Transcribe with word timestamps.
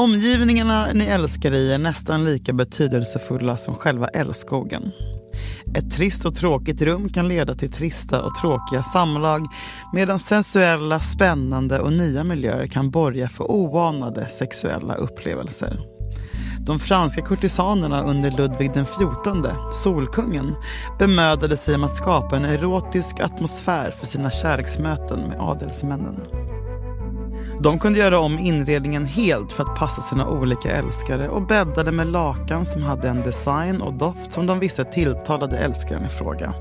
Omgivningarna 0.00 0.86
ni 0.94 1.04
älskar 1.04 1.54
i 1.54 1.72
är 1.72 1.78
nästan 1.78 2.24
lika 2.24 2.52
betydelsefulla 2.52 3.56
som 3.56 3.74
själva 3.74 4.08
älskogen. 4.08 4.90
Ett 5.74 5.90
trist 5.90 6.24
och 6.24 6.34
tråkigt 6.34 6.82
rum 6.82 7.08
kan 7.08 7.28
leda 7.28 7.54
till 7.54 7.72
trista 7.72 8.22
och 8.22 8.34
tråkiga 8.34 8.82
samlag 8.82 9.46
medan 9.92 10.18
sensuella, 10.18 11.00
spännande 11.00 11.78
och 11.80 11.92
nya 11.92 12.24
miljöer 12.24 12.66
kan 12.66 12.90
borga 12.90 13.28
för 13.28 13.50
oanade 13.50 14.28
sexuella 14.28 14.94
upplevelser. 14.94 15.80
De 16.66 16.78
franska 16.78 17.22
kurtisanerna 17.22 18.02
under 18.02 18.30
Ludvig 18.30 18.72
XIV, 18.72 19.50
Solkungen, 19.74 20.54
bemödade 20.98 21.56
sig 21.56 21.74
om 21.74 21.84
att 21.84 21.96
skapa 21.96 22.36
en 22.36 22.44
erotisk 22.44 23.20
atmosfär 23.20 23.90
för 23.90 24.06
sina 24.06 24.30
kärleksmöten 24.30 25.20
med 25.20 25.40
adelsmännen. 25.40 26.20
De 27.62 27.78
kunde 27.78 27.98
göra 27.98 28.18
om 28.18 28.38
inredningen 28.38 29.06
helt 29.06 29.52
för 29.52 29.62
att 29.62 29.76
passa 29.76 30.02
sina 30.02 30.28
olika 30.28 30.70
älskare 30.70 31.28
och 31.28 31.46
bäddade 31.46 31.92
med 31.92 32.06
lakan 32.06 32.66
som 32.66 32.82
hade 32.82 33.08
en 33.08 33.22
design 33.22 33.82
och 33.82 33.92
doft 33.92 34.32
som 34.32 34.46
de 34.46 34.58
visste 34.58 34.84
tilltalade 34.84 35.58
älskaren 35.58 36.04
i 36.04 36.08
fråga. 36.08 36.54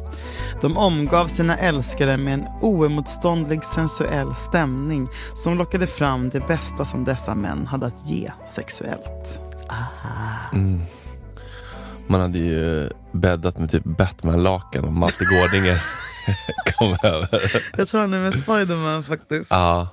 De 0.62 0.78
omgav 0.78 1.28
sina 1.28 1.58
älskare 1.58 2.18
med 2.18 2.34
en 2.34 2.46
oemotståndlig 2.62 3.64
sensuell 3.64 4.36
stämning 4.36 5.08
som 5.36 5.58
lockade 5.58 5.88
fram 5.88 6.30
det 6.30 6.48
bästa 6.48 6.86
som 6.86 7.04
dessa 7.04 7.36
män 7.36 7.68
hade 7.68 7.86
att 7.86 8.08
ge 8.08 8.32
sexuellt. 8.48 9.40
Mm. 10.54 10.82
Man 12.08 12.22
hade 12.22 12.40
ju 12.40 12.90
bäddat 13.12 13.58
med 13.58 13.72
typ 13.72 13.84
Batman-lakan 13.84 14.86
och 14.86 14.94
Malte 14.94 15.26
Gårdinger 15.26 15.84
kom 16.78 16.98
över. 17.04 17.42
Jag 17.78 17.88
tror 17.88 18.02
han 18.02 18.14
är 18.14 18.20
med 18.20 18.34
Spiderman 18.34 19.04
faktiskt. 19.04 19.52
Ja, 19.52 19.88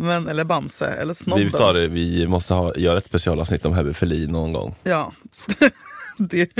Men, 0.00 0.28
eller 0.28 0.44
Bamse, 0.44 0.86
eller 0.86 1.14
Snobben. 1.14 1.44
vi 1.44 1.50
sa 1.50 1.72
det, 1.72 1.88
vi 1.88 2.26
måste 2.26 2.54
ha, 2.54 2.74
göra 2.76 2.98
ett 2.98 3.04
specialavsnitt 3.04 3.64
om 3.66 3.74
hebefili 3.74 4.26
någon 4.26 4.52
gång. 4.52 4.74
Ja. 4.82 5.12
det. 6.18 6.50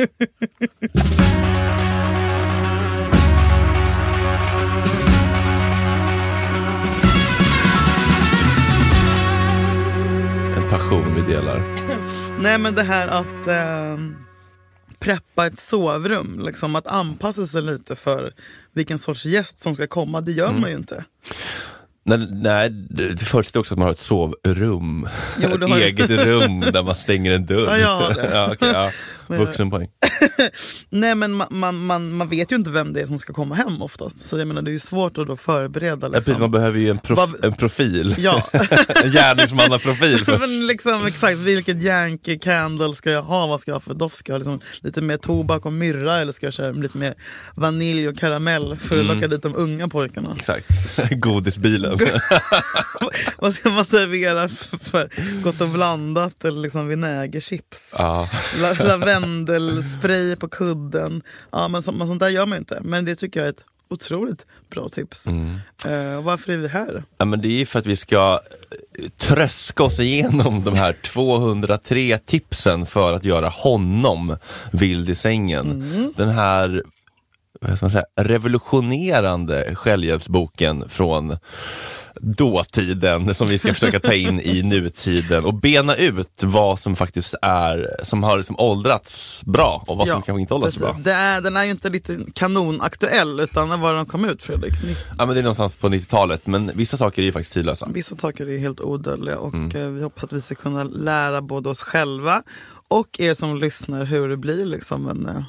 En 10.57 10.71
passion 10.71 11.15
vi 11.17 11.33
delar. 11.33 11.63
Nej 12.41 12.59
men 12.59 12.75
det 12.75 12.83
här 12.83 13.09
att 13.09 13.47
eh, 13.47 14.05
preppa 14.99 15.47
ett 15.47 15.59
sovrum, 15.59 16.41
liksom 16.47 16.77
att 16.77 16.87
anpassa 16.87 17.47
sig 17.47 17.63
lite 17.63 17.97
för 17.97 18.33
vilken 18.73 18.99
sorts 18.99 19.25
gäst 19.27 19.59
som 19.61 19.75
ska 19.75 19.87
komma, 19.87 20.21
det 20.21 20.33
gör 20.33 20.49
Mm. 20.49 20.61
man 20.61 20.71
ju 20.71 20.77
inte. 20.77 21.05
Nej, 22.05 22.29
nej, 22.31 22.71
det 22.91 23.25
förutsätter 23.25 23.61
också 23.61 23.75
att 23.75 23.79
man 23.79 23.87
har 23.87 23.93
ett 23.93 24.01
sovrum. 24.03 25.09
Jo, 25.43 25.49
ett 25.49 25.63
eget 25.83 26.11
rum 26.11 26.61
där 26.61 26.83
man 26.83 26.95
stänger 26.95 27.33
en 27.33 27.47
dörr. 27.47 27.77
Ja, 27.79 28.13
det. 28.17 28.31
ja, 28.33 28.53
okej, 28.53 28.69
ja. 28.73 28.91
Vuxenpoäng. 29.37 29.89
Nej 30.91 31.15
men 31.15 31.33
man, 31.33 31.47
man, 31.51 31.87
man, 31.87 32.13
man 32.13 32.29
vet 32.29 32.53
ju 32.53 32.57
inte 32.57 32.71
vem 32.71 32.93
det 32.93 33.01
är 33.01 33.07
som 33.07 33.19
ska 33.19 33.33
komma 33.33 33.55
hem 33.55 33.83
oftast. 33.83 34.21
Så 34.29 34.39
jag 34.39 34.49
menar 34.49 34.63
det 34.63 34.71
är 34.71 34.73
ju 34.73 34.79
svårt 34.79 35.19
att 35.19 35.27
då 35.27 35.37
förbereda. 35.37 36.07
Ja, 36.07 36.13
precis, 36.13 36.27
Liksom. 36.29 36.41
man 36.41 36.51
behöver 36.51 36.79
ju 36.79 36.89
en, 36.91 36.99
prof- 36.99 37.17
Vad- 37.17 37.45
en 37.45 37.53
profil. 37.53 38.15
Ja. 38.19 38.49
en 39.05 39.11
gärningsmannaprofil. 39.11 40.25
Men 40.41 40.67
liksom, 40.67 41.07
exakt, 41.07 41.39
vilket 41.39 41.83
Yankee 41.83 42.39
Candle 42.39 42.95
ska 42.95 43.11
jag 43.11 43.23
ha? 43.23 43.47
Vad 43.47 43.61
ska 43.61 43.71
jag 43.71 43.75
ha 43.77 43.81
för 43.81 43.95
doft? 43.95 44.17
Ska 44.17 44.33
jag 44.33 44.35
ha 44.35 44.39
liksom 44.39 44.61
lite 44.81 45.03
mer 45.03 45.17
tobak 45.17 45.67
och 45.67 45.73
myrra 45.73 46.17
eller 46.17 46.33
ska 46.33 46.47
jag 46.47 46.55
köra 46.55 46.73
lite 46.73 46.99
mer 46.99 47.15
vanilj 47.55 48.09
och 48.09 48.19
karamell 48.19 48.77
för 48.77 48.99
att 48.99 49.05
Mm. 49.05 49.15
locka 49.17 49.29
dit 49.29 49.43
de 49.43 49.57
unga 49.57 49.89
pojkarna? 49.89 50.35
Exakt, 50.39 50.67
godisbilen. 51.11 51.90
Vad 53.39 53.55
ska 53.55 53.71
man 53.71 53.85
servera 53.85 54.49
för, 54.49 54.79
för 54.79 55.11
gott 55.43 55.61
och 55.61 55.69
blandat 55.69 56.45
eller 56.45 56.61
liksom 56.61 56.89
vinägerchips? 56.89 57.95
ja. 57.99 58.29
La, 58.61 58.73
lavendelspray 58.73 60.37
på 60.37 60.49
kudden. 60.49 61.23
Ja, 61.51 61.69
men, 61.69 61.83
så, 61.83 61.93
men 61.93 62.07
sånt 62.07 62.21
där 62.21 62.29
gör 62.29 62.47
man 62.47 62.57
ju 62.57 62.59
inte. 62.59 62.79
Men 62.83 63.05
det 63.05 63.15
tycker 63.15 63.41
jag 63.41 63.47
är 63.47 63.51
ett 63.51 63.65
otroligt 63.91 64.47
bra 64.71 64.89
tips. 64.89 65.27
Mm. 65.27 65.59
Eh, 65.87 66.23
varför 66.23 66.53
är 66.53 66.57
vi 66.57 66.69
här? 66.69 67.05
ja, 67.19 67.25
men 67.25 67.43
det 67.43 67.61
är 67.61 67.67
för 67.67 67.79
att 67.79 67.87
vi 67.87 67.97
ska 67.97 68.41
eh, 68.99 69.09
tröska 69.09 69.83
oss 69.83 70.01
igenom 70.01 70.65
de 70.65 70.75
här 70.75 70.93
203 70.93 72.19
tipsen 72.19 72.87
för 72.87 73.13
att 73.13 73.25
göra 73.25 73.49
honom 73.49 74.37
vild 74.73 75.11
i 75.11 75.15
sängen. 75.15 75.71
Mm. 75.71 76.13
Den 76.17 76.29
här 76.29 76.83
säga, 77.77 78.05
revolutionerande 78.21 79.75
självhjälpsboken 79.75 80.89
från 80.89 81.37
dåtiden 82.21 83.35
som 83.35 83.49
vi 83.49 83.59
ska 83.59 83.75
försöka 83.75 84.01
ta 84.01 84.13
in 84.13 84.41
i 84.41 84.63
nutiden 84.63 85.45
och 85.45 85.55
bena 85.55 85.95
ut 85.97 86.43
vad 86.43 86.79
som 86.79 86.97
faktiskt 86.97 87.35
är, 87.43 87.97
som 88.03 88.23
har 88.23 88.37
liksom 88.39 88.57
åldrats 88.59 89.43
bra 89.45 89.85
och 89.87 89.97
vad 89.97 90.09
som 90.09 90.23
kanske 90.23 90.41
inte 90.41 90.55
åldras 90.55 90.75
så 90.75 90.81
bra. 90.81 90.97
Det 90.99 91.13
är, 91.13 91.41
den 91.41 91.57
är 91.57 91.65
ju 91.65 91.71
inte 91.71 91.89
lite 91.89 92.19
kanonaktuell 92.35 93.41
utan 93.41 93.69
när 93.69 93.77
var 93.77 93.95
den 93.95 94.07
kom 94.07 94.25
ut 94.25 94.43
Fredrik? 94.43 94.73
Ja 95.19 95.27
men 95.27 95.29
det 95.35 95.41
är 95.41 95.43
någonstans 95.43 95.77
på 95.77 95.89
90-talet 95.89 96.47
men 96.47 96.71
vissa 96.75 96.97
saker 96.97 97.23
är 97.23 97.27
ju 97.27 97.33
faktiskt 97.33 97.53
tidlösa. 97.55 97.89
Vissa 97.95 98.17
saker 98.17 98.49
är 98.49 98.59
helt 98.59 98.81
odödliga 98.81 99.39
och 99.39 99.55
Mm. 99.55 99.77
eh, 99.77 99.89
vi 99.89 100.03
hoppas 100.03 100.25
att 100.25 100.33
vi 100.33 100.41
ska 100.41 100.55
kunna 100.55 100.85
lära 100.85 101.43
både 101.43 101.69
oss 101.69 101.83
själva 101.83 102.43
och 102.89 103.21
er 103.21 103.35
som 103.35 103.57
lyssnar 103.59 104.05
hur 104.05 104.29
det 104.29 104.37
blir 104.37 104.67
liksom 104.67 105.09
en, 105.09 105.27
eh, 105.27 105.43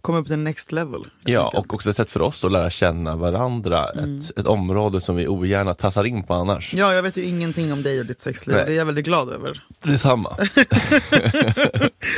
komma 0.00 0.18
upp 0.18 0.26
till 0.26 0.38
next 0.38 0.72
level. 0.72 1.00
Ja, 1.24 1.52
och 1.54 1.74
också 1.74 1.90
ett 1.90 1.96
sätt 1.96 2.10
för 2.10 2.22
oss 2.22 2.44
att 2.44 2.52
lära 2.52 2.70
känna 2.70 3.16
varandra. 3.16 3.90
Mm. 3.90 4.16
Ett, 4.18 4.38
ett 4.38 4.46
område 4.46 5.00
som 5.00 5.16
vi 5.16 5.28
ogärna 5.28 5.74
tassar 5.74 6.04
in 6.04 6.22
på 6.22 6.34
annars. 6.34 6.74
Ja, 6.74 6.94
jag 6.94 7.02
vet 7.02 7.16
ju 7.16 7.24
ingenting 7.24 7.72
om 7.72 7.82
dig 7.82 8.00
och 8.00 8.06
ditt 8.06 8.20
sexliv. 8.20 8.56
Nej. 8.56 8.64
Det 8.66 8.72
är 8.72 8.76
jag 8.76 8.84
väldigt 8.86 9.04
glad 9.04 9.28
över. 9.32 9.62
Detsamma. 9.82 10.36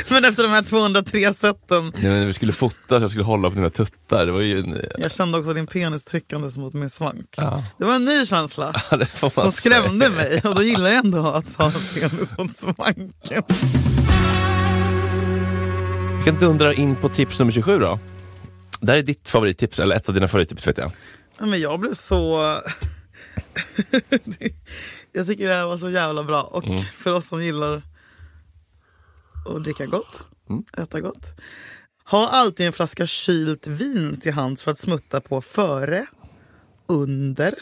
Men 0.09 0.25
efter 0.25 0.43
de 0.43 0.49
här 0.49 0.61
203 0.61 1.33
sätten, 1.33 1.91
Nej, 1.95 2.11
men 2.11 2.27
vi 2.27 2.33
skulle 2.33 2.51
fota 2.51 2.77
så 2.87 2.95
jag 2.95 3.09
skulle 3.09 3.23
hålla 3.25 3.49
på 3.49 3.55
dina 3.55 3.69
tuttar. 3.69 4.25
Det 4.25 4.31
var 4.31 4.41
ju 4.41 4.59
en... 4.59 4.81
jag 4.97 5.11
kände 5.11 5.37
också 5.37 5.53
din 5.53 5.67
penis 5.67 6.03
tryckandes 6.03 6.57
mot 6.57 6.73
min 6.73 6.89
svank. 6.89 7.33
Ja, 7.37 7.63
Det 7.77 7.85
var 7.85 7.95
en 7.95 8.05
ny 8.05 8.25
känsla 8.25 8.73
som 9.19 9.29
säga. 9.31 9.51
skrämde 9.51 10.09
mig 10.09 10.41
och 10.43 10.55
då 10.55 10.61
gillar 10.63 10.89
jag 10.89 10.97
ändå 11.05 11.27
att 11.27 11.55
ha 11.55 11.65
en 11.65 11.71
penis 11.93 12.37
mot 12.37 12.57
svanken. 12.59 13.43
Vi 16.27 16.31
kan 16.31 16.39
dundra 16.39 16.73
in 16.73 16.95
på 16.95 17.09
tips 17.09 17.39
nummer 17.39 17.51
27 17.51 17.79
då. 17.79 17.99
Det 18.81 18.91
här 18.91 18.99
är 18.99 19.03
ditt 19.03 19.29
favorittips, 19.29 19.79
eller 19.79 19.95
ett 19.95 20.09
av 20.09 20.15
dina 20.15 20.27
favorittips 20.27 20.67
vet 20.67 20.77
jag. 20.77 20.91
Ja, 21.37 21.45
Men 21.45 21.59
jag 21.59 21.79
blev 21.79 21.93
så... 21.93 22.41
jag 25.11 25.27
tycker 25.27 25.47
det 25.47 25.53
här 25.53 25.65
var 25.65 25.77
så 25.77 25.89
jävla 25.89 26.23
bra. 26.23 26.41
Och 26.41 26.63
Mm. 26.65 26.81
för 26.93 27.11
oss 27.11 27.27
som 27.27 27.43
gillar 27.43 27.81
att 29.45 29.63
dricka 29.63 29.85
gott, 29.85 30.23
Mm. 30.49 30.63
äta 30.77 31.01
gott. 31.01 31.25
Ha 32.09 32.27
alltid 32.27 32.67
en 32.67 32.73
flaska 32.73 33.07
kylt 33.07 33.67
vin 33.67 34.19
till 34.19 34.33
hands 34.33 34.63
för 34.63 34.71
att 34.71 34.79
smutta 34.79 35.21
på 35.21 35.41
före, 35.41 36.05
under 36.87 37.53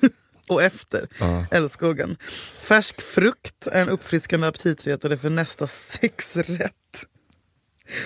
och 0.48 0.62
efter 0.62 1.08
älskogen. 1.50 2.16
Färsk 2.62 3.00
frukt 3.00 3.66
är 3.66 3.82
en 3.82 3.88
uppfriskande 3.88 4.46
aptitretare 4.46 5.18
för 5.18 5.30
nästa 5.30 5.66
sexrätt. 5.66 6.74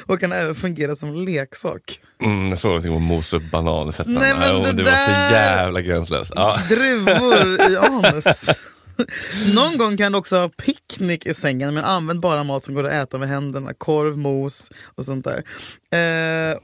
Och 0.06 0.20
kan 0.20 0.32
även 0.32 0.54
fungera 0.54 0.96
som 0.96 1.14
leksak. 1.14 2.00
Mm, 2.22 2.48
jag 2.48 2.58
såg 2.58 2.68
någonting 2.68 2.92
om 2.92 3.02
mosa 3.02 3.36
upp 3.36 3.50
banan 3.50 3.88
och 3.88 3.94
sätta 3.94 4.10
Nej, 4.10 4.34
men 4.38 4.62
det 4.62 4.72
det 4.72 4.82
var 4.82 5.06
så 5.06 5.34
jävla 5.34 5.80
gränslöst. 5.80 6.32
Ja. 6.34 6.60
Druvor 6.68 7.70
i 7.70 7.76
anus. 7.80 8.48
Någon 9.54 9.78
gång 9.78 9.96
kan 9.96 10.12
du 10.12 10.18
också 10.18 10.36
ha 10.36 10.48
picknick 10.48 11.26
i 11.26 11.34
sängen 11.34 11.74
men 11.74 11.84
använd 11.84 12.20
bara 12.20 12.44
mat 12.44 12.64
som 12.64 12.74
går 12.74 12.84
att 12.84 12.92
äta 12.92 13.18
med 13.18 13.28
händerna. 13.28 13.74
Korv, 13.74 14.16
mos 14.18 14.70
och 14.94 15.04
sånt 15.04 15.24
där. 15.24 15.42
Eh, 15.90 16.56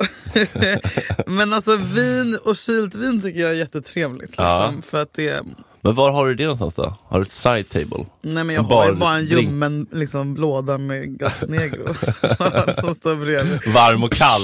men 1.27 1.53
alltså 1.53 1.77
vin 1.77 2.39
och 2.45 2.57
kylt 2.57 2.95
vin 2.95 3.22
tycker 3.22 3.41
jag 3.41 3.51
är 3.51 3.54
jättetrevligt. 3.54 4.31
Liksom, 4.31 4.45
Ja. 4.45 4.75
För 4.84 5.03
att 5.03 5.13
det, 5.15 5.43
Men 5.84 5.95
var 5.95 6.13
har 6.13 6.27
du 6.27 6.34
det 6.34 6.42
någonstans 6.42 6.75
då? 6.75 6.95
Har 7.09 7.19
du 7.19 7.22
ett 7.27 7.33
side 7.33 7.69
table? 7.69 8.07
nej 8.22 8.45
men 8.45 8.54
jag 8.54 8.65
En 8.65 8.71
har 8.71 8.84
ju 8.86 8.92
bar- 8.92 9.01
bara 9.01 9.16
en 9.16 9.25
ljummen 9.25 9.86
liksom, 9.92 10.36
låda 10.36 10.78
med 10.78 11.19
Gato 11.19 11.47
Negro 11.47 11.95
som 12.81 12.95
står 12.95 13.16
bredvid. 13.16 13.60
Varm 13.75 14.04
och 14.04 14.13
kall? 14.13 14.41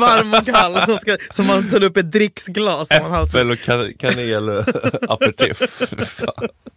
Varm 0.00 0.34
och 0.34 0.46
kall 0.46 0.74
som, 0.86 0.96
ska, 0.98 1.16
som 1.30 1.46
man 1.46 1.70
tar 1.70 1.82
upp 1.82 1.96
ett 1.96 2.12
dricksglas. 2.12 2.88
Som, 2.88 3.02
man 3.02 3.10
har, 3.10 3.24
Äppel 3.26 3.50
och 3.50 3.58
kan- 3.58 3.92
kanel 3.98 4.64
aperitif. 5.08 5.82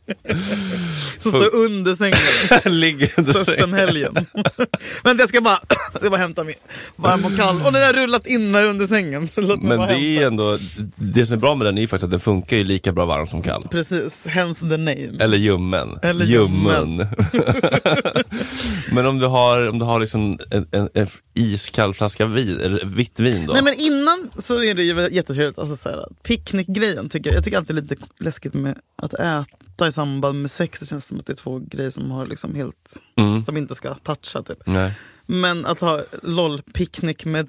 Som 1.19 1.31
står 1.31 1.55
under 1.55 1.95
sängen. 1.95 2.17
Ligger 2.79 3.11
under 3.17 3.33
Så- 3.33 3.43
sängen. 3.45 3.59
sen 3.59 3.73
helgen. 3.73 4.13
Men 5.03 5.17
jag 5.17 5.29
ska 5.29 5.41
bara, 5.41 5.59
jag 5.93 6.01
ska 6.01 6.09
bara 6.09 6.17
hämta 6.21 6.43
min 6.43 6.55
varm 6.95 7.25
och 7.25 7.35
kall. 7.35 7.61
Och 7.65 7.73
den 7.73 7.83
har 7.83 7.93
rullat 7.93 8.27
in 8.27 8.55
här 8.55 8.65
under 8.65 8.87
sängen. 8.87 9.29
Men 9.61 9.79
det 9.79 9.99
är 9.99 10.27
ändå, 10.27 10.57
det 10.95 11.25
som 11.25 11.33
är 11.35 11.39
bra 11.39 11.55
med 11.55 11.67
den 11.67 11.77
är 11.77 11.81
ju 11.81 11.87
faktiskt 11.87 12.03
att 12.03 12.11
den 12.11 12.19
funkar 12.19 12.57
ju 12.57 12.63
lika 12.63 12.91
bra 12.91 13.05
varm 13.05 13.27
som 13.27 13.41
kall. 13.41 13.67
Precis, 13.71 14.27
hence 14.27 14.59
the 14.59 14.77
name. 14.77 15.17
Eller 15.19 15.37
ljummen. 15.37 15.99
Eller 16.01 16.25
ljummen. 16.25 17.07
Men 18.91 19.05
om 19.05 19.19
du 19.19 19.25
har, 19.25 19.69
om 19.69 19.79
du 19.79 19.85
har 19.85 19.99
liksom 19.99 20.39
en, 20.51 20.67
en, 20.71 20.89
en 20.93 21.07
iskall 21.33 21.93
flaska 21.93 22.25
vin, 22.25 22.59
eller 22.59 22.85
vitt 22.85 23.19
vin 23.19 23.45
då? 23.47 23.53
Nej 23.53 23.63
men 23.63 23.73
innan 23.73 24.29
så 24.39 24.63
är 24.63 24.73
det 24.73 24.83
ju 24.83 25.09
jättetrevligt, 25.11 25.59
alltså 25.59 25.75
så 25.75 25.89
här, 25.89 26.05
picknickgrejen 26.23 27.09
tycker 27.09 27.29
jag, 27.29 27.37
jag 27.37 27.43
tycker 27.43 27.57
alltid 27.57 27.75
det 27.75 27.79
är 27.79 27.81
lite 27.81 27.95
läskigt 28.19 28.53
med 28.53 28.75
att 29.01 29.13
äta 29.13 29.87
samband 29.97 30.41
med 30.41 30.51
sex, 30.51 30.79
det 30.79 30.85
känns 30.85 31.05
som 31.05 31.19
att 31.19 31.25
det 31.25 31.33
är 31.33 31.37
två 31.37 31.59
grejer 31.59 31.91
som 31.91 32.11
har 32.11 32.25
liksom 32.25 32.55
helt, 32.55 32.97
Mm. 33.17 33.43
som 33.43 33.57
inte 33.57 33.75
ska 33.75 33.93
toucha 33.93 34.43
typ. 34.43 34.57
Nej. 34.65 34.91
Men 35.25 35.65
att 35.65 35.79
ha 35.79 36.01
LOL-picknick 36.23 37.25
med 37.25 37.47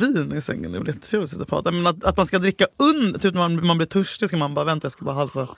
vin 0.00 0.32
i 0.36 0.40
sängen, 0.40 0.72
det 0.72 0.78
är 0.78 0.80
väl 0.80 0.88
jättetrevligt 0.94 1.26
att 1.28 1.30
sitta 1.30 1.42
och 1.42 1.48
prata. 1.48 1.70
Men 1.70 1.86
att, 1.86 2.04
att 2.04 2.16
man 2.16 2.26
ska 2.26 2.38
dricka 2.38 2.66
under, 2.94 3.18
typ 3.18 3.34
när 3.34 3.40
man, 3.40 3.66
man 3.66 3.76
blir 3.78 3.86
törstig 3.86 4.28
ska 4.28 4.36
man 4.36 4.54
bara 4.54 4.64
vänta, 4.64 4.84
jag 4.84 4.92
ska 4.92 5.04
bara 5.04 5.14
halsa 5.14 5.48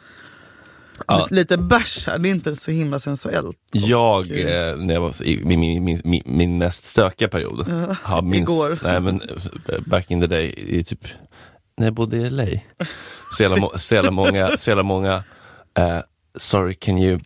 Ja. 1.06 1.26
lite, 1.30 1.58
bärs 1.58 2.06
här, 2.06 2.18
det 2.18 2.28
är 2.28 2.30
inte 2.30 2.56
så 2.56 2.70
himla 2.70 2.98
sensuellt. 2.98 3.58
Jag, 3.72 4.20
Och, 4.20 4.30
eh, 4.30 4.70
eh, 4.70 4.76
när 4.76 4.94
jag 4.94 5.00
var 5.00 5.22
i 5.22 5.44
min, 5.44 5.60
min, 5.84 6.00
min, 6.04 6.22
min, 6.26 6.58
mest 6.58 6.84
stökiga 6.84 7.28
period, 7.28 7.64
Ja, 7.68 7.96
har 8.02 8.22
minst, 8.22 8.50
igår. 8.52 8.78
nej 8.82 9.00
men 9.00 9.20
eh, 9.68 9.80
back 9.86 10.10
in 10.10 10.20
the 10.20 10.26
day, 10.26 10.54
i 10.56 10.84
typ, 10.84 11.00
när 11.76 11.86
jag 11.86 11.94
bodde 11.94 12.16
i 12.16 12.30
LA, 12.30 12.46
så 13.36 13.42
jävla, 13.42 13.70
så 13.78 13.94
jävla 13.94 14.10
många, 14.10 14.56
så 14.58 14.70
jävla 14.70 14.82
många 14.82 15.24
eh, 15.78 15.98
sorry 16.36 16.74
can 16.74 16.98
you 16.98 17.20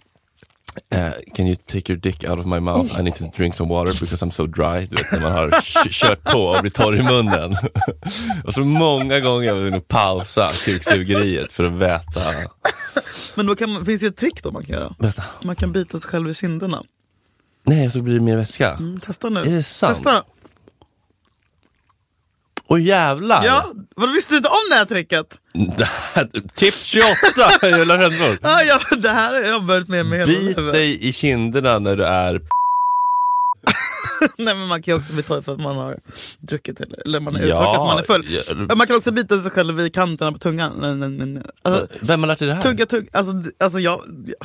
eh, 0.91 1.13
can 1.35 1.47
you 1.47 1.57
take 1.67 1.93
your 1.93 2.01
dick 2.01 2.25
out 2.25 2.39
of 2.39 2.47
my 2.47 2.61
mouth? 2.61 2.99
I 2.99 3.03
need 3.03 3.15
to 3.15 3.25
drink 3.37 3.55
some 3.55 3.69
water 3.69 3.93
because 4.01 4.23
I'm 4.23 4.31
so 4.31 4.47
dry. 4.47 4.87
Du 4.87 4.97
vet 4.97 5.13
när 5.13 5.21
man 5.21 5.33
har 5.33 5.51
kört 5.91 6.25
på 6.25 6.39
och 6.39 6.61
blir 6.61 6.71
torr 6.71 6.97
i 6.97 7.03
munnen. 7.03 7.57
och 8.45 8.55
så 8.55 8.61
många 8.61 9.21
gånger 9.21 9.53
har 9.53 9.61
jag 9.61 9.75
att 9.75 9.89
pausa 9.89 10.51
kuksugeriet 10.65 11.53
för 11.53 11.65
att 11.65 11.73
väta. 11.73 12.21
Men 13.35 13.47
då 13.47 13.57
kan 13.57 13.87
finns 13.87 14.03
ju 14.03 14.07
ett 14.09 14.17
trick 14.17 14.43
då 14.43 14.51
man 14.51 14.65
kan 14.65 14.75
göra. 14.75 14.95
Vänta. 14.99 15.23
Man 15.43 15.57
kan 15.57 15.73
bita 15.73 15.99
sig 15.99 16.11
själv 16.11 16.31
i 16.31 16.35
kinderna. 16.35 16.83
Nej, 17.63 17.91
så 17.91 18.03
blir 18.03 18.15
det 18.15 18.21
mer 18.21 18.37
vätska. 18.37 18.71
Mm, 18.71 19.01
testa 19.01 19.29
nu. 19.29 19.41
Är 19.41 19.45
det 19.45 19.63
sant? 19.63 19.95
Testa. 19.95 20.25
Åh 22.71 22.81
jävlar! 22.83 23.45
Ja, 23.45 23.67
vad 23.97 24.13
visste 24.13 24.33
du 24.33 24.37
inte 24.37 24.49
om 24.49 24.57
det 24.71 24.77
här 24.77 24.85
tricket? 24.85 25.27
Det 25.79 25.85
här- 26.15 26.29
Tips 26.55 26.85
28, 26.85 27.67
jävla 27.69 27.95
rännor. 27.95 28.39
Ah, 28.43 28.61
ja, 28.63 28.79
det 28.97 29.09
här 29.11 29.33
har 29.35 29.41
jag 29.41 29.65
börjat 29.65 29.89
med 29.89 30.07
med 30.07 30.19
hela 30.19 30.33
Bit 30.33 30.57
dig 30.57 31.09
i 31.09 31.13
kinderna 31.13 31.79
när 31.79 31.97
du 31.97 32.05
är 32.05 32.35
Nej 34.39 34.55
men 34.55 34.67
man 34.69 34.83
kan 34.83 34.95
ju 34.95 34.99
också 35.01 35.13
bli 35.13 35.23
torr 35.23 35.43
för 35.43 35.53
att 35.53 35.61
man 35.61 35.77
har 35.77 35.99
druckit 36.39 36.81
eller, 36.81 37.03
eller 37.07 37.21
man 37.21 37.37
är 37.37 37.41
Ja, 37.41 37.45
uttråkad 37.47 37.75
för 37.75 37.83
att 37.83 37.89
man 37.89 37.99
är 37.99 38.03
full. 38.03 38.27
ja. 38.69 38.75
Man 38.75 38.87
kan 38.87 38.97
också 38.97 39.13
bita 39.13 39.39
sig 39.39 39.51
själv 39.51 39.81
i 39.81 39.91
kanterna 39.91 40.33
på 40.33 40.39
tungan. 40.39 41.43
Alltså, 41.63 41.87
Vem 42.01 42.21
har 42.23 42.27
lärt 42.29 42.39
dig 42.39 42.49
det 42.49 42.55
här? 42.55 42.63
tugga, 42.63 42.87
tugga. 42.87 43.09
Alltså, 43.13 43.33
alltså 43.59 43.79
jag, 43.81 44.01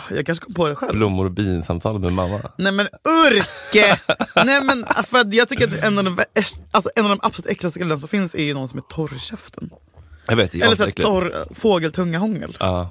jag 0.09 0.25
kanske 0.25 0.45
kom 0.45 0.53
på 0.53 0.67
det 0.67 0.75
själv. 0.75 0.93
Blommor 0.93 1.25
och 1.25 1.31
bin-samtalet 1.31 2.01
med 2.01 2.13
mamma. 2.13 2.41
Nej 2.57 2.71
men 2.71 2.87
Urke! 3.27 3.99
nej 4.45 4.63
men 4.63 4.85
för 5.05 5.17
att 5.17 5.33
jag 5.33 5.49
tycker 5.49 5.67
att 5.67 5.83
en 5.83 5.97
av 5.97 6.03
de, 6.03 6.17
alltså, 6.71 6.89
en 6.95 7.03
av 7.05 7.09
de 7.09 7.19
absolut 7.21 7.51
äckligaste 7.51 7.79
grejerna 7.79 7.99
som 7.99 8.09
finns 8.09 8.35
är 8.35 8.43
ju 8.43 8.53
någon 8.53 8.67
som 8.67 8.79
är 8.79 8.83
torr 8.83 9.11
i 9.15 9.19
käften. 9.19 9.69
Jag 10.27 10.35
vet, 10.35 10.53
jag 10.53 10.65
Eller 10.65 10.75
så 10.75 10.83
här, 10.83 10.91
torr 10.91 11.45
fågeltungahångel. 11.55 12.57
Ja. 12.59 12.89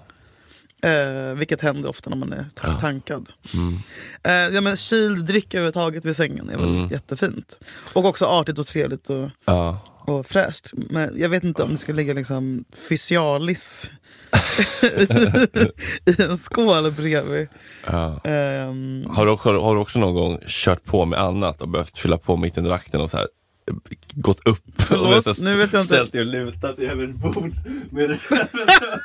Eh, 0.85 1.35
vilket 1.35 1.61
händer 1.61 1.89
ofta 1.89 2.11
när 2.11 2.17
man 2.17 2.33
är 2.33 2.47
ta- 2.55 2.81
tankad. 2.81 3.31
Mm. 3.55 3.79
Eh, 4.23 4.55
ja, 4.55 4.61
men 4.61 4.77
kyld 4.77 5.25
dryck 5.27 5.55
överhuvudtaget 5.55 6.05
vid 6.05 6.17
sängen 6.17 6.51
är 6.51 6.57
väl 6.57 6.69
Mm. 6.69 6.89
jättefint. 6.89 7.61
Och 7.93 8.05
också 8.05 8.25
artigt 8.27 8.59
och 8.59 8.67
trevligt 8.67 9.11
och, 9.11 9.31
Ja. 9.45 9.79
och 10.07 10.27
fräscht. 10.27 10.71
Men 10.75 11.13
jag 11.17 11.29
vet 11.29 11.45
inte 11.45 11.63
om 11.63 11.71
det 11.71 11.77
ska 11.79 11.93
ligga 11.93 12.13
liksom 12.15 12.65
fysialis 12.89 13.91
i 16.07 16.23
en 16.23 16.37
skål 16.37 16.91
bredvid. 16.91 17.49
Ja. 17.87 18.21
Ehm, 18.25 19.07
Har, 19.11 19.27
du, 19.27 19.33
också- 19.33 19.61
har 19.61 19.75
du 19.75 19.81
också 19.81 19.99
någon 19.99 20.15
gång 20.15 20.39
kört 20.47 20.85
på 20.85 21.05
med 21.05 21.19
annat 21.21 21.63
och 21.63 21.69
behövt 21.69 21.99
fylla 21.99 22.19
på 22.19 22.37
mitt 22.37 22.59
under 22.59 22.71
akten 22.71 23.01
och 23.01 23.11
så 23.11 23.17
här 23.17 23.29
eh, 23.71 23.75
gått 24.15 24.41
upp 24.49 24.63
Förlåt, 24.79 25.27
och 25.27 25.37
här 25.37 25.43
nu 25.45 25.57
vet 25.57 25.73
jag 25.73 25.83
inte. 25.83 25.95
ställt 25.95 26.13
dig 26.13 26.21
och 26.21 26.27
lutat 26.27 26.77
dig 26.77 26.87
över 26.89 27.05
ett 27.05 27.15
bord 27.15 27.53
med 27.91 28.07
röven. 28.09 28.49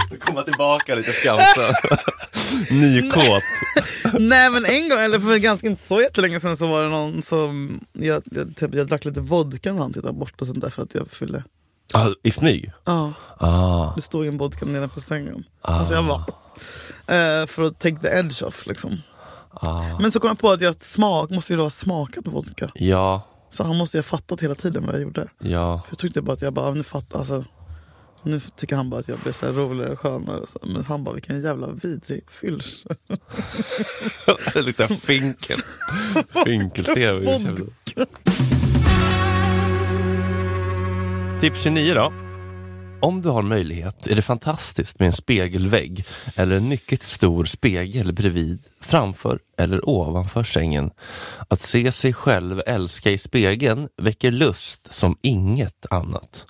Komma 0.20 0.42
tillbaka 0.42 0.94
lite 0.94 1.12
skamsen. 1.12 1.74
Nykåt. 2.70 3.42
Nej 4.20 4.50
men 4.50 4.64
en 4.64 4.88
gång, 4.88 4.98
eller 4.98 5.18
för 5.18 5.36
ganska 5.36 5.66
inte 5.66 5.82
så 5.82 6.00
jättelänge 6.00 6.40
sedan 6.40 6.56
så 6.56 6.66
var 6.66 6.82
det 6.82 6.88
någon 6.88 7.22
som, 7.22 7.80
jag, 7.92 8.22
jag, 8.24 8.56
typ, 8.56 8.74
jag 8.74 8.86
drack 8.86 9.04
lite 9.04 9.20
vodka 9.20 9.72
när 9.72 9.82
han 9.82 9.92
tittade 9.92 10.12
bort 10.12 10.40
och 10.40 10.46
sånt 10.46 10.60
där 10.60 10.70
för 10.70 10.82
att 10.82 10.94
jag 10.94 11.10
fyllde. 11.10 11.44
Ah, 11.94 12.06
I 12.22 12.30
smyg? 12.30 12.72
Ja, 12.84 13.12
Ah. 13.38 13.92
det 13.96 14.02
stod 14.02 14.26
en 14.26 14.38
vodka 14.38 14.64
nedanför 14.66 15.00
sängen. 15.00 15.44
Ah. 15.62 15.72
Alltså 15.72 15.94
jag 15.94 16.02
var. 16.02 16.18
Eh, 17.06 17.46
för 17.46 17.62
att 17.62 17.78
take 17.78 17.96
the 17.96 18.08
edge 18.08 18.42
off 18.42 18.66
liksom. 18.66 18.98
Ah. 19.50 19.82
Men 20.00 20.12
så 20.12 20.20
kom 20.20 20.28
jag 20.28 20.38
på 20.38 20.50
att 20.50 20.60
jag 20.60 20.74
smak, 20.82 21.30
måste 21.30 21.52
ju 21.52 21.56
då 21.56 21.62
ha 21.62 21.70
smakat 21.70 22.26
vodka. 22.26 22.70
Ja, 22.74 23.22
Så 23.50 23.64
han 23.64 23.76
måste 23.76 23.96
ju 23.96 23.98
ha 23.98 24.04
fattat 24.04 24.40
hela 24.40 24.54
tiden 24.54 24.86
vad 24.86 24.94
jag 24.94 25.02
gjorde. 25.02 25.28
ja. 25.38 25.82
För 25.84 25.92
jag 25.92 25.98
tyckte 25.98 26.22
bara 26.22 26.32
att 26.32 26.42
jag 26.42 26.52
bara, 26.52 26.70
nu 26.74 26.82
fattar 26.82 27.18
alltså. 27.18 27.44
Nu 28.26 28.40
tycker 28.56 28.76
han 28.76 28.90
bara 28.90 29.00
att 29.00 29.08
jag 29.08 29.18
blir 29.18 29.32
så 29.32 29.46
här 29.46 29.52
roligare 29.52 29.92
och 29.92 30.00
skönare. 30.00 30.40
och 30.40 30.48
Så. 30.48 30.58
Men 30.62 30.84
han 30.84 31.04
bara, 31.04 31.14
vilken 31.14 31.42
jävla 31.42 31.66
vidrig 31.66 32.30
fylls. 32.30 32.84
Det 34.54 34.62
luktar 34.66 34.86
finkel. 34.86 35.56
Finkel-tv. 36.44 37.40
Tips 41.40 41.62
29 41.62 41.94
då. 41.94 42.25
Om 43.00 43.22
du 43.22 43.28
har 43.28 43.42
möjlighet 43.42 44.06
är 44.06 44.16
det 44.16 44.22
fantastiskt 44.22 44.98
med 44.98 45.06
en 45.06 45.12
spegelvägg 45.12 46.04
eller 46.34 46.56
en 46.56 46.68
mycket 46.68 47.02
stor 47.02 47.44
spegel 47.44 48.12
bredvid, 48.12 48.66
framför 48.80 49.38
eller 49.58 49.88
ovanför 49.88 50.44
sängen. 50.44 50.90
Att 51.48 51.60
se 51.60 51.92
sig 51.92 52.12
själv 52.12 52.62
älska 52.66 53.10
i 53.10 53.18
spegeln 53.18 53.88
väcker 53.96 54.30
lust 54.30 54.92
som 54.92 55.18
inget 55.22 55.86
annat. 55.90 56.46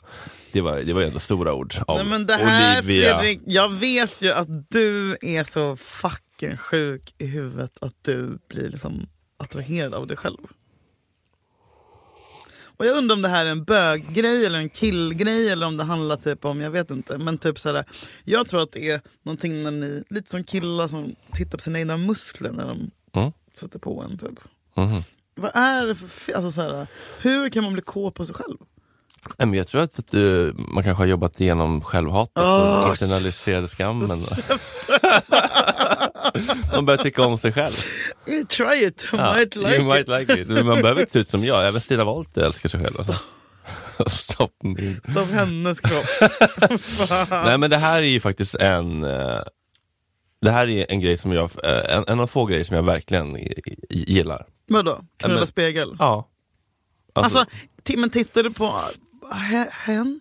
Det 0.52 0.60
var, 0.60 0.76
det 0.76 0.92
var 0.92 1.02
ändå 1.02 1.18
stora 1.18 1.54
ord 1.54 1.74
av 1.86 1.96
Nej 1.96 2.06
men 2.06 2.26
det 2.26 2.36
här 2.36 2.78
Olivia. 2.82 3.18
Fredrik, 3.18 3.40
jag 3.46 3.68
vet 3.68 4.22
ju 4.22 4.32
att 4.32 4.70
du 4.70 5.16
är 5.20 5.44
så 5.44 5.76
fucking 5.76 6.56
sjuk 6.56 7.14
i 7.18 7.26
huvudet 7.26 7.72
att 7.80 7.94
du 8.02 8.38
blir 8.48 8.68
liksom 8.68 9.06
attraherad 9.38 9.94
av 9.94 10.06
dig 10.06 10.16
själv. 10.16 10.38
Och 12.76 12.86
jag 12.86 12.96
undrar 12.96 13.16
om 13.16 13.22
det 13.22 13.28
här 13.28 13.46
är 13.46 13.50
en 13.50 13.64
böggrej 13.64 14.46
eller 14.46 14.58
en 14.58 14.68
killgrej 14.68 15.48
eller 15.50 15.66
om 15.66 15.76
det 15.76 15.84
handlar 15.84 16.16
typ 16.16 16.44
om, 16.44 16.60
jag 16.60 16.70
vet 16.70 16.90
inte. 16.90 17.18
Men 17.18 17.38
typ 17.38 17.58
såhär, 17.58 17.84
jag 18.24 18.48
tror 18.48 18.62
att 18.62 18.72
det 18.72 18.90
är 18.90 19.00
någonting 19.22 19.62
när 19.62 19.70
ni, 19.70 20.04
lite 20.10 20.30
som 20.30 20.44
killar 20.44 20.88
som 20.88 21.14
tittar 21.32 21.58
på 21.58 21.62
sina 21.62 21.78
egna 21.78 21.96
muskler 21.96 22.52
när 22.52 22.66
de 22.66 22.90
Mm. 23.20 23.32
sätter 23.56 23.78
på 23.78 24.02
en 24.02 24.18
typ. 24.18 24.38
Mhm. 24.74 25.02
Vad 25.34 25.50
är 25.56 25.86
det 25.86 25.94
för 25.94 26.32
alltså 26.32 26.52
såhär, 26.52 26.86
hur 27.20 27.48
kan 27.48 27.64
man 27.64 27.72
bli 27.72 27.82
kåt 27.82 28.14
på 28.14 28.26
sig 28.26 28.34
själv? 28.34 28.56
Nej, 29.38 29.46
men 29.48 29.54
jag 29.58 29.66
tror 29.66 29.82
att, 29.82 29.98
att 29.98 30.10
du, 30.10 30.54
man 30.56 30.84
kanske 30.84 31.02
har 31.02 31.06
jobbat 31.08 31.40
igenom 31.40 31.80
självhatet 31.80 32.32
Åh, 32.44 32.84
och 32.84 32.90
internaliserade 33.02 33.68
skammen. 33.68 34.08
man 36.72 36.86
börjar 36.86 37.02
tycka 37.02 37.22
om 37.26 37.38
sig 37.38 37.52
själv. 37.52 37.74
You 38.26 38.44
try 38.46 38.86
it, 38.86 39.08
you 39.12 39.22
Ja, 39.22 39.34
might 39.34 39.56
like 39.56 39.76
you 39.76 39.80
it. 40.00 40.08
might 40.08 40.28
like 40.28 40.40
it. 40.42 40.48
Man 40.48 40.80
behöver 40.82 41.00
inte 41.00 41.12
se 41.12 41.18
ut 41.18 41.30
som 41.30 41.44
jag, 41.44 41.68
även 41.68 41.80
Stina 41.80 42.04
Wollter 42.04 42.42
älskar 42.42 42.68
sig 42.68 42.80
själv. 42.80 42.94
Alltså. 42.98 43.14
Stopp. 44.06 44.52
Av 45.16 45.32
hennes 45.32 45.80
kropp. 45.80 46.04
Nej 47.30 47.58
men 47.58 47.70
det 47.70 47.76
här 47.76 47.96
är 47.98 48.06
ju 48.06 48.20
faktiskt 48.20 48.54
en 48.54 49.04
eh, 49.04 49.40
Det 50.40 50.50
här 50.50 50.68
är 50.68 50.86
en 50.88 51.00
grej 51.00 51.16
som 51.16 51.32
jag, 51.32 51.50
eh, 51.64 51.96
en, 51.96 52.04
en 52.08 52.20
av 52.20 52.26
få 52.26 52.44
grejer 52.44 52.64
som 52.64 52.76
jag 52.76 52.82
verkligen 52.82 53.38
gillar. 53.90 54.46
Vadå? 54.68 55.00
Knulla 55.16 55.38
men- 55.38 55.46
spegel? 55.46 55.96
Ja. 55.98 56.28
Alltså, 57.12 57.44
ti- 57.84 57.96
men 57.96 58.10
tittar 58.10 58.42
du 58.42 58.50
på 58.50 58.72
hen? 59.72 60.20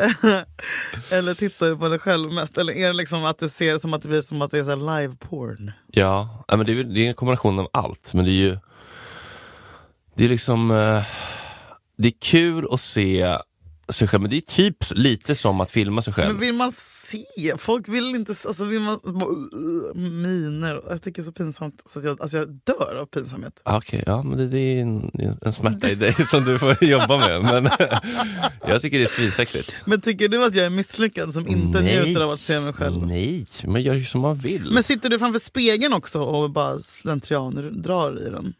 Eller 1.10 1.34
tittar 1.34 1.66
du 1.66 1.76
på 1.76 1.88
dig 1.88 1.98
själv 1.98 2.32
mest? 2.32 2.58
Eller 2.58 2.72
är 2.72 2.86
det 2.86 2.92
liksom 2.92 3.24
att 3.24 3.38
du 3.38 3.48
ser 3.48 3.78
som 3.78 3.94
att 3.94 4.02
det 4.02 4.08
blir 4.08 4.22
som 4.22 4.42
att 4.42 4.50
det 4.50 4.58
är 4.58 4.64
så 4.64 4.74
live 4.74 5.16
porn? 5.16 5.72
Ja, 5.86 6.44
men 6.48 6.66
det 6.66 6.72
är, 6.72 6.84
det 6.84 7.04
är 7.04 7.08
en 7.08 7.14
kombination 7.14 7.58
av 7.58 7.68
allt. 7.72 8.14
Men 8.14 8.24
det 8.24 8.30
är 8.30 8.32
ju 8.32 8.58
Det 10.14 10.24
är 10.24 10.28
liksom 10.28 10.70
eh, 10.70 11.02
Det 11.96 12.08
är 12.08 12.14
kul 12.20 12.66
att 12.70 12.80
se 12.80 13.38
sig 13.92 14.08
själv, 14.08 14.20
men 14.22 14.30
det 14.30 14.36
är 14.36 14.40
typ 14.40 14.76
lite 14.90 15.34
som 15.36 15.60
att 15.60 15.70
filma 15.70 16.02
sig 16.02 16.12
själv. 16.14 16.28
Men 16.32 16.40
vill 16.40 16.54
man 16.54 16.72
se? 16.72 17.54
Folk 17.58 17.88
vill 17.88 18.04
inte... 18.14 18.32
s- 18.32 18.46
Alltså 18.46 18.64
vill 18.64 18.80
man... 18.80 19.00
uh, 19.06 19.94
Miner. 19.94 20.80
Jag 20.88 21.02
tycker 21.02 21.22
det 21.22 21.26
är 21.26 21.26
så 21.26 21.32
pinsamt 21.32 21.82
så 21.86 21.98
att 21.98 22.04
jag, 22.04 22.22
alltså 22.22 22.36
jag 22.36 22.48
dör 22.48 22.96
av 23.00 23.06
pinsamhet. 23.06 23.60
Ah, 23.64 23.76
Okej, 23.76 24.02
ja 24.06 24.22
men 24.22 24.38
det, 24.38 24.48
det 24.48 24.58
är 24.58 24.80
en, 24.82 25.10
en 25.42 25.52
smärta 25.52 25.88
i 25.88 25.94
dig 25.94 26.14
som 26.30 26.44
du 26.44 26.58
får 26.58 26.84
jobba 26.84 27.16
med. 27.18 27.42
Men 27.42 27.64
jag 28.68 28.82
tycker 28.82 28.98
det 28.98 29.04
är 29.04 29.08
svinsexigt. 29.08 29.82
Men 29.84 30.00
tycker 30.00 30.28
du 30.28 30.44
att 30.44 30.54
jag 30.54 30.66
är 30.66 30.70
misslyckad 30.70 31.32
som 31.34 31.48
inte 31.48 31.80
Nej. 31.80 32.04
njuter 32.04 32.20
av 32.20 32.30
att 32.30 32.40
se 32.40 32.60
mig 32.60 32.72
själv? 32.72 33.06
Nej, 33.06 33.46
man 33.66 33.82
gör 33.82 33.94
ju 33.94 34.04
som 34.04 34.20
man 34.20 34.36
vill. 34.36 34.70
Men 34.72 34.82
sitter 34.82 35.08
du 35.08 35.18
framför 35.18 35.38
spegeln 35.40 35.92
också 35.92 36.20
och 36.20 36.50
bara 36.50 36.78
slentrian 36.78 37.82
drar 37.82 38.26
i 38.26 38.30
den? 38.30 38.54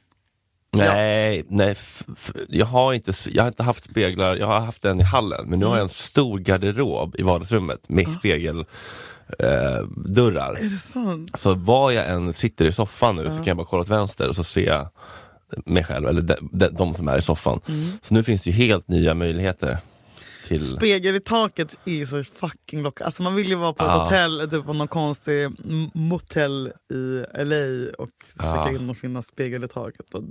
Nej, 0.73 1.45
nej 1.49 1.71
f- 1.71 2.03
f- 2.17 2.33
jag, 2.49 2.67
har 2.67 2.93
inte, 2.95 3.13
jag 3.27 3.43
har 3.43 3.49
inte 3.49 3.63
haft 3.63 3.85
speglar, 3.85 4.37
jag 4.37 4.47
har 4.47 4.61
haft 4.61 4.85
en 4.85 5.01
i 5.01 5.03
hallen, 5.03 5.45
men 5.49 5.59
nu 5.59 5.67
har 5.67 5.77
jag 5.77 5.83
en 5.85 5.89
stor 5.89 6.39
garderob 6.39 7.15
i 7.19 7.23
vardagsrummet 7.23 7.89
med 7.89 8.09
spegeldörrar. 8.19 8.67
Eh. 10.59 10.67
Är 10.67 10.71
det 10.73 10.79
sant? 10.79 11.31
så 11.39 11.55
var 11.55 11.91
jag 11.91 12.09
än 12.11 12.33
sitter 12.33 12.67
i 12.67 12.73
soffan 12.73 13.17
nu 13.17 13.25
så 13.27 13.31
kan 13.35 13.45
jag 13.47 13.57
bara 13.57 13.67
kolla 13.67 13.83
åt 13.83 13.89
vänster 13.89 14.29
och 14.29 14.37
så 14.37 14.45
ser 14.45 14.67
jag 14.67 14.89
mig 15.67 15.85
själv, 15.85 16.09
eller 16.09 16.23
de, 16.23 16.35
de, 16.53 16.69
de 16.69 16.95
som 16.95 17.09
är 17.09 17.19
i 17.19 17.23
soffan. 17.23 17.61
Så 18.03 18.15
nu 18.15 18.23
finns 18.23 18.43
det 18.43 18.51
ju 18.51 18.57
helt 18.57 18.89
nya 18.89 19.15
möjligheter 19.15 19.79
till... 20.59 20.69
Spegel 20.69 21.17
i 21.17 21.21
taket 21.21 21.79
är 21.85 22.05
så 22.07 22.25
fucking 22.25 22.83
lockande. 22.83 23.07
Alltså 23.07 23.23
man 23.23 23.35
vill 23.35 23.49
ju 23.49 23.55
vara 23.55 23.73
på 23.73 23.85
ett 23.85 23.91
hotell, 23.91 24.51
typ 24.51 24.65
på 24.67 24.73
någon 24.73 24.89
konstig 24.89 25.49
motell 25.95 26.73
i 26.93 27.25
LA 27.45 27.93
och 27.99 28.09
Ja. 28.39 28.65
checka 28.65 28.77
in 28.77 28.91
och 28.91 28.97
finna 28.97 29.23
spegel 29.23 29.65
i 29.65 29.69
taket. 29.69 30.15
Och 30.15 30.23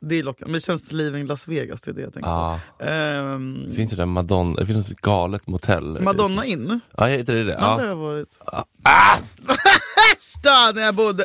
det 0.00 0.14
är 0.18 0.22
lockande. 0.22 0.50
Men 0.52 0.58
det 0.60 0.64
känns 0.64 0.92
living 0.92 1.26
Las 1.26 1.48
Vegas, 1.48 1.80
det 1.80 1.90
är 1.90 1.92
det 1.94 2.00
jag 2.02 2.12
tänker 2.14 2.30
Ja, 2.30 2.60
på. 2.78 2.84
Det 3.68 3.74
finns 3.74 3.92
ju 3.92 3.96
där 3.96 4.06
Madonna, 4.06 4.54
det 4.60 4.66
finns 4.66 4.88
något 4.90 5.00
galet 5.00 5.46
motell. 5.46 6.00
Madonna 6.00 6.44
in? 6.44 6.80
Ja, 6.96 7.04
heter 7.06 7.34
det 7.34 7.44
det? 7.44 7.56
Ja. 7.60 7.76
det 7.76 7.88
har 7.88 7.94
varit. 7.94 8.38
Ah! 8.82 9.16
Där 10.42 10.74
när 10.74 10.82
jag 10.82 10.94
bodde. 10.94 11.24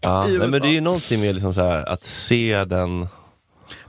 Ja. 0.00 0.28
i 0.28 0.30
Nej, 0.30 0.38
men 0.38 0.48
USA. 0.54 0.58
det 0.64 0.68
är 0.68 0.72
ju 0.72 0.80
någonting 0.80 1.20
med 1.20 1.34
liksom 1.34 1.54
så 1.54 1.60
här, 1.60 1.88
att 1.88 2.04
se 2.04 2.64
den... 2.64 3.08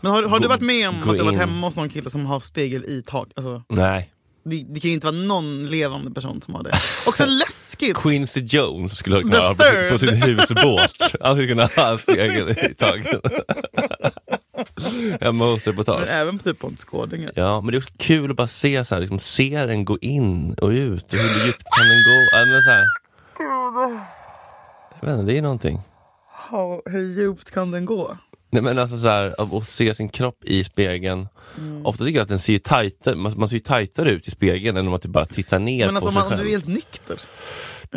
Men 0.02 0.12
har, 0.12 0.24
har 0.24 0.40
du 0.40 0.48
varit 0.48 0.62
med 0.62 0.90
om 0.90 0.96
att 0.96 1.02
du 1.18 1.24
varit 1.24 1.34
in. 1.34 1.40
hemma 1.40 1.68
hos 1.68 1.76
någon 1.76 1.90
kille 1.90 2.10
som 2.10 2.26
har 2.26 2.40
spegel 2.40 2.86
i 2.86 3.04
tak? 3.08 3.28
Alltså, 3.36 3.64
Nej. 3.70 4.12
det, 4.46 4.66
det 4.70 4.80
kan 4.80 4.90
ju 4.90 4.94
inte 4.94 5.08
vara 5.08 5.16
någon 5.16 5.68
levande 5.70 6.12
person 6.12 6.42
som 6.42 6.56
har 6.56 6.64
det. 6.64 6.72
Också 7.08 7.26
läskigt! 7.30 7.98
Quincy 7.98 8.40
Jones 8.40 8.98
skulle 8.98 9.22
kunna 9.22 9.34
The 9.34 9.40
ha 9.42 9.54
på, 9.54 9.64
sin- 9.64 9.92
på 9.92 9.98
sin 10.00 10.22
husbåt. 10.22 10.96
Han 11.22 11.36
skulle 11.36 11.48
kunna 11.48 11.70
ha 11.78 11.92
en 11.92 11.98
spegel 11.98 12.50
i 12.50 12.74
taget. 12.74 13.16
Hemma 15.22 15.46
hos 15.46 15.66
Men 15.66 15.74
reportage. 15.74 16.08
även 16.10 16.38
på 16.38 16.44
typ 16.44 16.60
Pontus 16.60 16.86
Gårdinger. 16.86 17.32
Ja, 17.36 17.62
men 17.62 17.72
det 17.72 17.78
är 17.78 17.80
också 17.80 17.94
kul 17.98 18.32
att 18.32 18.38
bara 18.38 18.48
se 18.48 18.86
så 18.86 18.96
här, 18.96 19.00
liksom, 19.02 19.20
se 19.20 19.66
den 19.66 19.86
gå 19.86 19.98
in 20.02 20.54
och 20.54 20.70
ut. 20.70 21.14
Och 21.14 21.20
hur 21.20 21.46
djupt 21.46 21.64
kan 21.76 21.86
den 21.88 22.04
gå? 22.04 22.28
Ja, 22.32 22.46
men 22.46 22.62
så 22.62 22.70
här, 22.70 22.84
jag 25.02 25.08
vet 25.10 25.20
inte, 25.20 25.32
det 25.32 25.38
är 25.38 25.42
någonting. 25.42 25.82
Ja, 26.52 26.82
hur 26.86 27.10
djupt 27.22 27.52
kan 27.52 27.72
den 27.72 27.86
gå? 27.86 28.18
Nej, 28.52 28.62
men 28.64 28.80
alltså 28.80 28.98
så 28.98 29.08
här, 29.08 29.58
att 29.58 29.68
se 29.68 29.94
sin 29.96 30.10
kropp 30.10 30.44
i 30.46 30.64
spegeln. 30.64 31.28
Mm. 31.58 31.86
Ofta 31.86 32.04
tycker 32.06 32.18
jag 32.20 32.24
att 32.24 32.30
den 32.30 32.40
ser 32.40 32.60
tajtare, 32.60 33.16
man, 33.16 33.34
man 33.38 33.50
ser 33.50 33.60
tajtare 33.60 34.12
ut 34.12 34.28
i 34.28 34.32
spegeln 34.32 34.78
än 34.78 34.86
om 34.86 34.92
man 34.92 35.00
typ 35.00 35.12
bara 35.12 35.26
tittar 35.26 35.60
ner 35.60 35.86
Men 35.86 35.96
på 36.02 36.08
alltså 36.08 36.12
sig 36.12 36.16
man, 36.16 36.24
om 36.24 36.30
själv. 36.30 36.42
du 36.44 36.48
är 36.48 36.52
helt 36.52 36.68
nykter. 36.68 37.18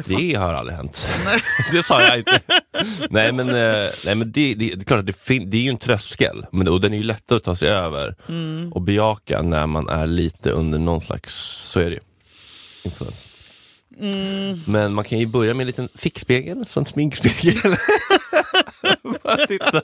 Det 0.06 0.34
har 0.34 0.54
aldrig 0.54 0.76
hänt. 0.76 1.08
Nej. 1.24 1.40
det 1.72 1.82
sa 1.82 2.02
jag 2.02 2.18
inte. 2.18 2.40
nej 3.10 3.32
men, 3.32 3.48
eh, 3.48 3.86
nej, 4.04 4.14
men 4.14 4.32
det, 4.32 4.54
det, 4.54 4.68
det 4.74 4.80
är 4.82 4.84
klart 4.84 5.00
att 5.00 5.06
det, 5.06 5.18
fin- 5.20 5.50
det 5.50 5.56
är 5.56 5.60
ju 5.60 5.68
en 5.68 5.76
tröskel, 5.78 6.46
men, 6.52 6.68
och 6.68 6.80
den 6.80 6.92
är 6.94 6.98
ju 6.98 7.04
lättare 7.04 7.36
att 7.36 7.44
ta 7.44 7.56
sig 7.56 7.68
över 7.68 8.14
Mm. 8.28 8.72
och 8.72 8.82
bejaka 8.82 9.42
när 9.42 9.66
man 9.66 9.88
är 9.88 10.06
lite 10.06 10.50
under 10.50 10.78
någon 10.78 11.00
slags, 11.00 11.34
så 11.70 11.80
är 11.80 11.84
det 11.84 11.90
ju. 11.90 12.00
Influens. 12.84 13.28
Mm. 14.00 14.60
Men 14.66 14.94
man 14.94 15.04
kan 15.04 15.18
ju 15.18 15.26
börja 15.26 15.54
med 15.54 15.62
en 15.64 15.66
liten 15.66 15.88
fickspegel, 15.94 16.66
som 16.66 16.80
en 16.80 16.86
sminkspegel. 16.86 17.56
Bara 19.22 19.46
titta. 19.46 19.82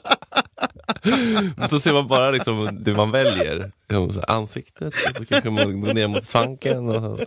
Så 1.69 1.79
ser 1.79 1.93
man 1.93 2.07
bara 2.07 2.31
liksom 2.31 2.79
det 2.83 2.93
man 2.93 3.11
väljer. 3.11 3.71
Liksom 3.89 4.23
Ansiktet, 4.27 4.93
och 5.09 5.15
så 5.17 5.25
kanske 5.25 5.49
man 5.49 5.81
går 5.81 5.93
ner 5.93 6.07
mot 6.07 6.23
svanken. 6.23 6.89
Och... 6.89 7.19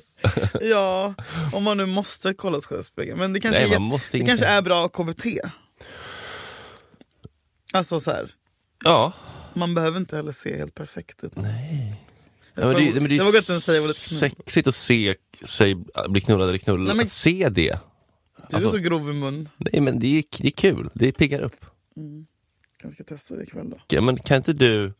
Ja, 0.60 1.14
om 1.52 1.62
man 1.62 1.76
nu 1.76 1.86
måste 1.86 2.34
kolla 2.34 2.60
sig 2.60 2.68
själv 2.68 2.80
i 2.80 2.84
spegeln. 2.84 3.18
Men 3.18 3.32
det 3.32 3.40
kanske, 3.40 3.60
Nej, 3.60 3.74
är, 3.74 3.80
det 4.12 4.18
inte. 4.18 4.28
kanske 4.28 4.46
är 4.46 4.62
bra 4.62 4.88
KBT. 4.88 5.24
Alltså 7.72 8.00
så 8.00 8.10
här, 8.10 8.30
Ja, 8.84 9.12
man 9.54 9.74
behöver 9.74 9.98
inte 9.98 10.16
heller 10.16 10.32
se 10.32 10.56
helt 10.56 10.74
perfekt 10.74 11.24
ut. 11.24 11.36
nej. 11.36 12.00
Ja, 12.54 12.66
men 12.66 12.76
det, 12.76 13.00
men 13.00 13.08
det 13.08 13.16
är 13.16 13.24
vågar 13.24 13.38
inte 13.38 13.52
ens 13.52 13.64
säga 13.64 13.82
ordet 13.82 13.98
knull. 14.08 14.18
sexigt 14.20 14.66
att 14.68 14.74
se 14.74 15.14
sig 15.44 15.76
bli 16.08 16.20
knullad 16.20 16.48
eller 16.48 16.58
knullad. 16.58 16.86
Nej, 16.86 16.96
men- 16.96 17.04
Att 17.06 17.12
se 17.12 17.48
det. 17.48 17.52
Du 17.52 18.56
är 18.56 18.60
alltså- 18.60 18.70
så 18.70 18.78
grov 18.78 19.10
i 19.10 19.12
mun. 19.12 19.48
Nej 19.56 19.80
men 19.80 19.98
det 19.98 20.18
är, 20.18 20.24
det 20.38 20.46
är 20.48 20.50
kul, 20.50 20.90
det 20.94 21.12
piggar 21.12 21.40
upp. 21.42 21.66
Kanske 22.78 23.04
ska 23.04 23.14
testa 23.14 23.34
det 23.36 23.42
ikväll 23.42 23.70
då. 23.70 23.78
Ja, 23.88 24.00
men 24.00 24.18
kan 24.18 24.36
inte 24.36 24.52
du, 24.52 24.92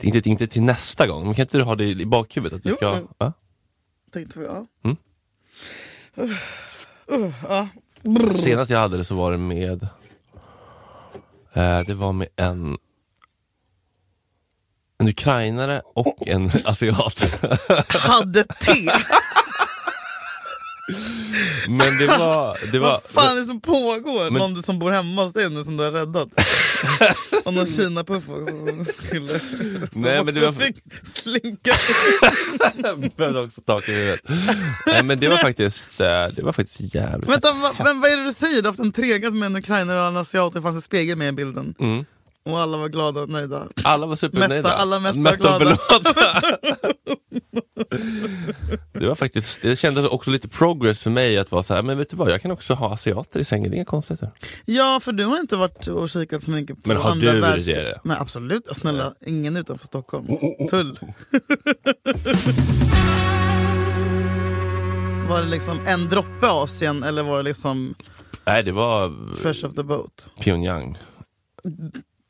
inte, 0.00 0.28
inte 0.28 0.46
till 0.46 0.62
nästa 0.62 1.06
gång, 1.06 1.24
men 1.24 1.34
kan 1.34 1.42
inte 1.42 1.58
du 1.58 1.64
ha 1.64 1.76
det 1.76 1.84
i 1.84 2.06
bakhuvudet? 2.06 2.56
Att 2.56 2.62
du 2.62 2.68
Jo, 2.70 2.76
ska, 2.76 2.92
men- 2.92 3.08
ja? 3.18 3.32
Tänkte 4.12 4.38
vi, 4.38 4.44
ja. 4.44 4.66
Mm. 4.84 4.96
Uh, 6.18 6.30
uh, 7.20 7.34
ja. 7.48 7.68
Senast 8.34 8.70
jag 8.70 8.78
hade 8.78 8.96
det 8.96 9.04
så 9.04 9.14
var 9.14 9.32
det 9.32 9.38
med, 9.38 9.82
eh, 11.52 11.80
det 11.86 11.94
var 11.94 12.12
med 12.12 12.28
en 12.36 12.78
en 14.98 15.08
ukrainare 15.08 15.82
och 15.94 16.28
en 16.28 16.50
asiat. 16.64 17.42
Hade 17.88 18.44
te! 18.44 18.72
Men 21.68 21.98
det 21.98 22.06
var, 22.06 22.72
det 22.72 22.78
var 22.78 22.90
Vad 22.90 23.02
fan 23.02 23.36
är 23.36 23.40
det 23.40 23.46
som 23.46 23.60
pågår? 23.60 24.30
Men- 24.30 24.32
Någon 24.40 24.62
som 24.62 24.78
bor 24.78 24.90
hemma 24.90 25.22
hos 25.22 25.32
dig 25.32 25.50
nu 25.50 25.64
som 25.64 25.76
du 25.76 25.84
har 25.84 25.90
räddat? 25.90 26.28
Och 27.44 27.54
någon 27.54 27.66
kinapuff 27.66 28.28
också 28.28 28.46
som 28.46 28.84
skulle... 28.84 29.38
Som 29.38 30.02
Nej, 30.02 30.24
men 30.24 30.34
det 30.34 30.40
var- 30.40 30.52
fick 30.52 30.76
slinka 31.04 31.72
behövde 33.16 33.40
också 33.40 33.60
tak 33.60 33.88
i 33.88 33.92
huvudet. 33.92 34.20
Nej 34.86 35.02
men 35.02 35.20
det 35.20 35.28
var 35.28 35.36
faktiskt, 35.36 36.00
eh, 36.00 36.06
det 36.36 36.42
var 36.42 36.52
faktiskt 36.52 36.94
jävligt 36.94 37.30
Vänta, 37.30 37.52
va, 37.52 37.70
men 37.84 38.00
vad 38.00 38.10
är 38.10 38.16
det 38.16 38.24
du 38.24 38.32
säger? 38.32 38.56
Du 38.62 38.68
har 38.68 38.72
haft 38.72 38.80
en 38.80 38.92
tregat 38.92 39.34
med 39.34 39.46
en 39.46 39.56
ukrainare 39.56 40.00
och 40.00 40.06
en 40.06 40.16
asiat, 40.16 40.54
det 40.54 40.62
fanns 40.62 40.76
en 40.76 40.82
spegel 40.82 41.18
med 41.18 41.28
i 41.28 41.32
bilden. 41.32 41.74
Mm. 41.80 42.04
Och 42.44 42.60
alla 42.60 42.76
var 42.76 42.88
glada 42.88 43.20
och 43.20 43.28
nöjda. 43.28 43.62
Alla 43.84 44.06
var 44.06 44.16
supernöjda. 44.16 44.54
Mätta, 44.68 44.72
alla 44.76 45.00
mätta, 45.00 45.30
och 45.30 45.38
glada. 45.38 45.58
belåtna. 45.58 46.10
det 48.92 49.06
var 49.06 49.14
faktiskt, 49.14 49.62
det 49.62 49.76
kändes 49.76 50.06
också 50.06 50.30
lite 50.30 50.48
progress 50.48 50.98
för 50.98 51.10
mig 51.10 51.38
att 51.38 51.50
vara 51.50 51.62
så 51.62 51.74
här, 51.74 51.82
men 51.82 51.98
vet 51.98 52.10
du 52.10 52.16
vad, 52.16 52.30
jag 52.30 52.42
kan 52.42 52.50
också 52.50 52.74
ha 52.74 52.94
asiater 52.94 53.40
i 53.40 53.44
sängen, 53.44 53.70
det 53.70 53.74
är 53.74 53.76
inga 53.76 53.84
konstigheter. 53.84 54.30
Ja, 54.64 55.00
för 55.02 55.12
du 55.12 55.24
har 55.24 55.40
inte 55.40 55.56
varit 55.56 55.86
och 55.86 56.08
kikat 56.08 56.42
så 56.42 56.50
mycket 56.50 56.82
på 56.82 56.88
Men 56.88 56.96
har 56.96 57.10
andra 57.10 57.32
du 57.32 57.40
världskrig. 57.40 57.76
det? 57.76 58.00
Nej 58.04 58.16
absolut, 58.20 58.76
snälla, 58.76 59.12
ingen 59.26 59.56
utanför 59.56 59.86
Stockholm. 59.86 60.26
Tull. 60.70 60.98
var 65.28 65.40
det 65.40 65.48
liksom 65.48 65.80
en 65.86 66.08
droppe 66.08 66.50
Asien 66.50 67.02
eller 67.02 67.22
var 67.22 67.36
det 67.36 67.42
liksom 67.42 67.94
Nej 68.46 68.62
det 68.62 68.72
var 68.72 69.34
fresh 69.36 69.64
off 69.66 69.74
the 69.74 69.82
boat? 69.82 70.30
Pyongyang. 70.40 70.98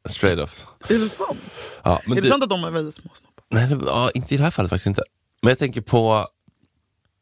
Straight 0.09 0.39
off. 0.41 0.67
Är 0.89 0.95
det 0.95 1.09
sant? 1.09 1.39
Ja, 1.83 2.01
men 2.07 2.13
är 2.13 2.23
det 2.23 2.27
det, 2.27 2.31
sant 2.33 2.43
att 2.43 2.51
de 2.51 2.65
är 2.65 2.71
väldigt 2.71 2.95
små 2.95 3.11
snoppar? 3.15 3.32
Nej, 3.53 3.67
det, 3.67 3.85
ja, 3.87 4.11
inte 4.15 4.35
i 4.35 4.37
det 4.37 4.45
här 4.45 4.51
fallet 4.51 4.71
faktiskt 4.71 4.87
inte. 4.87 5.03
Men 5.43 5.49
jag 5.49 5.59
tänker 5.59 5.81
på 5.81 6.29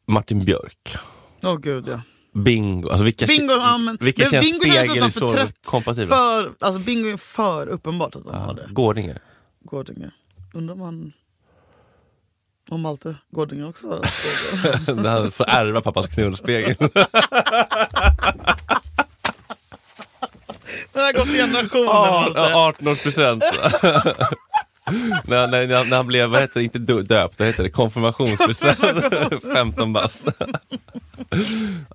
Martin 0.07 0.45
Björk. 0.45 0.97
Åh 1.43 1.57
gud 1.57 1.87
ja. 1.87 2.01
Bingo, 2.33 2.89
alltså 2.89 3.03
vilka, 3.03 3.25
Bingo, 3.25 3.53
ja, 3.53 3.77
men, 3.77 3.97
vilka 4.01 4.21
men 4.21 4.31
känns 4.31 4.59
bingo 4.59 4.95
känns 4.95 5.13
för 5.13 5.19
så 5.19 5.33
trött. 5.33 5.55
kompatibla? 5.65 6.15
För, 6.15 6.51
alltså 6.59 6.79
bingo 6.79 7.09
är 7.09 7.17
för 7.17 7.67
uppenbart 7.67 8.15
att 8.15 8.25
har 8.25 8.47
Ja, 8.47 8.53
det. 8.53 8.67
Gårdinge. 8.73 9.17
Gårdinge. 9.63 10.11
Undrar 10.53 10.73
om 10.73 10.81
han... 10.81 11.13
Om 12.69 12.81
Malte 12.81 13.15
Gårdinge 13.29 13.65
också 13.65 13.87
har. 13.89 13.99
När 14.95 15.09
han 15.09 15.31
får 15.31 15.49
ärva 15.49 15.81
pappas 15.81 16.07
knullspegel. 16.07 16.75
Det 20.93 20.99
har 20.99 21.13
gått 21.13 21.27
i 21.27 21.37
generationer 21.37 21.85
Ja, 21.85 22.21
Malte. 22.21 22.39
18-årspresent. 24.91 25.21
när, 25.27 25.47
när, 25.67 25.67
när, 25.85 25.95
han 25.97 26.07
blev, 26.07 26.29
vad 26.29 26.39
heter 26.41 26.59
det, 26.59 26.63
inte 26.63 26.79
dö- 26.79 27.01
döpt, 27.01 27.39
vad 27.39 27.47
heter 27.47 27.63
det, 27.63 27.69
konfirmationspresent. 27.69 28.79
15 29.53 29.93
bast. 29.93 30.27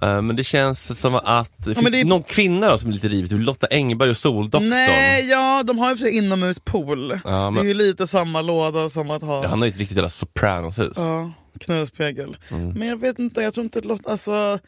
Eh, 0.02 0.22
Men 0.22 0.36
det 0.36 0.44
känns 0.44 1.00
som 1.00 1.14
att, 1.14 1.66
men 1.82 1.92
det 1.92 2.04
någon 2.04 2.22
kvinna 2.22 2.68
då 2.70 2.78
som 2.78 2.88
är 2.88 2.94
lite 2.94 3.08
rivigt, 3.08 3.32
Lotta 3.32 3.66
Engberg 3.70 4.10
och 4.10 4.16
Soldoktorn. 4.16 4.68
Nej, 4.68 5.28
ja 5.30 5.62
de 5.66 5.78
har 5.78 5.90
ju 5.90 5.96
för 5.96 6.06
sig 6.06 6.16
inomhuspool. 6.16 7.20
Ja, 7.24 7.30
Det 7.30 7.36
är 7.36 7.50
men, 7.50 7.66
ju 7.66 7.74
lite 7.74 8.06
samma 8.06 8.42
låda 8.42 8.88
som 8.88 9.10
att 9.10 9.22
ha 9.22 9.42
ja, 9.42 9.48
han 9.48 9.58
har 9.58 9.66
ju 9.66 9.70
ett 9.72 9.78
riktigt 9.78 9.96
jävla 9.96 10.08
Sopranos-hus. 10.08 10.92
ja, 10.96 11.30
knullspegel. 11.60 12.36
Mm. 12.50 12.68
Men 12.70 12.88
jag 12.88 13.00
vet 13.00 13.18
inte, 13.18 13.40
jag 13.42 13.54
tror 13.54 13.64
inte 13.64 13.80
låter... 13.80 14.10
Alltså, 14.10 14.58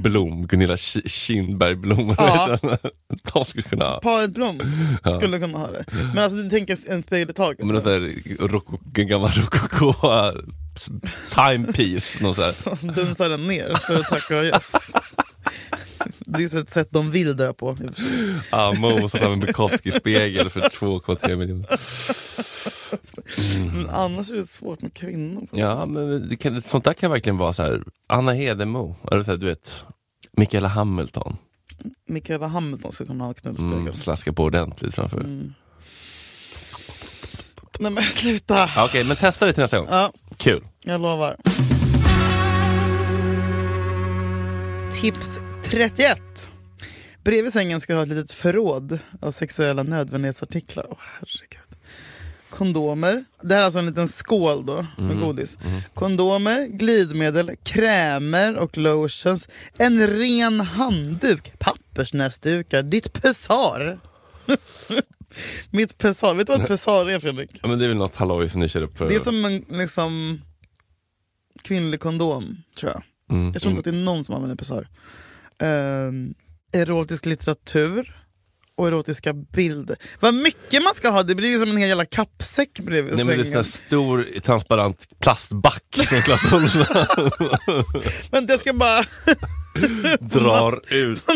Blom, 0.00 0.46
Gunilla 0.46 0.76
Ki- 0.76 1.08
Kindberg 1.08 1.74
Blom. 1.76 2.14
Ja. 2.18 2.58
De 3.32 3.44
skulle 3.44 3.62
kunna 3.62 3.84
ha. 3.84 4.00
paret 4.00 4.30
Blom 4.30 4.60
skulle 5.16 5.38
kunna 5.38 5.58
ha 5.58 5.66
det. 5.70 5.84
Men 5.92 6.18
alltså 6.18 6.38
du 6.38 6.50
tänker 6.50 6.78
en 6.90 7.02
spegel 7.02 7.30
i 7.30 7.32
taket? 7.32 7.64
Men 7.64 7.74
någon 7.74 7.82
sån 7.82 7.92
här 7.92 9.04
gammal 9.04 9.30
rokoko 9.30 9.94
timepiece. 11.34 12.18
Dunsar 12.94 13.28
den 13.28 13.46
ner 13.46 13.74
för 13.74 13.96
att 14.00 14.06
tacka 14.08 14.38
och 14.38 14.44
yes. 14.44 14.72
Det 16.18 16.42
är 16.42 16.60
ett 16.60 16.70
sätt 16.70 16.88
de 16.90 17.10
vill 17.10 17.36
dö 17.36 17.52
på. 17.52 17.76
i 17.82 19.04
och 19.04 19.10
som 19.10 19.20
fram 19.20 19.32
en 19.32 19.40
Bukowski-spegel 19.40 20.50
för 20.50 20.60
2,3 20.60 21.36
miljoner. 21.36 21.80
Men 23.74 23.88
annars 23.88 24.30
är 24.30 24.34
det 24.36 24.44
svårt 24.44 24.82
med 24.82 24.94
kvinnor. 24.94 25.46
Ja, 25.52 25.86
men 25.86 26.36
kan, 26.36 26.62
sånt 26.62 26.84
där 26.84 26.92
kan 26.92 27.10
verkligen 27.10 27.38
vara 27.38 27.52
så 27.52 27.62
här. 27.62 27.82
Anna 28.06 28.32
Hedemo, 28.32 28.96
eller 29.12 29.22
så 29.22 29.30
här, 29.30 29.38
du 29.38 29.46
vet, 29.46 29.84
Mikaela 30.32 30.68
Hamilton. 30.68 31.36
Mikaela 32.08 32.46
Hamilton 32.46 32.92
skulle 32.92 33.06
kunna 33.06 33.24
ha 33.24 33.34
knullspegel. 33.34 33.72
Mm, 33.78 33.94
slaska 33.94 34.32
på 34.32 34.44
ordentligt 34.44 34.94
framför. 34.94 35.20
Mm. 35.20 35.54
Nej 37.80 37.92
men 37.92 38.04
sluta! 38.04 38.68
Okej, 38.84 39.04
men 39.04 39.16
testa 39.16 39.46
det 39.46 39.52
till 39.52 39.62
nästa 39.62 39.78
gång. 39.78 39.88
Ja, 39.90 40.12
Kul. 40.36 40.64
jag 40.84 41.00
lovar. 41.00 41.36
Tips 45.00 45.40
31. 45.70 46.48
Bredvid 47.24 47.52
sängen 47.52 47.80
ska 47.80 47.92
du 47.92 47.96
ha 47.98 48.02
ett 48.02 48.08
litet 48.08 48.32
förråd 48.32 48.98
av 49.20 49.32
sexuella 49.32 49.82
nödvändighetsartiklar. 49.82 50.86
Åh 50.90 50.98
herregud. 51.00 51.78
kondomer. 52.50 53.24
Det 53.42 53.54
här 53.54 53.60
är 53.60 53.64
alltså 53.64 53.78
en 53.78 53.86
liten 53.86 54.08
skål 54.08 54.66
då 54.66 54.86
med 54.98 55.20
godis. 55.20 55.58
Kondomer, 55.94 56.66
glidmedel, 56.66 57.50
krämer 57.62 58.56
och 58.56 58.78
lotions. 58.78 59.48
En 59.78 60.06
ren 60.06 60.60
handduk, 60.60 61.52
pappersnäsdukar, 61.58 62.82
ditt 62.82 63.12
pessar. 63.22 63.98
Mitt 65.70 65.98
pessar, 65.98 66.34
vet 66.34 66.46
du 66.46 66.52
vad 66.52 66.60
ett 66.62 66.68
pessar 66.68 67.06
är 67.06 67.18
Fredrik? 67.20 67.50
Ja, 67.62 67.68
men 67.68 67.78
det 67.78 67.84
är 67.84 67.88
väl 67.88 67.96
något 67.96 68.14
halloj 68.16 68.48
som 68.48 68.60
ni 68.60 68.68
kör 68.68 68.82
upp 68.82 68.98
för. 68.98 69.08
Det 69.08 69.14
är 69.14 69.20
som 69.24 69.44
en 69.44 69.64
liksom, 69.78 70.40
kvinnlig 71.62 72.00
kondom, 72.00 72.56
tror 72.78 72.92
jag. 72.92 73.02
Mm, 73.36 73.52
Jag 73.52 73.62
tror 73.62 73.70
inte 73.70 73.78
att 73.80 73.84
det 73.94 74.00
är 74.00 74.04
någon 74.04 74.24
som 74.24 74.34
använder 74.34 74.56
pessar. 74.56 74.88
Ehm, 75.62 76.34
erotisk 76.72 77.26
litteratur 77.26 78.14
och 78.76 78.86
erotiska 78.88 79.32
bilder. 79.32 79.96
Vad 80.20 80.34
mycket 80.34 80.82
man 80.82 80.94
ska 80.94 81.08
ha, 81.08 81.22
det 81.22 81.34
blir 81.34 81.48
ju 81.48 81.58
som 81.58 81.70
en 81.70 81.76
hel 81.76 81.88
jävla 81.88 82.04
kappsäck 82.04 82.80
bredvid 82.80 83.16
Nej, 83.16 83.24
men 83.24 83.38
det 83.38 83.42
är 83.42 83.56
en 83.56 83.64
sängen. 83.64 83.64
stor 83.64 84.26
plastback 84.40 85.06
plastback 85.20 85.84
från 86.08 86.22
Clas. 86.22 86.42
Men 88.30 88.46
jag 88.46 88.60
ska 88.60 88.72
bara 88.72 89.04
drar 90.20 90.80
ut. 90.88 91.26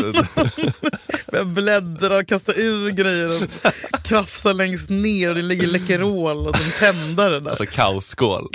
börja 1.31 1.45
bläddra 1.55 2.17
och 2.17 2.27
kasta 2.29 2.53
ur 2.55 2.91
grejer 2.91 3.27
och 3.27 4.03
krafsa 4.03 4.53
längst 4.53 4.89
ner 4.91 5.29
och 5.29 5.35
det 5.35 5.43
ligger 5.43 5.67
Läkerol 5.67 6.47
och 6.49 6.57
som 6.57 6.71
tändare 6.81 7.41
där. 7.41 7.51
Alltså 7.51 7.67
kaosskål, 7.67 8.49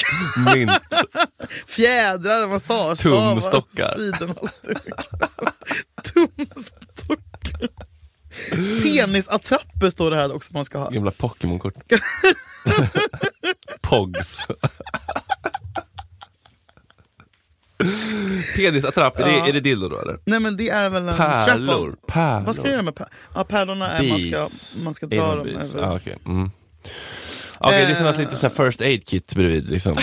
mynt, 0.53 0.71
Fjädrar, 1.67 2.47
massagestavar, 2.47 3.31
Tumstockar. 3.33 3.95
sidenhalsduk. 3.97 4.77
Tumstockar. 6.13 7.69
Penisattrapper 8.83 9.89
står 9.89 10.11
det 10.11 10.17
här 10.17 10.35
också 10.35 10.53
man 10.53 10.65
ska 10.65 10.77
ha. 10.79 10.89
gamla 10.89 11.11
Pokémon-kort. 11.11 11.73
Pogs. 13.81 14.37
Penisattrapp, 18.57 19.19
är, 19.19 19.25
det, 19.25 19.49
är 19.49 19.53
det 19.53 19.59
dildo 19.59 19.89
då 19.89 19.99
eller? 19.99 20.19
Nej 20.25 20.39
men 20.39 20.57
det 20.57 20.69
är 20.69 20.89
väl 20.89 21.07
en 21.07 21.15
Pärlor. 21.17 21.95
Pärlor. 22.07 22.45
Vad 22.45 22.55
ska 22.55 22.63
jag 22.65 22.71
göra 22.73 22.81
med 22.81 22.95
pärlorna? 22.95 23.13
Ja, 23.35 23.43
pärlorna 23.43 23.87
är 23.89 24.09
man 24.09 24.19
ska, 24.19 24.47
man 24.83 24.93
ska 24.93 25.05
dra 25.05 25.35
dem 25.35 25.47
över. 25.47 25.81
Ah, 25.83 25.95
Okej, 25.95 26.17
mm. 26.25 26.51
Okej, 27.59 27.85
det 27.85 27.91
är 27.91 27.95
som 27.95 28.05
ett 28.05 28.17
litet 28.17 28.39
så 28.39 28.49
first 28.49 28.81
aid 28.81 29.07
kit 29.07 29.35
bredvid. 29.35 29.69
Liksom. 29.71 29.95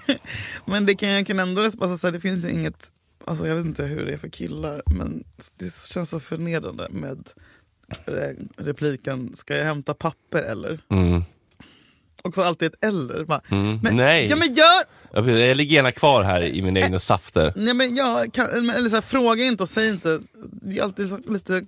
Men 0.64 0.86
det 0.86 0.94
kan, 0.94 1.08
jag 1.08 1.26
kan 1.26 1.40
ändå, 1.40 1.62
alltså, 1.62 1.98
så 1.98 2.06
här, 2.06 2.12
det 2.12 2.20
finns 2.20 2.44
ju 2.44 2.50
inget, 2.50 2.90
alltså, 3.24 3.46
jag 3.48 3.56
vet 3.56 3.66
inte 3.66 3.84
hur 3.84 4.06
det 4.06 4.12
är 4.12 4.18
för 4.18 4.28
killar, 4.28 4.82
men 4.86 5.24
det 5.58 5.74
känns 5.74 6.10
så 6.10 6.20
förnedrande 6.20 6.88
med 6.90 7.28
repliken, 8.56 9.36
ska 9.36 9.56
jag 9.56 9.64
hämta 9.64 9.94
papper 9.94 10.42
eller? 10.42 10.78
Mm. 10.90 11.24
Också 12.22 12.42
alltid 12.42 12.74
ett 12.74 12.84
eller. 12.84 13.24
Bara, 13.24 13.40
Mm. 13.50 13.80
men, 13.82 13.96
Nej, 13.96 14.26
Ja 14.30 14.36
men 14.36 14.54
gör! 14.54 14.82
Jag, 15.12 15.56
ligger 15.56 15.76
gärna 15.76 15.92
kvar 15.92 16.22
här 16.22 16.42
i 16.42 16.62
mina 16.62 16.80
egna 16.80 16.98
safter. 16.98 17.52
Nej, 17.56 17.74
men 17.74 17.96
jag 17.96 18.32
kan, 18.32 18.70
eller 18.70 18.88
så 18.88 18.96
här, 18.96 19.02
fråga 19.02 19.44
inte 19.44 19.62
och 19.62 19.68
säg 19.68 19.88
inte. 19.88 20.20
Det 20.42 20.78
är 20.78 20.82
alltid 20.82 21.08
så, 21.08 21.18
lite, 21.32 21.64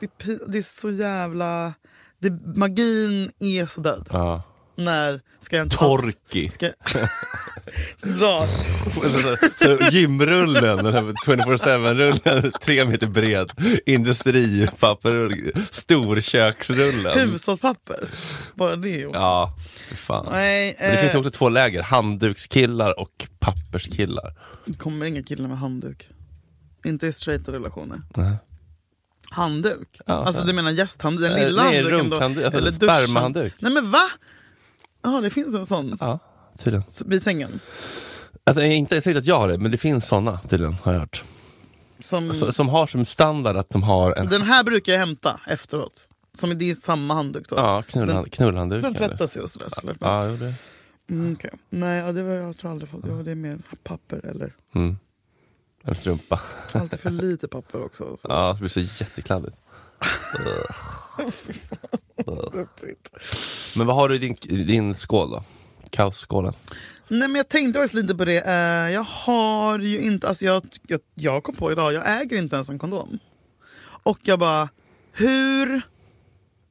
det, 0.00 0.38
det 0.46 0.58
är 0.58 0.80
så 0.80 0.90
jävla, 0.90 1.74
det, 2.18 2.30
magin 2.56 3.30
är 3.38 3.66
så 3.66 3.80
död. 3.80 4.08
Ja. 4.10 4.42
När 4.76 5.20
ska 5.40 5.56
jag 5.56 5.60
hämta 5.60 5.76
Torki. 5.76 6.48
Ska 6.50 6.66
jag, 6.66 8.18
dra. 8.18 8.46
Gymrullen, 9.90 10.76
den 10.84 10.92
här 10.94 11.02
24-7-rullen, 11.26 12.52
tre 12.62 12.84
meter 12.84 13.06
bred, 13.06 13.50
industripapperrull, 13.86 15.52
storköksrullen. 15.70 17.18
Hushållspapper. 17.30 18.08
Bara 18.54 18.76
det 18.76 19.06
också. 19.06 19.20
Ja, 19.20 19.56
fan. 19.94 20.26
Nej, 20.30 20.76
Men 20.80 20.90
det 20.90 20.96
finns 20.98 21.12
eh, 21.14 21.18
också 21.18 21.30
två 21.30 21.48
läger, 21.48 21.82
handdukskillar 21.82 23.00
och 23.00 23.26
papperskillar. 23.38 24.34
det 24.66 24.74
kommer 24.78 25.06
inga 25.06 25.22
killar 25.22 25.48
med 25.48 25.58
handduk. 25.58 26.08
Inte 26.84 27.06
i 27.06 27.12
straighta 27.12 27.52
relationer. 27.52 28.00
Nej. 28.16 28.36
Handduk? 29.30 30.00
Ja, 30.06 30.14
alltså 30.14 30.40
så. 30.40 30.46
du 30.46 30.52
menar 30.52 30.70
gästhandduk? 30.70 31.28
Den 31.30 31.38
Eh, 31.38 31.46
lilla 31.46 31.62
nej, 31.64 31.74
handduken 31.82 32.10
då? 32.10 32.16
rumphandduk, 32.16 32.44
alltså 32.44 32.58
Eller 32.60 32.70
spermahandduk. 32.72 33.54
Nej 33.58 33.72
men 33.72 33.90
va? 33.90 34.02
Ja 35.04 35.20
det 35.20 35.30
finns 35.30 35.54
en 35.54 35.66
sån 35.66 35.96
Ja, 36.00 36.18
tydligen. 36.58 36.84
vid 37.06 37.22
sängen. 37.22 37.60
Alltså, 38.46 38.62
jag 38.62 38.72
är 38.72 38.76
inte 38.76 39.02
säkert 39.02 39.18
att 39.20 39.26
jag 39.26 39.38
har 39.38 39.48
det, 39.48 39.58
men 39.58 39.70
det 39.70 39.78
finns 39.78 40.06
såna 40.06 40.38
tydligen, 40.48 40.76
har 40.82 40.92
jag 40.92 41.00
hört. 41.00 41.22
Som, 42.00 42.34
Så, 42.34 42.52
som 42.52 42.68
har 42.68 42.86
som 42.86 43.04
standard 43.04 43.56
att 43.56 43.70
de 43.70 43.82
har 43.82 44.12
en 44.12 44.28
Den 44.28 44.42
här 44.42 44.64
brukar 44.64 44.92
jag 44.92 44.98
hämta 45.00 45.40
efteråt. 45.46 46.06
Som 46.34 46.58
det 46.58 46.70
är 46.70 46.74
samma 46.74 47.14
handduk 47.14 47.48
då. 47.48 47.56
ja, 47.56 47.82
knullhand, 47.82 48.32
knullhandduk. 48.32 48.82
den 48.82 48.94
tvättas 48.94 49.36
ju 49.36 49.40
och 49.40 49.50
sådär 49.50 49.68
såklart. 49.70 49.96
Ja, 50.00 50.26
jo, 50.26 50.36
det. 50.36 50.54
Mm, 51.10 51.32
okej. 51.32 51.50
Nej 51.70 51.98
ja, 51.98 52.12
det 52.12 52.22
var 52.22 52.30
jag 52.32 52.56
tror 52.56 52.70
aldrig 52.70 52.88
fått. 52.88 53.04
Ja, 53.08 53.14
det 53.14 53.30
är 53.30 53.34
mer 53.34 53.58
papper 53.84 54.26
eller 54.26 54.52
Mm. 54.74 54.96
En 55.82 55.94
strumpa. 55.94 56.40
alltid 56.72 57.00
för 57.00 57.10
lite 57.10 57.48
papper 57.48 57.84
också. 57.84 58.16
Så. 58.16 58.26
Ja, 58.28 58.52
det 58.52 58.58
blir 58.58 58.68
så 58.68 58.80
jättekladdigt. 58.80 59.56
Men 63.76 63.86
vad 63.86 63.96
har 63.96 64.08
du 64.08 64.14
i 64.14 64.18
din, 64.18 64.36
din 64.66 64.94
skål 64.94 65.30
då? 65.30 65.44
Kaosskålen? 65.90 66.52
Nej 67.08 67.28
men 67.28 67.34
jag 67.34 67.48
tänkte 67.48 67.78
faktiskt 67.78 67.94
lite 67.94 68.14
på 68.14 68.24
det. 68.24 68.46
Eh, 68.46 68.92
jag 68.94 69.02
har 69.02 69.78
ju 69.78 70.00
inte, 70.00 70.28
alltså 70.28 70.44
jag, 70.44 70.62
jag, 70.86 71.00
jag 71.14 71.42
kom 71.42 71.54
på 71.54 71.72
idag, 71.72 71.92
jag 71.92 72.20
äger 72.20 72.36
inte 72.36 72.56
ens 72.56 72.68
en 72.70 72.78
kondom. 72.78 73.18
Och 74.02 74.18
jag 74.22 74.38
bara, 74.38 74.68
hur 75.12 75.82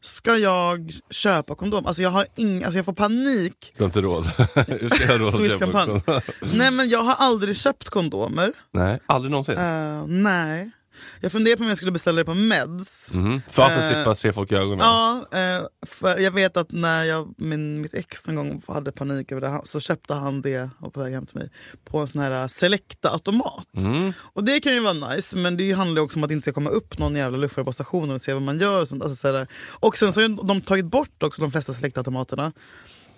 ska 0.01 0.37
jag 0.37 0.93
köpa 1.09 1.55
kondom? 1.55 1.85
Alltså 1.85 2.03
jag 2.03 2.09
har 2.09 2.25
ing, 2.35 2.63
alltså 2.63 2.77
jag 2.77 2.85
får 2.85 2.93
panik. 2.93 3.73
Du 3.77 3.83
har 3.83 3.85
inte 3.85 4.01
råd? 4.01 4.25
Hur 4.67 4.89
ska 4.89 5.03
jag 5.03 5.11
ha 5.11 5.17
råd 5.17 5.27
att 5.27 5.33
köpa 5.33 5.37
Swish-kampanj. 5.37 6.01
kondom? 6.01 6.21
Nej 6.57 6.71
men 6.71 6.89
jag 6.89 7.03
har 7.03 7.15
aldrig 7.15 7.57
köpt 7.57 7.89
kondomer. 7.89 8.53
Nej, 8.71 8.99
aldrig 9.05 9.31
någonsin? 9.31 9.57
Eh, 9.57 10.05
nej. 10.07 10.71
Jag 11.19 11.31
funderar 11.31 11.55
på 11.57 11.63
om 11.63 11.67
jag 11.69 11.77
skulle 11.77 11.91
beställa 11.91 12.17
det 12.17 12.25
på 12.25 12.33
Meds. 12.33 13.13
Mhm. 13.13 13.41
För 13.49 13.63
att 13.63 13.71
eh, 13.71 13.91
slippa 13.91 14.15
se 14.15 14.33
folk 14.33 14.51
i 14.51 14.55
ögonen? 14.55 14.79
Ja, 14.79 15.25
eh, 15.31 15.65
för 15.85 16.17
jag 16.17 16.31
vet 16.31 16.57
att 16.57 16.71
när 16.71 17.03
jag, 17.03 17.33
min, 17.37 17.81
mitt 17.81 17.93
ex 17.93 18.27
en 18.27 18.35
gång 18.35 18.61
hade 18.67 18.91
panik 18.91 19.31
över 19.31 19.41
det 19.41 19.61
så 19.65 19.79
köpte 19.79 20.13
han 20.13 20.41
det 20.41 20.69
och 20.79 20.93
på 20.93 20.99
väg 20.99 21.13
hem 21.13 21.25
till 21.25 21.37
mig 21.37 21.49
på 21.85 21.99
en 21.99 22.07
sån 22.07 22.21
här 22.21 22.31
eh, 22.31 22.47
Selecta-automat. 22.47 23.67
Mm. 23.77 24.13
Och 24.19 24.43
det 24.43 24.59
kan 24.59 24.73
ju 24.73 24.79
vara 24.79 24.93
nice, 25.09 25.37
men 25.37 25.57
det 25.57 25.71
handlar 25.71 25.99
ju 25.99 26.05
också 26.05 26.19
om 26.19 26.23
att 26.23 26.27
det 26.29 26.33
inte 26.33 26.43
ska 26.43 26.53
komma 26.53 26.69
upp 26.69 26.97
någon 26.97 27.15
jävla 27.15 27.37
luffare 27.37 27.65
på 27.65 27.73
stationen 27.73 28.15
och 28.15 28.21
se 28.21 28.33
vad 28.33 28.41
man 28.41 28.59
gör. 28.59 28.81
Och, 28.81 28.87
sånt. 28.87 29.03
Alltså, 29.03 29.15
så 29.15 29.45
och 29.69 29.97
sen 29.97 30.13
så 30.13 30.21
har 30.21 30.47
de 30.47 30.61
tagit 30.61 30.85
bort 30.85 31.23
också 31.23 31.41
de 31.41 31.51
flesta 31.51 31.73
Selecta-automaterna. 31.73 32.51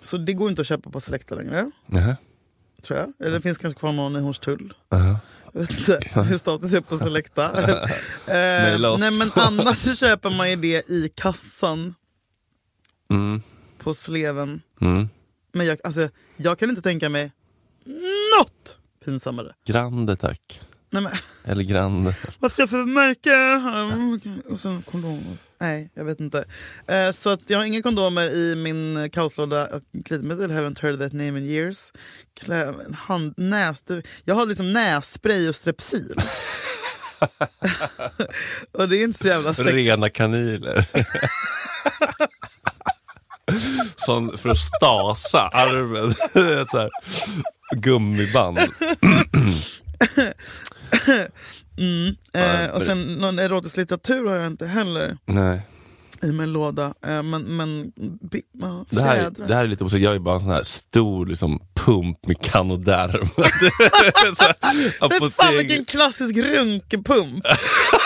Så 0.00 0.16
det 0.16 0.32
går 0.32 0.50
inte 0.50 0.60
att 0.60 0.66
köpa 0.66 0.90
på 0.90 1.00
Selecta 1.00 1.34
längre, 1.34 1.70
Nähä. 1.86 2.16
tror 2.82 2.98
jag. 2.98 3.12
Eller 3.20 3.36
det 3.36 3.40
finns 3.40 3.58
kanske 3.58 3.80
kvar 3.80 3.92
någon 3.92 4.16
i 4.16 4.20
Hornstull. 4.20 4.74
Jag 4.90 5.45
vet 5.60 5.70
inte 5.70 6.00
hur 6.20 6.36
status 6.38 6.74
är 6.74 6.80
på 6.80 6.98
Selecta. 6.98 7.44
eh, 8.26 8.96
nej 8.98 9.10
men 9.10 9.30
annars 9.34 9.76
så 9.76 9.94
köper 9.94 10.30
man 10.30 10.50
ju 10.50 10.56
det 10.56 10.90
i 10.90 11.12
kassan 11.14 11.94
Mm. 13.10 13.42
på 13.78 13.94
sleven. 13.94 14.60
Mm. 14.80 15.08
Men 15.52 15.66
jag, 15.66 15.78
alltså, 15.84 16.08
jag 16.36 16.58
kan 16.58 16.70
inte 16.70 16.82
tänka 16.82 17.08
mig 17.08 17.32
något 18.38 18.78
pinsammare. 19.04 19.54
Grande 19.66 20.16
tack. 20.16 20.60
Nej, 20.96 21.02
men, 21.02 21.12
Eller 21.52 21.62
grande. 21.62 22.14
vad 22.38 22.52
ska 22.52 22.62
jag 22.62 22.70
för 22.70 22.84
märke? 22.84 24.52
Och 24.52 24.60
sen 24.60 24.82
kondomer. 24.82 25.36
Nej, 25.60 25.90
jag 25.94 26.04
vet 26.04 26.20
inte. 26.20 26.44
Eh, 26.86 27.10
så 27.10 27.30
att 27.30 27.40
jag 27.46 27.58
har 27.58 27.64
inga 27.64 27.82
kondomer 27.82 28.26
i 28.26 28.54
min 28.56 29.10
kaoslåda. 29.10 29.66
Och 29.66 29.82
Glidmedel 29.92 30.50
haven't 30.50 30.82
heard 30.82 30.98
that 30.98 31.12
name 31.12 31.38
in 31.38 31.46
years. 31.46 31.92
Klä, 32.40 32.74
hand, 32.98 33.34
näs, 33.36 33.84
jag 34.24 34.34
har 34.34 34.46
liksom 34.46 34.72
nässpray 34.72 35.48
och 35.48 35.54
strepsil. 35.54 36.14
och 38.72 38.88
det 38.88 38.96
är 38.96 39.04
inte 39.04 39.18
så 39.18 39.28
jävla 39.28 39.54
sex. 39.54 39.70
Rena 39.70 40.10
kanyler. 40.10 40.86
Sån 43.96 44.38
för 44.38 44.48
att 44.48 44.58
stasa 44.58 45.48
armen. 45.48 46.14
Gummiband. 47.76 48.58
Mm. 51.78 52.14
Eh, 52.32 52.70
och 52.70 52.82
sen 52.82 53.14
någon 53.14 53.38
erotisk 53.38 53.76
litteratur 53.76 54.26
har 54.26 54.36
jag 54.36 54.46
inte 54.46 54.66
heller 54.66 55.18
Nej. 55.26 55.60
I 56.22 56.32
min 56.32 56.52
låda. 56.52 56.94
Eh, 57.06 57.22
men 57.22 57.42
men 57.42 57.92
ja, 58.52 58.84
Det 58.90 59.02
här, 59.02 59.30
det 59.46 59.54
här 59.54 59.64
är 59.64 59.68
lite 59.68 59.84
osäkert, 59.84 60.04
jag 60.04 60.14
är 60.14 60.18
bara 60.18 60.34
en 60.34 60.40
sån 60.40 60.50
här 60.50 60.62
stor 60.62 61.26
liksom, 61.26 61.60
pump 61.74 62.26
med 62.26 62.40
kanoderm. 62.40 63.28
Men 65.00 65.30
fan 65.30 65.56
vilken 65.56 65.84
klassisk 65.84 66.36
runkepump! 66.36 67.46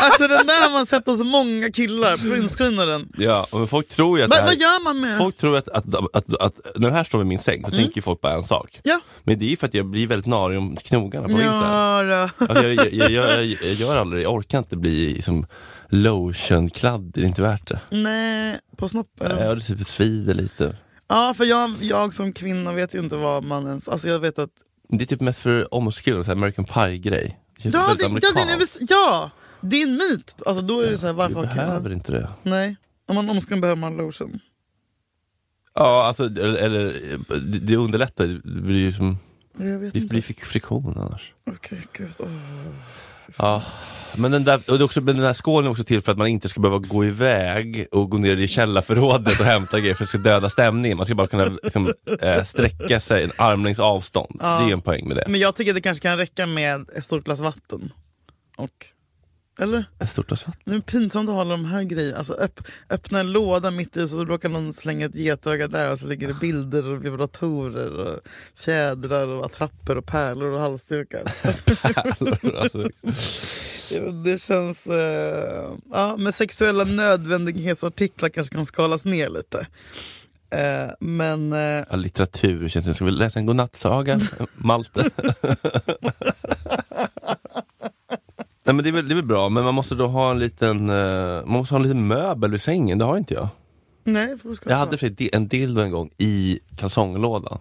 alltså 0.02 0.28
den 0.28 0.46
där 0.46 0.62
har 0.62 0.72
man 0.72 0.86
sett 0.86 1.06
hos 1.06 1.22
många 1.24 1.72
killar, 1.72 2.16
printscreenar 2.16 2.86
den. 2.86 3.08
Ja, 3.18 3.46
men 3.52 3.68
folk 3.68 3.88
tror 3.88 4.18
ju 4.18 4.24
att, 4.24 4.30
det 4.30 4.36
här, 4.36 4.44
vad 4.44 4.54
gör 4.54 4.84
man 4.84 5.00
med? 5.00 5.18
folk 5.18 5.36
tror 5.36 5.56
att, 5.56 5.68
att, 5.68 5.94
att, 5.94 6.16
att, 6.16 6.34
att 6.40 6.54
när 6.74 6.88
den 6.88 6.96
här 6.96 7.04
står 7.04 7.18
vid 7.18 7.26
min 7.26 7.38
säng 7.38 7.64
så 7.64 7.70
tänker 7.70 8.00
folk 8.00 8.20
bara 8.20 8.32
en 8.32 8.44
sak. 8.44 8.80
Ja. 8.82 9.00
Men 9.22 9.38
det 9.38 9.44
är 9.44 9.50
ju 9.50 9.56
för 9.56 9.66
att 9.66 9.74
jag 9.74 9.86
blir 9.86 10.06
väldigt 10.06 10.26
narig 10.26 10.58
om 10.58 10.76
knogarna 10.76 11.28
på 11.28 11.34
vintern. 11.34 12.08
Ja. 12.08 12.28
Alltså, 12.38 12.66
jag, 12.66 12.92
jag, 12.92 13.10
jag, 13.10 13.44
jag, 13.44 13.46
jag 13.62 13.72
gör 13.72 13.96
aldrig, 13.96 14.24
jag 14.24 14.34
orkar 14.34 14.58
inte 14.58 14.76
bli 14.76 15.14
liksom, 15.14 15.46
lotionkladd, 15.90 17.10
det 17.14 17.20
är 17.20 17.24
inte 17.24 17.42
värt 17.42 17.68
det. 17.68 17.80
Nej, 17.90 18.58
på 18.76 18.88
snoppen. 18.88 19.38
Ja, 19.38 19.54
det 19.54 19.60
typ 19.60 19.86
svider 19.86 20.34
lite. 20.34 20.76
Ja, 21.08 21.34
för 21.36 21.44
jag, 21.44 21.70
jag 21.80 22.14
som 22.14 22.32
kvinna 22.32 22.72
vet 22.72 22.94
ju 22.94 22.98
inte 22.98 23.16
vad 23.16 23.44
man 23.44 23.66
ens... 23.66 23.88
Alltså 23.88 24.08
jag 24.08 24.18
vet 24.18 24.38
att... 24.38 24.50
Det 24.88 25.04
är 25.04 25.06
typ 25.06 25.20
mest 25.20 25.38
för 25.38 25.74
här 26.26 26.36
American 26.36 26.64
Pie-grej. 26.64 27.38
Det 27.62 27.68
Ja, 27.68 27.94
det, 27.98 28.02
ja, 28.02 28.08
det, 28.58 28.66
ja, 28.88 29.30
det 29.60 29.82
är 29.82 29.86
en 29.86 29.92
myt. 29.94 30.42
Alltså 30.46 30.62
då 30.62 30.80
är 30.80 30.90
det 30.90 30.98
så 30.98 31.06
här, 31.06 31.12
varför 31.12 31.42
Du 31.42 31.46
behöver 31.54 31.92
inte 31.92 32.12
det. 32.12 32.28
Nej, 32.42 32.76
om 33.06 33.14
man 33.14 33.30
omskuren 33.30 33.60
behöver 33.60 33.80
man 33.80 33.96
lotion. 33.96 34.40
Ja, 35.74 36.04
alltså, 36.06 36.24
eller, 36.24 36.92
det, 37.40 37.58
det 37.58 37.76
underlättar. 37.76 38.26
Det 38.26 38.40
blir 38.62 38.78
ju 38.78 38.92
som, 38.92 39.18
det 39.56 40.08
blir 40.08 40.22
frik- 40.22 40.44
friktion 40.44 40.98
annars. 40.98 41.32
Okej, 41.50 41.86
gud. 41.92 42.10
åh. 42.18 42.28
Ja, 43.38 43.62
men 44.16 44.30
den, 44.30 44.44
där, 44.44 44.60
och 44.70 44.80
också, 44.80 45.00
men 45.00 45.16
den 45.16 45.24
här 45.24 45.34
skålen 45.34 45.66
är 45.66 45.70
också 45.70 45.84
till 45.84 46.02
för 46.02 46.12
att 46.12 46.18
man 46.18 46.28
inte 46.28 46.48
ska 46.48 46.60
behöva 46.60 46.78
gå 46.78 47.04
iväg 47.04 47.86
och 47.90 48.10
gå 48.10 48.18
ner 48.18 48.36
i 48.36 48.48
källarförrådet 48.48 49.40
och 49.40 49.46
hämta 49.46 49.80
grejer 49.80 49.94
för 49.94 50.04
att 50.04 50.08
det 50.12 50.18
ska 50.18 50.18
döda 50.18 50.48
stämningen. 50.50 50.96
Man 50.96 51.06
ska 51.06 51.14
bara 51.14 51.26
kunna 51.26 51.44
liksom, 51.62 51.94
eh, 52.20 52.42
sträcka 52.42 53.00
sig 53.00 53.24
en 53.24 53.32
armlängds 53.36 53.80
avstånd. 53.80 54.36
Ja. 54.40 54.60
Det 54.60 54.70
är 54.70 54.72
en 54.72 54.80
poäng 54.80 55.08
med 55.08 55.16
det. 55.16 55.24
Men 55.28 55.40
jag 55.40 55.56
tycker 55.56 55.74
det 55.74 55.80
kanske 55.80 56.02
kan 56.02 56.16
räcka 56.16 56.46
med 56.46 56.90
ett 56.96 57.04
stort 57.04 57.24
glas 57.24 57.40
vatten. 57.40 57.92
Och... 58.56 58.70
Eller? 59.60 59.84
Ett 59.98 60.10
stort 60.10 60.26
glas 60.26 60.46
vatten. 60.46 60.62
Det 60.64 60.74
är 60.74 60.80
pinsamt 60.80 61.28
att 61.28 61.34
ha 61.34 61.44
de 61.44 61.64
här 61.64 61.82
grejerna. 61.82 62.18
Alltså 62.18 62.34
öpp, 62.34 62.60
öppna 62.90 63.20
en 63.20 63.32
låda 63.32 63.70
mitt 63.70 63.96
i 63.96 64.08
så 64.08 64.24
råkar 64.24 64.48
någon 64.48 64.72
slänga 64.72 65.06
ett 65.06 65.14
getöga 65.14 65.68
där 65.68 65.92
och 65.92 65.98
så 65.98 66.06
ligger 66.06 66.28
det 66.28 66.34
bilder 66.34 66.86
och 66.86 67.04
vibratorer 67.04 67.98
och 67.98 68.20
fjädrar 68.56 69.28
och 69.28 69.44
attrapper 69.44 69.98
och 69.98 70.06
pärlor 70.06 70.50
och 70.50 70.60
halsdukar. 70.60 71.20
alltså, 72.56 72.88
det 74.24 74.40
känns... 74.40 74.86
Eh, 74.86 75.72
ja, 75.92 76.16
men 76.18 76.32
sexuella 76.32 76.84
nödvändighetsartiklar 76.84 78.28
kanske 78.28 78.54
kan 78.54 78.66
skalas 78.66 79.04
ner 79.04 79.28
lite. 79.28 79.66
Eh, 80.50 80.90
men... 81.00 81.52
Eh, 81.52 81.84
ja, 81.90 81.96
litteratur 81.96 82.68
känns 82.68 82.86
det. 82.86 82.94
Ska 82.94 83.04
vi 83.04 83.10
läsa 83.10 83.38
en 83.38 83.46
godnattsaga? 83.46 84.20
Malte? 84.54 85.10
Nej, 88.70 88.74
men 88.74 88.82
det, 88.84 88.90
är 88.90 88.92
väl, 88.92 89.08
det 89.08 89.12
är 89.14 89.16
väl 89.16 89.24
bra, 89.24 89.48
men 89.48 89.64
man 89.64 89.74
måste 89.74 89.94
då 89.94 90.06
ha 90.06 90.30
en 90.30 90.38
liten, 90.38 90.90
eh, 90.90 90.96
man 91.46 91.48
måste 91.48 91.74
ha 91.74 91.76
en 91.76 91.82
liten 91.82 92.06
möbel 92.06 92.50
vid 92.50 92.60
sängen. 92.60 92.98
Det 92.98 93.04
har 93.04 93.16
inte 93.16 93.34
jag. 93.34 93.48
nej, 94.04 94.36
vad 94.42 94.56
ska 94.56 94.70
Jag 94.70 94.76
hade 94.76 94.98
för 94.98 95.06
sig 95.16 95.30
en 95.32 95.48
dildo 95.48 95.80
en 95.80 95.90
gång 95.90 96.10
i 96.18 96.60
kalsonglådan. 96.76 97.58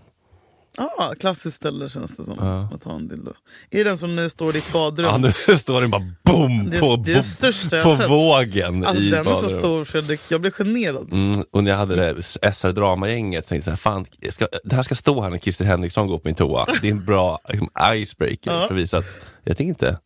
ah, 0.77 1.13
Klassiskt 1.19 1.57
ställe 1.57 1.89
känns 1.89 2.17
det 2.17 2.23
som. 2.23 2.35
Ja. 2.39 2.69
Att 2.75 2.83
ha 2.83 2.95
en 2.95 3.07
dildo. 3.07 3.33
Är 3.69 3.83
den 3.85 3.97
som 3.97 4.15
nu 4.15 4.29
står 4.29 4.49
i 4.49 4.51
ditt 4.51 4.73
badrum? 4.73 5.05
Ja, 5.05 5.17
nu 5.47 5.55
står 5.57 5.81
den 5.81 5.91
bara 5.91 6.11
boom 6.23 6.69
Det- 6.69 6.79
på, 6.79 6.95
det 6.95 7.11
är 7.11 7.15
det 7.15 7.23
största 7.23 7.75
jag 7.77 7.83
på, 7.85 7.95
sett. 7.95 8.09
vågen 8.09 8.85
Alltså, 8.85 9.03
i 9.03 9.09
den 9.09 9.27
är 9.27 9.41
så 9.41 9.47
stor 9.49 9.85
Fredrik, 9.85 10.21
jag 10.29 10.41
blir 10.41 10.51
generad. 10.51 11.07
Mm, 11.13 11.43
och 11.51 11.63
när 11.63 11.71
jag 11.71 11.77
hade 11.77 11.95
det 11.95 12.21
SR 12.53 12.71
Drama-gänget 12.71 13.47
tänkte 13.47 13.71
jag 13.71 13.79
så 13.79 13.89
här, 13.89 13.95
fan, 13.95 14.05
ska, 14.31 14.47
det 14.63 14.75
här 14.75 14.83
ska 14.83 14.95
stå 14.95 15.21
här 15.21 15.29
när 15.29 15.37
Christer 15.37 15.65
Henriksson 15.65 16.07
går 16.07 16.17
på 16.17 16.27
min 16.27 16.35
toa. 16.35 16.65
Det 16.81 16.87
är 16.87 16.91
en 16.91 17.05
bra 17.05 17.39
liksom, 17.49 17.69
icebreaker 17.95 18.51
Ja. 18.51 18.67
för 18.67 18.73
att 18.75 18.79
visa 18.81 18.97
att 18.97 19.17
jag 19.43 19.57
tänker 19.57 19.69
inte 19.69 19.99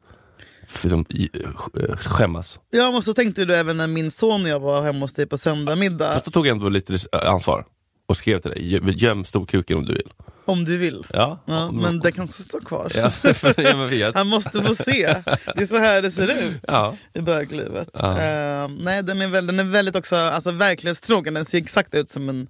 liksom, 0.83 1.05
sk- 1.05 1.97
skämmas. 1.97 2.59
Ja, 2.71 2.91
men 2.91 3.01
så 3.01 3.13
tänkte 3.13 3.45
du 3.45 3.55
även 3.55 3.77
när 3.77 3.87
min 3.87 4.11
son 4.11 4.43
och 4.43 4.49
jag 4.49 4.59
var 4.59 4.81
hemma 4.81 4.99
hos 4.99 5.13
dig 5.13 5.25
på 5.27 5.37
söndagsmiddag. 5.37 6.11
Fast 6.13 6.25
då 6.25 6.31
tog 6.31 6.47
jag 6.47 6.51
ändå 6.55 6.69
lite 6.69 6.93
res- 6.93 7.07
ansvar 7.11 7.65
och 8.07 8.17
skrev 8.17 8.39
till 8.39 8.51
dig, 8.51 8.61
"Gö- 8.79 8.91
göm 8.97 9.25
storkuken 9.25 9.77
om 9.77 9.85
du 9.85 9.93
vill. 9.93 10.11
Om 10.45 10.65
du 10.65 10.77
vill. 10.77 11.05
Ja, 11.09 11.43
Ja, 11.45 11.71
men 11.71 11.99
det 11.99 12.11
kan 12.11 12.25
också 12.25 12.43
stå 12.43 12.59
kvar. 12.59 12.91
Ja. 12.95 14.11
Han 14.19 14.27
måste 14.27 14.61
få 14.61 14.75
se. 14.75 15.15
Det 15.55 15.61
är 15.61 15.65
så 15.65 15.77
här 15.77 16.01
det 16.01 16.11
ser 16.11 16.27
ut 16.47 16.55
Ja. 16.67 16.95
i 17.13 17.21
böglivet. 17.21 17.89
Ja. 17.93 18.19
Eh, 18.21 18.67
nej, 18.79 19.03
den 19.03 19.21
är, 19.21 19.27
väl, 19.27 19.47
den 19.47 19.59
är 19.59 19.63
väldigt 19.63 19.95
också 19.95 20.15
alltså, 20.15 20.51
verklighetstrogen. 20.51 21.33
Den 21.33 21.45
ser 21.45 21.57
exakt 21.57 21.95
ut 21.95 22.09
som 22.09 22.29
en... 22.29 22.47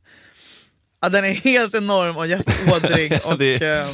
Ja, 1.02 1.10
den 1.10 1.26
är 1.26 1.34
helt 1.34 1.76
enorm 1.76 2.18
och 2.18 2.28
jätteådrig. 2.28 3.20
och, 3.26 3.38
Det- 3.38 3.62
eh, 3.62 3.88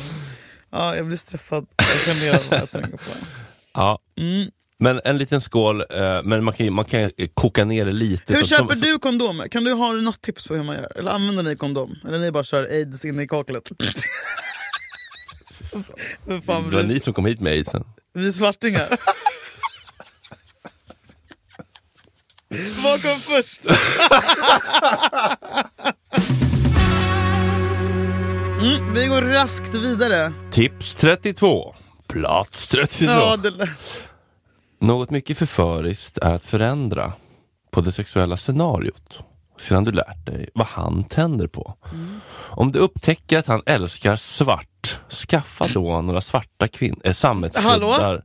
ja, 0.72 0.96
jag 0.96 1.06
blir 1.08 1.18
stressad. 1.18 1.66
Jag 1.78 2.00
känner 2.06 2.22
igen 2.22 2.40
vad 2.50 2.60
jag 2.60 2.72
tänker 2.72 2.92
på. 2.98 3.12
Ja. 3.80 4.00
Mm. 4.20 4.52
Men 4.82 5.02
en 5.06 5.18
liten 5.18 5.42
skål, 5.42 5.82
eh, 5.82 6.24
men 6.24 6.44
man 6.44 6.54
kan, 6.54 6.74
man 6.74 6.86
kan 6.86 7.12
koka 7.34 7.66
ner 7.66 7.86
det 7.86 7.92
lite. 7.92 8.34
Hur 8.34 8.42
så- 8.44 8.48
köper 8.48 8.76
som, 8.76 8.88
du 8.88 9.00
kondomer? 9.00 9.48
Kan 9.48 9.64
du 9.64 9.74
ha 9.74 9.92
något 9.92 10.22
tips 10.22 10.48
på 10.48 10.56
hur 10.56 10.64
man 10.64 10.76
gör? 10.76 10.98
Eller 10.98 11.12
använder 11.12 11.44
ni 11.44 11.56
kondom? 11.56 11.96
Eller 12.08 12.20
ni 12.20 12.32
bara 12.32 12.44
kör 12.44 12.64
aids 12.64 13.06
in 13.06 13.20
i 13.20 13.28
kaklet? 13.28 13.70
Det 16.26 16.48
var 16.48 16.84
ni 16.84 17.00
som 17.00 17.14
kom 17.14 17.26
hit 17.26 17.40
med 17.40 17.52
aidsen. 17.54 17.84
Vi 18.14 18.34
svartingar. 18.34 18.88
Vad 22.84 23.02
kom 23.02 23.20
först? 23.20 23.62
Mm, 28.62 28.94
vi 28.94 29.08
går 29.08 29.22
raskt 29.22 29.76
vidare. 29.76 30.34
Tips 30.52 30.96
32. 30.96 31.76
Plats 32.10 32.68
32. 32.68 33.12
Ja, 33.14 33.38
det, 33.38 33.70
Något 34.82 35.10
mycket 35.10 35.38
förföriskt 35.38 36.18
är 36.18 36.34
att 36.34 36.46
förändra 36.46 37.14
på 37.72 37.82
det 37.82 37.92
sexuella 37.92 38.38
scenariot 38.38 39.20
sedan 39.60 39.84
du 39.84 39.92
lärt 39.92 40.26
dig 40.26 40.50
vad 40.54 40.68
han 40.68 41.04
tänder 41.04 41.48
på. 41.48 41.78
Om 42.50 42.72
du 42.72 42.80
upptäcker 42.80 43.40
att 43.40 43.48
han 43.48 43.62
älskar 43.66 44.16
svart, 44.16 45.00
skaffa 45.30 45.68
då 45.74 46.02
några 46.02 46.22
svarta 46.22 46.68
kvin- 46.68 47.02
äh, 47.04 47.12
sammetskuddar, 47.14 48.22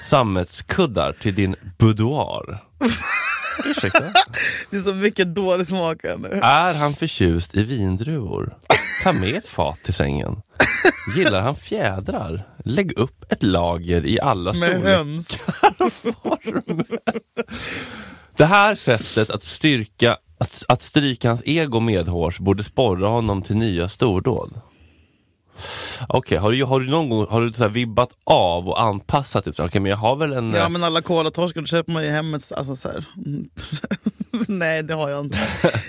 sammetskuddar 0.00 1.12
till 1.12 1.34
din 1.34 1.56
boudoir. 1.78 2.58
Ursäkta? 3.64 4.00
det 4.70 4.76
är 4.76 4.80
så 4.80 4.94
mycket 4.94 5.34
dålig 5.34 5.66
smak 5.66 5.96
här 6.04 6.16
nu. 6.18 6.28
Är 6.42 6.74
han 6.74 6.94
förtjust 6.94 7.56
i 7.56 7.64
vindruvor? 7.64 8.56
Ta 9.04 9.12
med 9.12 9.34
ett 9.34 9.48
fat 9.48 9.82
till 9.82 9.94
sängen. 9.94 10.42
Gillar 11.16 11.40
han 11.40 11.54
fjädrar? 11.56 12.42
Lägg 12.64 12.98
upp 12.98 13.32
ett 13.32 13.42
lager 13.42 14.06
i 14.06 14.20
alla 14.20 14.52
Med 14.52 14.70
storlekar. 14.70 14.96
höns. 14.96 15.50
Det 18.36 18.44
här 18.44 18.74
sättet 18.74 19.30
att, 19.30 19.44
styrka, 19.44 20.16
att, 20.38 20.64
att 20.68 20.82
stryka 20.82 21.28
hans 21.28 21.42
ego 21.44 21.80
medhårs 21.80 22.38
borde 22.38 22.62
sporra 22.64 23.08
honom 23.08 23.42
till 23.42 23.56
nya 23.56 23.88
stordåd. 23.88 24.60
Okej, 26.08 26.38
har, 26.38 26.52
du, 26.52 26.64
har 26.64 26.80
du 26.80 26.90
någon 26.90 27.10
gång 27.10 27.26
har 27.30 27.42
du 27.42 27.52
så 27.52 27.62
här 27.62 27.70
vibbat 27.70 28.10
av 28.24 28.68
och 28.68 28.82
anpassat? 28.82 29.44
Typ, 29.44 29.60
Okej, 29.60 29.80
men 29.80 29.90
jag 29.90 29.98
har 29.98 30.16
väl 30.16 30.32
en... 30.32 30.52
Ja 30.52 30.62
eh, 30.64 30.68
men 30.68 30.84
alla 30.84 31.02
kolatorskar, 31.02 31.64
köper 31.64 31.92
man 31.92 32.04
ju 32.04 32.10
hemmet. 32.10 32.52
Alltså, 32.56 32.76
så 32.76 32.88
här. 32.88 33.04
Mm. 33.26 33.48
Nej 34.48 34.82
det 34.82 34.94
har 34.94 35.08
jag 35.10 35.20
inte. 35.24 35.38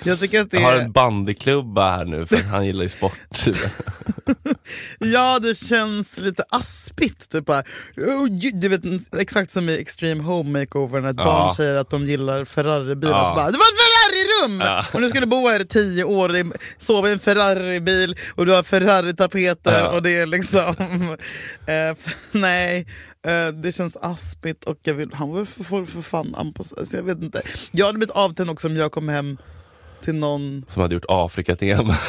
Jag 0.04 0.20
tycker 0.20 0.42
att 0.42 0.52
det 0.52 0.58
jag 0.60 0.68
har 0.72 0.76
en 0.76 0.92
bandyklubba 0.92 1.92
här 1.92 2.06
nu 2.06 2.26
för 2.26 2.44
han 2.44 2.66
gillar 2.66 2.84
ju 2.84 2.90
sport. 2.90 3.14
Ja, 5.00 5.40
det 5.40 5.58
känns 5.58 6.18
lite 6.18 6.44
aspigt. 6.50 7.32
Typ 7.32 7.46
bara, 7.46 7.64
oh, 7.98 8.26
du 8.54 8.68
vet, 8.68 8.82
exakt 9.18 9.52
som 9.52 9.70
i 9.70 9.78
Extreme 9.78 10.24
Home 10.24 10.60
Makeover 10.60 11.02
när 11.02 11.10
ett 11.10 11.16
Ja. 11.18 11.24
barn 11.26 11.56
säger 11.56 11.76
att 11.76 11.90
de 11.90 12.06
gillar 12.06 12.46
Ferraribilar. 12.46 13.14
Ja. 13.14 13.30
Så 13.30 13.36
bara, 13.36 13.52
det 13.52 13.58
var 13.58 13.66
Ferrari-rum! 14.40 14.62
Ja. 14.62 14.86
Och 14.94 15.02
nu 15.02 15.10
ska 15.10 15.20
du 15.20 15.26
bo 15.26 15.48
här 15.48 15.60
i 15.60 15.66
tio 15.66 16.04
år, 16.04 16.36
sova 16.84 17.10
i 17.10 17.12
en 17.12 17.20
Ferrari-bil 17.20 18.16
och 18.36 18.46
du 18.46 18.52
har 18.52 18.64
Ferrari-tapeter 18.64 19.80
Ja. 19.80 19.90
och 19.90 20.04
det 20.04 20.18
är 20.18 20.26
liksom... 20.26 20.62
eh, 21.66 21.96
nej, 22.32 22.88
eh, 23.28 23.48
det 23.48 23.72
känns 23.72 23.98
aspigt 24.02 24.64
och 24.64 24.78
jag 24.84 24.94
vill, 24.94 25.14
han 25.14 25.36
vill 25.36 25.46
för, 25.46 25.64
för, 25.64 25.86
för 25.86 26.02
fan 26.02 26.36
anpassa 26.36 26.86
sig. 26.86 27.00
Jag 27.00 27.04
vet 27.04 27.24
inte. 27.24 27.42
Jag 27.72 27.86
hade 27.86 27.98
blivit 27.98 28.16
avtänd 28.16 28.50
också 28.50 28.68
om 28.68 28.76
jag 28.76 28.92
kom 28.92 29.10
hem 29.10 29.38
till 30.02 30.16
någon 30.16 30.66
Som 30.70 30.82
hade 30.82 30.94
gjort 30.96 31.06
Afrika-tema. 31.08 31.96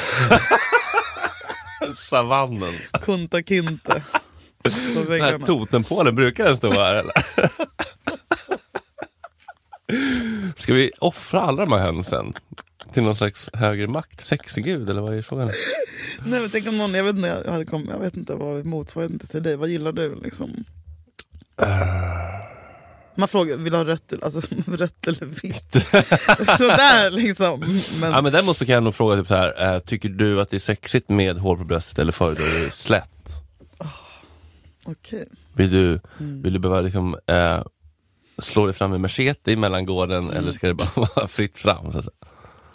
Savannen. 1.97 2.75
Kunta 3.03 3.43
Kinte 3.43 4.03
Den 4.62 5.21
här 5.21 5.47
totempålen, 5.47 6.14
brukar 6.14 6.45
den 6.45 6.57
stå 6.57 6.71
här 6.73 6.95
eller? 6.95 7.12
Ska 10.57 10.74
vi 10.74 10.90
offra 10.98 11.40
alla 11.42 11.64
de 11.64 11.72
här 11.72 11.79
hönsen? 11.81 12.33
Till 12.92 13.03
någon 13.03 13.16
slags 13.16 13.50
högre 13.55 13.87
makt? 13.88 14.26
Sexgud 14.26 14.90
eller 14.90 15.00
vad 15.00 15.14
är 15.14 15.22
frågan? 15.22 15.50
Nej 16.26 16.40
men 16.40 16.50
tänk 16.50 16.68
om 16.68 16.79
någon, 16.79 16.94
jag 16.94 17.05
vet 17.05 17.16
inte, 17.16 17.42
jag, 17.44 17.53
hade 17.53 17.64
kommit, 17.64 17.88
jag 17.90 17.98
vet 17.98 18.16
inte 18.16 18.35
vad 18.35 18.66
motsvarigheten 18.66 19.29
till 19.29 19.42
dig, 19.42 19.57
vad 19.57 19.68
gillar 19.68 19.92
du 19.92 20.14
liksom? 20.22 20.64
Man 23.14 23.29
frågar, 23.29 23.57
vill 23.57 23.72
du 23.72 23.79
ha 23.79 23.85
rött, 23.85 24.12
alltså, 24.22 24.40
rött 24.66 25.07
eller 25.07 25.24
vitt? 25.26 25.72
Sådär 26.59 27.11
liksom. 27.11 27.61
Men, 28.00 28.11
Ja, 28.12 28.20
men 28.20 28.33
däremot 28.33 28.59
så 28.59 28.66
kan 28.66 28.74
jag 28.74 28.83
nog 28.83 28.94
fråga 28.94 29.16
typ 29.16 29.26
så 29.29 29.35
här, 29.35 29.74
eh, 29.74 29.81
tycker 29.81 30.09
du 30.09 30.40
att 30.40 30.50
det 30.50 30.57
är 30.57 30.59
sexigt 30.61 31.09
med 31.09 31.38
hår 31.38 31.57
på 31.57 31.64
bröstet 31.64 31.98
eller 31.98 32.12
föredrar 32.12 32.64
du 32.64 32.70
slätt? 32.70 33.33
okej. 34.85 35.29
Vill 35.55 35.70
du, 35.70 36.00
Mm. 36.20 36.42
vill 36.42 36.53
du 36.53 36.59
behöva 36.59 36.81
liksom, 36.81 37.16
eh, 37.26 37.62
slå 38.40 38.66
dig 38.66 38.74
fram 38.74 38.90
med 38.90 39.00
machete 39.00 39.53
i 39.53 39.57
mellangården 39.57 40.24
Mm. 40.24 40.37
eller 40.37 40.53
ska 40.53 40.66
det 40.66 40.74
bara 40.74 40.88
vara 41.16 41.29
fritt 41.29 41.59
fram? 41.59 41.92
Så? 42.03 42.11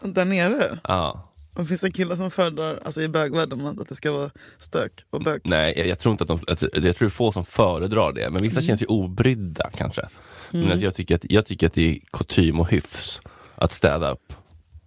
Där 0.02 0.26
nere, 0.26 0.80
Ja. 0.84 1.34
det 1.56 1.66
finns 1.66 1.84
en 1.84 1.92
killar 1.92 2.16
som 2.16 2.32
föredrar, 2.32 2.80
alltså 2.86 3.02
i 3.02 3.08
bögvärlden, 3.08 3.68
att 3.68 3.90
det 3.90 3.96
ska 3.96 4.12
vara 4.12 4.32
stök 4.60 4.92
och 5.10 5.22
bök. 5.22 5.42
Nej, 5.46 5.74
jag, 5.78 5.88
jag 5.88 6.00
tror 6.00 6.12
inte 6.12 6.24
att 6.24 6.28
de, 6.28 6.40
alltså, 6.48 6.66
jag 6.74 6.82
tror 6.96 7.00
det 7.00 7.06
är 7.06 7.10
få 7.10 7.32
som 7.32 7.46
föredrar 7.46 8.14
det, 8.14 8.30
men 8.30 8.42
vissa 8.42 8.62
känns 8.62 8.82
ju 8.82 8.86
obrydda 8.86 9.70
kanske. 9.76 10.02
Men 10.52 10.72
att 10.72 10.82
jag, 10.82 10.96
tycker 10.96 11.16
att, 11.16 11.32
jag 11.32 11.46
tycker 11.46 11.68
att 11.68 11.74
det 11.74 11.92
är 11.92 12.00
kutym 12.12 12.60
och 12.60 12.70
hyfs 12.72 13.22
att 13.56 13.72
städa 13.72 14.12
upp. 14.12 14.34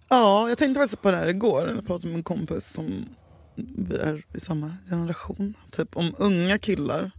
Ja, 0.09 0.49
jag 0.49 0.57
tänkte 0.57 0.79
faktiskt 0.79 1.01
på 1.01 1.11
det 1.11 1.17
här 1.17 1.27
igår. 1.27 1.69
Jag 1.75 1.87
pratade 1.87 2.07
med 2.07 2.15
en 2.17 2.23
kompis 2.23 2.73
som 2.73 3.05
vi 3.55 3.95
är 3.95 4.23
i 4.33 4.39
samma 4.39 4.75
generation. 4.89 5.53
Typ 5.71 5.97
om 5.97 6.13
unga 6.17 6.57
killar, 6.59 7.11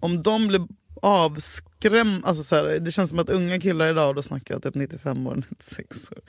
om 0.00 0.22
de 0.22 0.48
blir 0.48 0.60
avskrämda. 1.02 2.28
Alltså 2.28 2.42
så 2.42 2.56
här, 2.56 2.78
det 2.78 2.92
känns 2.92 3.10
som 3.10 3.18
att 3.18 3.30
unga 3.30 3.60
killar 3.60 3.90
idag, 3.90 4.14
då 4.14 4.22
snackar 4.22 4.54
jag 4.54 4.62
typ 4.62 4.74
95 4.74 5.26
år, 5.26 5.42
96 5.48 6.10
år. 6.10 6.20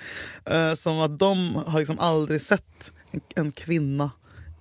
Eh, 0.53 0.75
som 0.75 0.99
att 0.99 1.19
de 1.19 1.55
har 1.55 1.79
liksom 1.79 1.99
aldrig 1.99 2.41
sett 2.41 2.91
en, 3.11 3.21
en 3.35 3.51
kvinna 3.51 4.11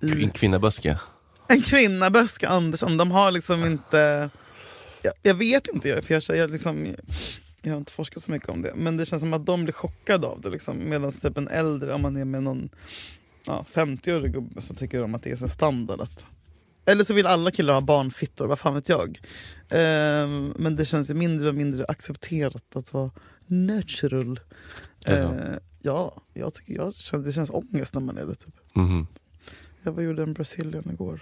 i... 0.01 0.23
En 0.23 0.29
kvinnaböske. 0.29 0.99
En 1.47 1.61
kvinna, 1.61 2.09
Böske 2.09 2.47
Andersson, 2.47 2.97
de 2.97 3.11
har 3.11 3.31
liksom 3.31 3.65
inte... 3.65 4.29
Jag, 5.01 5.13
jag 5.21 5.35
vet 5.35 5.67
inte, 5.67 6.01
för 6.01 6.13
jag, 6.13 6.37
jag, 6.37 6.51
liksom, 6.51 6.95
jag 7.61 7.71
har 7.71 7.77
inte 7.77 7.91
forskat 7.91 8.23
så 8.23 8.31
mycket 8.31 8.49
om 8.49 8.61
det. 8.61 8.73
Men 8.75 8.97
det 8.97 9.05
känns 9.05 9.21
som 9.21 9.33
att 9.33 9.45
de 9.45 9.63
blir 9.63 9.73
chockade 9.73 10.27
av 10.27 10.41
det. 10.41 10.49
Liksom. 10.49 10.89
Medan 10.89 11.11
typ 11.11 11.37
en 11.37 11.47
äldre, 11.47 11.93
om 11.93 12.01
man 12.01 12.15
är 12.15 12.25
med 12.25 12.43
någon 12.43 12.69
ja, 13.45 13.65
50-årig 13.73 14.33
gubbe 14.33 14.61
så 14.61 14.75
tycker 14.75 15.01
de 15.01 15.15
att 15.15 15.23
det 15.23 15.31
är 15.31 15.35
så 15.35 15.47
standard. 15.47 16.01
Att, 16.01 16.25
eller 16.85 17.03
så 17.03 17.13
vill 17.13 17.27
alla 17.27 17.51
killar 17.51 17.73
ha 17.73 17.81
barnfittor, 17.81 18.47
vad 18.47 18.59
fan 18.59 18.73
vet 18.73 18.89
jag. 18.89 19.19
Ehm, 19.69 20.53
men 20.57 20.75
det 20.75 20.85
känns 20.85 21.09
ju 21.09 21.13
mindre 21.13 21.49
och 21.49 21.55
mindre 21.55 21.85
accepterat 21.87 22.75
att 22.75 22.93
vara 22.93 23.11
natural. 23.47 24.39
Ehm, 25.05 25.59
ja, 25.81 26.21
jag 26.33 26.53
tycker 26.53 26.73
jag, 26.73 26.95
känner- 26.95 27.23
det 27.25 27.31
känns 27.33 27.49
ångest 27.49 27.93
när 27.93 28.01
man 28.01 28.17
är 28.17 28.25
det. 28.25 28.35
Typ. 28.35 28.55
Mhm. 28.73 29.07
Jag 29.83 29.91
var 29.91 30.01
gjorde 30.03 30.23
en 30.23 30.33
Brazilian 30.33 30.89
igår. 30.93 31.21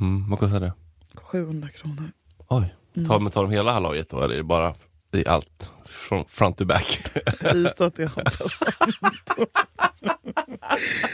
Mm, 0.00 0.30
vad 0.30 0.38
kostar 0.38 0.60
det? 0.60 0.72
700 1.14 1.68
kronor. 1.68 2.10
Oj. 2.48 2.74
Tar, 3.08 3.20
men 3.20 3.32
tar 3.32 3.42
de 3.42 3.50
hela 3.50 3.72
hallojit 3.72 4.08
då 4.10 4.20
eller 4.22 4.34
är 4.34 4.38
det 4.38 4.44
bara 4.44 4.74
i 5.12 5.26
allt? 5.26 5.70
Från 5.84 6.24
front 6.28 6.56
to 6.58 6.64
back? 6.64 6.84
Till 7.38 7.66
Haparanda. 8.08 8.30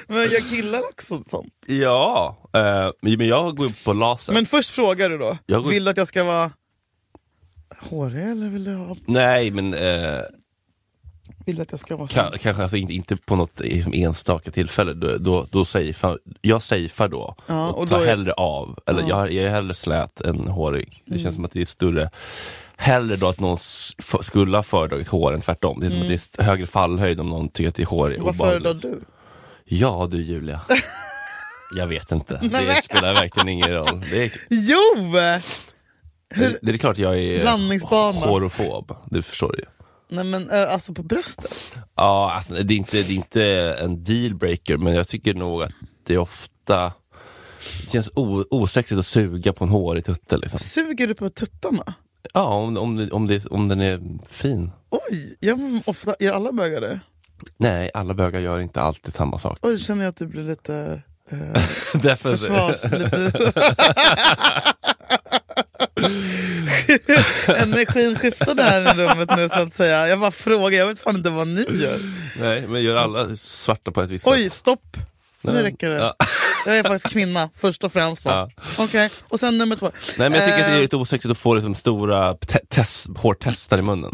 Men 0.06 0.16
jag 0.22 0.42
killar 0.50 0.80
också 0.90 1.22
sånt. 1.30 1.52
ja, 1.66 2.36
eh, 2.54 2.90
men 3.16 3.28
jag 3.28 3.56
går 3.56 3.64
upp 3.64 3.84
på 3.84 3.92
laser. 3.92 4.32
Men 4.32 4.46
först 4.46 4.70
frågar 4.70 5.10
du 5.10 5.18
då. 5.18 5.38
Jag 5.46 5.62
går- 5.62 5.70
Vill 5.70 5.84
du 5.84 5.90
att 5.90 5.96
jag 5.96 6.08
ska 6.08 6.24
vara 6.24 6.50
hårig 7.78 8.22
eller 8.22 8.48
vill 8.48 8.64
du, 8.64 8.74
ha, 8.74 8.96
Nej 9.06 9.50
men 9.50 9.74
eh, 9.74 10.20
vill 11.46 11.56
du 11.56 11.62
att 11.62 11.70
jag 11.70 11.80
ska 11.80 11.96
vara 11.96 12.08
ka, 12.08 12.24
sån? 12.30 12.38
kanske 12.38 12.62
alltså 12.62 12.76
inte, 12.76 12.92
inte 12.94 13.16
på 13.16 13.36
något 13.36 13.60
liksom, 13.60 13.92
enstaka 13.94 14.50
tillfälle. 14.50 14.92
Då, 14.92 15.18
då, 15.18 15.46
då 15.50 15.64
safear, 15.64 16.18
jag 16.40 16.62
safear 16.62 17.08
då 17.08 17.34
Ja, 17.46 17.68
och, 17.70 17.78
och 17.82 17.88
tar 17.88 18.00
är- 18.00 18.06
hellre 18.06 18.32
av. 18.32 18.78
Eller 18.86 19.00
Ja. 19.02 19.08
jag, 19.08 19.32
jag 19.32 19.44
är 19.44 19.50
hellre 19.50 19.74
slät 19.74 20.20
än 20.20 20.48
hårig. 20.48 21.02
Det 21.04 21.10
Mm. 21.12 21.22
känns 21.22 21.34
som 21.36 21.44
att 21.44 21.52
det 21.52 21.60
är 21.60 21.64
större 21.64 22.10
Hellre 22.76 23.16
då 23.16 23.28
att 23.28 23.40
någon 23.40 23.56
skulle 24.22 24.56
ha 24.56 24.62
föredragit 24.62 25.08
hår 25.08 25.32
än 25.34 25.40
tvärtom. 25.40 25.80
Det 25.80 25.86
är 25.86 25.90
som 25.90 26.00
att 26.02 26.08
det 26.08 26.38
är 26.38 26.42
högre 26.42 26.66
fallhöjd 26.66 27.20
om 27.20 27.28
någon 27.30 27.48
tycker 27.48 27.68
att 27.68 27.74
det 27.74 27.82
är 27.82 27.86
hår 27.86 28.10
är 28.10 28.14
Mm. 28.14 28.26
Vad 28.26 28.36
föredrar 28.36 28.74
du? 28.74 29.00
Ja 29.80 30.08
du 30.10 30.22
Julia. 30.22 30.60
Jag 31.76 31.86
vet 31.86 32.12
inte. 32.12 32.36
Det 32.42 32.82
spelar 32.84 33.14
verkligen 33.14 33.48
ingen 33.48 33.68
roll. 33.72 34.00
Det 34.10 34.24
är, 34.24 34.32
Jo! 34.50 35.12
det, 36.34 36.58
det 36.62 36.72
är 36.72 36.78
klart 36.78 36.98
jag 36.98 37.18
är 37.18 37.40
Blandningsbana. 37.40 38.20
horofob. 38.20 38.96
Du 39.10 39.22
förstår 39.22 39.56
ju. 39.58 39.64
Nej 40.08 40.24
men 40.24 40.50
alltså 40.50 40.94
på 40.94 41.02
bröstet. 41.02 41.78
Ja, 41.96 42.32
alltså, 42.32 42.54
det, 42.54 42.74
är 42.74 42.78
inte, 42.78 43.02
det 43.02 43.12
är 43.12 43.16
inte 43.16 43.44
en 43.80 44.04
dealbreaker, 44.04 44.76
men 44.76 44.94
jag 44.94 45.08
tycker 45.08 45.34
nog 45.34 45.62
att 45.62 45.70
det 46.06 46.14
är 46.14 46.18
ofta 46.18 46.92
det 47.84 47.90
känns 47.90 48.10
o, 48.14 48.44
osexigt 48.50 48.98
att 48.98 49.06
suga 49.06 49.52
på 49.52 49.64
en 49.64 49.70
hårig 49.70 50.04
tutte. 50.04 50.36
Liksom. 50.36 50.58
Suger 50.58 51.06
du 51.06 51.14
på 51.14 51.28
tuttarna? 51.30 51.94
Ja, 52.34 52.44
om, 52.54 52.76
om, 52.76 52.96
det- 52.96 53.10
om, 53.10 53.26
det, 53.26 53.46
om 53.46 53.68
den 53.68 53.80
är 53.80 54.00
fin. 54.28 54.70
Oj, 54.90 55.36
jag, 55.40 55.80
ofta, 55.86 56.14
är 56.18 56.30
alla 56.32 56.52
bögar 56.52 56.80
det? 56.80 57.00
Nej, 57.56 57.90
alla 57.94 58.14
bögar 58.14 58.40
gör 58.40 58.60
inte 58.60 58.82
alltid 58.82 59.14
samma 59.14 59.38
sak. 59.38 59.58
Oj, 59.62 59.78
känner 59.78 60.04
jag 60.04 60.10
att 60.10 60.16
du 60.16 60.26
blir 60.26 60.42
lite 60.42 61.02
eh, 61.30 61.38
Därför, 61.94 62.30
försvars... 62.36 62.84
lite... 62.84 63.62
Energin 67.62 68.16
skiftade 68.18 68.62
här 68.62 68.80
i 68.80 69.06
rummet 69.06 69.30
nu 69.36 69.48
så 69.48 69.60
att 69.62 69.72
säga. 69.72 70.08
Jag 70.08 70.20
bara 70.20 70.30
frågar, 70.30 70.78
jag 70.78 70.86
vet 70.86 71.00
fan 71.00 71.16
inte 71.16 71.30
vad 71.30 71.46
ni 71.48 71.66
gör. 71.70 71.98
Nej, 72.40 72.66
men 72.68 72.82
gör 72.82 72.96
alla 72.96 73.36
svarta 73.36 73.90
på 73.90 74.02
ett 74.02 74.10
visst 74.10 74.26
Oj, 74.26 74.44
sätt? 74.44 74.52
stopp! 74.52 74.96
Nu 75.40 75.52
Nej. 75.52 75.62
räcker 75.62 75.90
det. 75.90 75.96
Ja. 75.96 76.14
Jag 76.66 76.78
är 76.78 76.82
faktiskt 76.82 77.12
kvinna, 77.12 77.48
först 77.56 77.84
och 77.84 77.92
främst. 77.92 78.24
Va? 78.24 78.50
Okej, 78.78 79.10
och 79.28 79.40
sen 79.40 79.58
nummer 79.58 79.76
två. 79.76 79.90
Nej, 80.18 80.30
men 80.30 80.40
jag 80.40 80.48
tycker 80.48 80.58
att 80.60 80.66
det 80.66 80.72
är 80.72 80.76
Eh, 80.76 80.82
lite 80.82 80.96
osexigt 80.96 81.30
att 81.32 81.38
få 81.38 81.54
liksom 81.54 81.74
stora 81.74 82.34
te- 82.34 82.66
test, 82.68 83.06
hårtestar 83.16 83.78
i 83.78 83.82
munnen. 83.82 84.10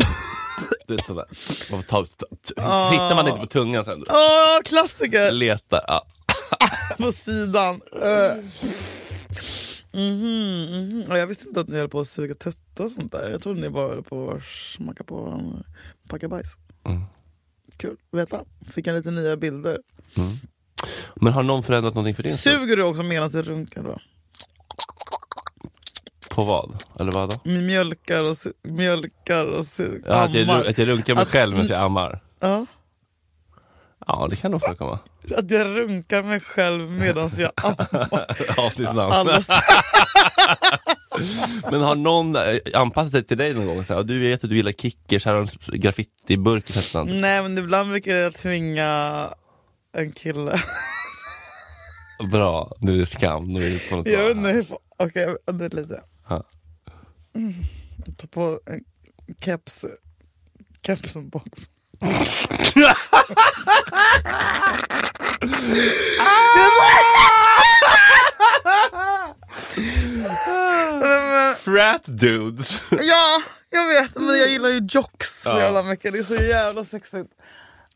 Du 0.88 0.94
vet 0.94 1.07
sådär. 1.07 1.24
Man 1.70 1.83
får 1.83 1.88
ta, 1.88 2.07
ta, 2.07 2.27
Ah. 2.62 2.90
hittar 2.90 3.14
man 3.14 3.29
inte 3.29 3.40
på 3.40 3.46
tungan 3.46 3.85
sen? 3.85 4.05
Åh, 4.09 4.62
klassiker! 4.64 5.33
Letar. 5.33 5.81
Ja. 5.88 6.07
På 6.96 7.12
sidan. 7.12 7.74
Uh. 7.74 8.44
Mhm, 9.92 10.66
mhm. 10.70 11.05
Ja, 11.09 11.18
jag 11.18 11.27
visste 11.27 11.48
inte 11.48 11.61
att 11.61 11.68
ni 11.68 11.77
höll 11.77 11.88
på 11.88 12.01
att 12.01 12.09
suga 12.09 12.35
tuttar 12.35 12.85
och 12.85 12.90
sånt 12.90 13.12
där. 13.12 13.31
Jag 13.31 13.42
trodde 13.42 13.61
ni 13.61 13.68
bara 13.70 13.88
höll 13.88 14.03
på 14.03 14.31
att 14.31 14.42
smacka 14.77 15.05
på 15.05 15.22
varandra. 15.22 15.64
Packa 16.09 16.29
bajs. 16.29 16.57
Mm. 16.85 17.03
Kul, 17.77 17.96
veta. 18.12 18.44
Fick 18.70 18.87
jag 18.87 18.94
lite 18.96 19.11
nya 19.11 19.37
bilder. 19.37 19.79
Men 21.14 21.33
har 21.33 21.42
någon 21.42 21.62
förändrat 21.62 21.94
någonting 21.94 22.14
för 22.14 22.22
din? 22.22 22.33
Suger 22.37 22.77
du 22.77 22.83
också 22.83 23.03
medan 23.03 23.31
du 23.31 23.42
runkar 23.42 23.83
då? 23.83 23.98
På 26.30 26.44
vad? 26.44 26.82
Eller 27.00 27.12
vad 27.12 27.28
då? 27.44 27.50
Mjölkar 27.50 28.24
och, 28.24 28.36
mjölkar 28.62 29.46
och. 29.46 29.64
Ja, 30.06 30.14
att, 30.14 30.34
jag, 30.34 30.42
Ammar. 30.42 30.64
att 30.64 30.78
jag 30.78 30.88
runkar 30.88 31.14
mig 31.14 31.22
Att- 31.22 31.28
själv 31.28 31.52
medan 31.52 31.66
jag 31.68 31.80
ammar? 31.80 32.20
Ja. 32.40 32.66
Ja, 34.06 34.26
det 34.30 34.36
kan 34.36 34.50
nog 34.50 34.60
förekomma. 34.60 34.98
Att 35.36 35.50
jag 35.50 35.66
runkar 35.66 36.22
mig 36.22 36.40
själv 36.40 36.90
medan 36.90 37.30
jag 37.38 37.50
ammar. 37.56 38.36
Avsnittsnamn. 38.58 39.12
Alla 39.12 39.40
Men 41.70 41.80
har 41.80 41.94
någon 41.96 42.36
eh, 42.36 42.42
anpassat 42.74 43.12
sig 43.12 43.24
till 43.24 43.38
dig 43.38 43.54
någon 43.54 43.66
gång? 43.66 43.84
Så 43.84 43.94
här, 43.94 44.02
du 44.02 44.20
vet 44.20 44.44
att 44.44 44.50
du 44.50 44.56
gillar 44.56 44.72
kickers, 44.72 45.24
här 45.24 45.34
har 45.34 45.40
en 45.40 45.48
graffitiburk. 45.80 46.64
Nej 47.06 47.42
men 47.42 47.58
ibland 47.58 47.88
brukar 47.90 48.16
jag 48.16 48.34
tvinga 48.34 49.28
en 49.96 50.12
kille. 50.12 50.60
Bra, 52.32 52.72
nu 52.80 52.94
är 52.94 52.98
det 52.98 53.06
skam. 53.06 53.52
Nu 53.52 53.66
är 53.66 53.70
det 53.70 53.90
på 53.90 53.96
något 53.96 54.06
Jag 54.08 54.34
vet 54.34 54.36
inte 54.36 54.64
Okej, 54.98 55.36
vänta 55.46 55.76
lite. 55.76 56.00
Mm. 57.38 57.55
Ta 58.16 58.27
på 58.27 58.61
en 58.66 58.85
keps. 59.40 59.85
Kepsen 60.83 61.29
bak. 61.29 61.46
Frat 71.59 72.03
dudes! 72.07 72.83
Ja, 72.90 73.42
jag 73.70 73.88
vet. 73.88 74.16
Men 74.16 74.38
jag 74.38 74.51
gillar 74.51 74.68
ju 74.68 74.87
jocks 74.90 75.42
så 75.42 75.59
jävla 75.59 75.83
mycket. 75.83 76.12
Det 76.12 76.18
är 76.18 76.22
så 76.22 76.35
jävla 76.35 76.85
sexigt. 76.85 77.31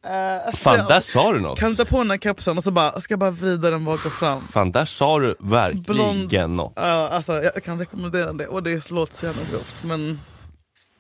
Uh, 0.07 0.57
Fan, 0.57 0.87
där 0.89 1.01
sa 1.01 1.33
du 1.33 1.41
något. 1.41 1.59
Kan 1.59 1.71
du 1.71 1.77
ta 1.77 1.85
på 1.85 1.99
den 1.99 2.11
här 2.11 2.19
kepsen 2.19 2.59
och 2.59 2.65
så 2.65 2.71
bara, 2.71 2.93
jag 2.93 3.03
ska 3.03 3.17
bara 3.17 3.31
vrida 3.31 3.71
den 3.71 3.85
bak 3.85 4.07
och 4.07 4.13
fram. 4.13 4.41
Fan, 4.41 4.73
där 4.73 4.85
sa 4.85 5.19
du 5.19 5.35
verkligen 5.41 5.83
Blond. 5.83 6.57
något. 6.57 6.73
Ja, 6.77 7.09
alltså, 7.09 7.33
jag 7.43 7.65
kan 7.65 7.79
rekommendera 7.79 8.33
det 8.33 8.47
och 8.47 8.63
det 8.63 8.91
låter 8.91 9.15
så 9.15 9.27
jävla 9.27 9.43
grovt 9.51 9.75
men 9.83 10.21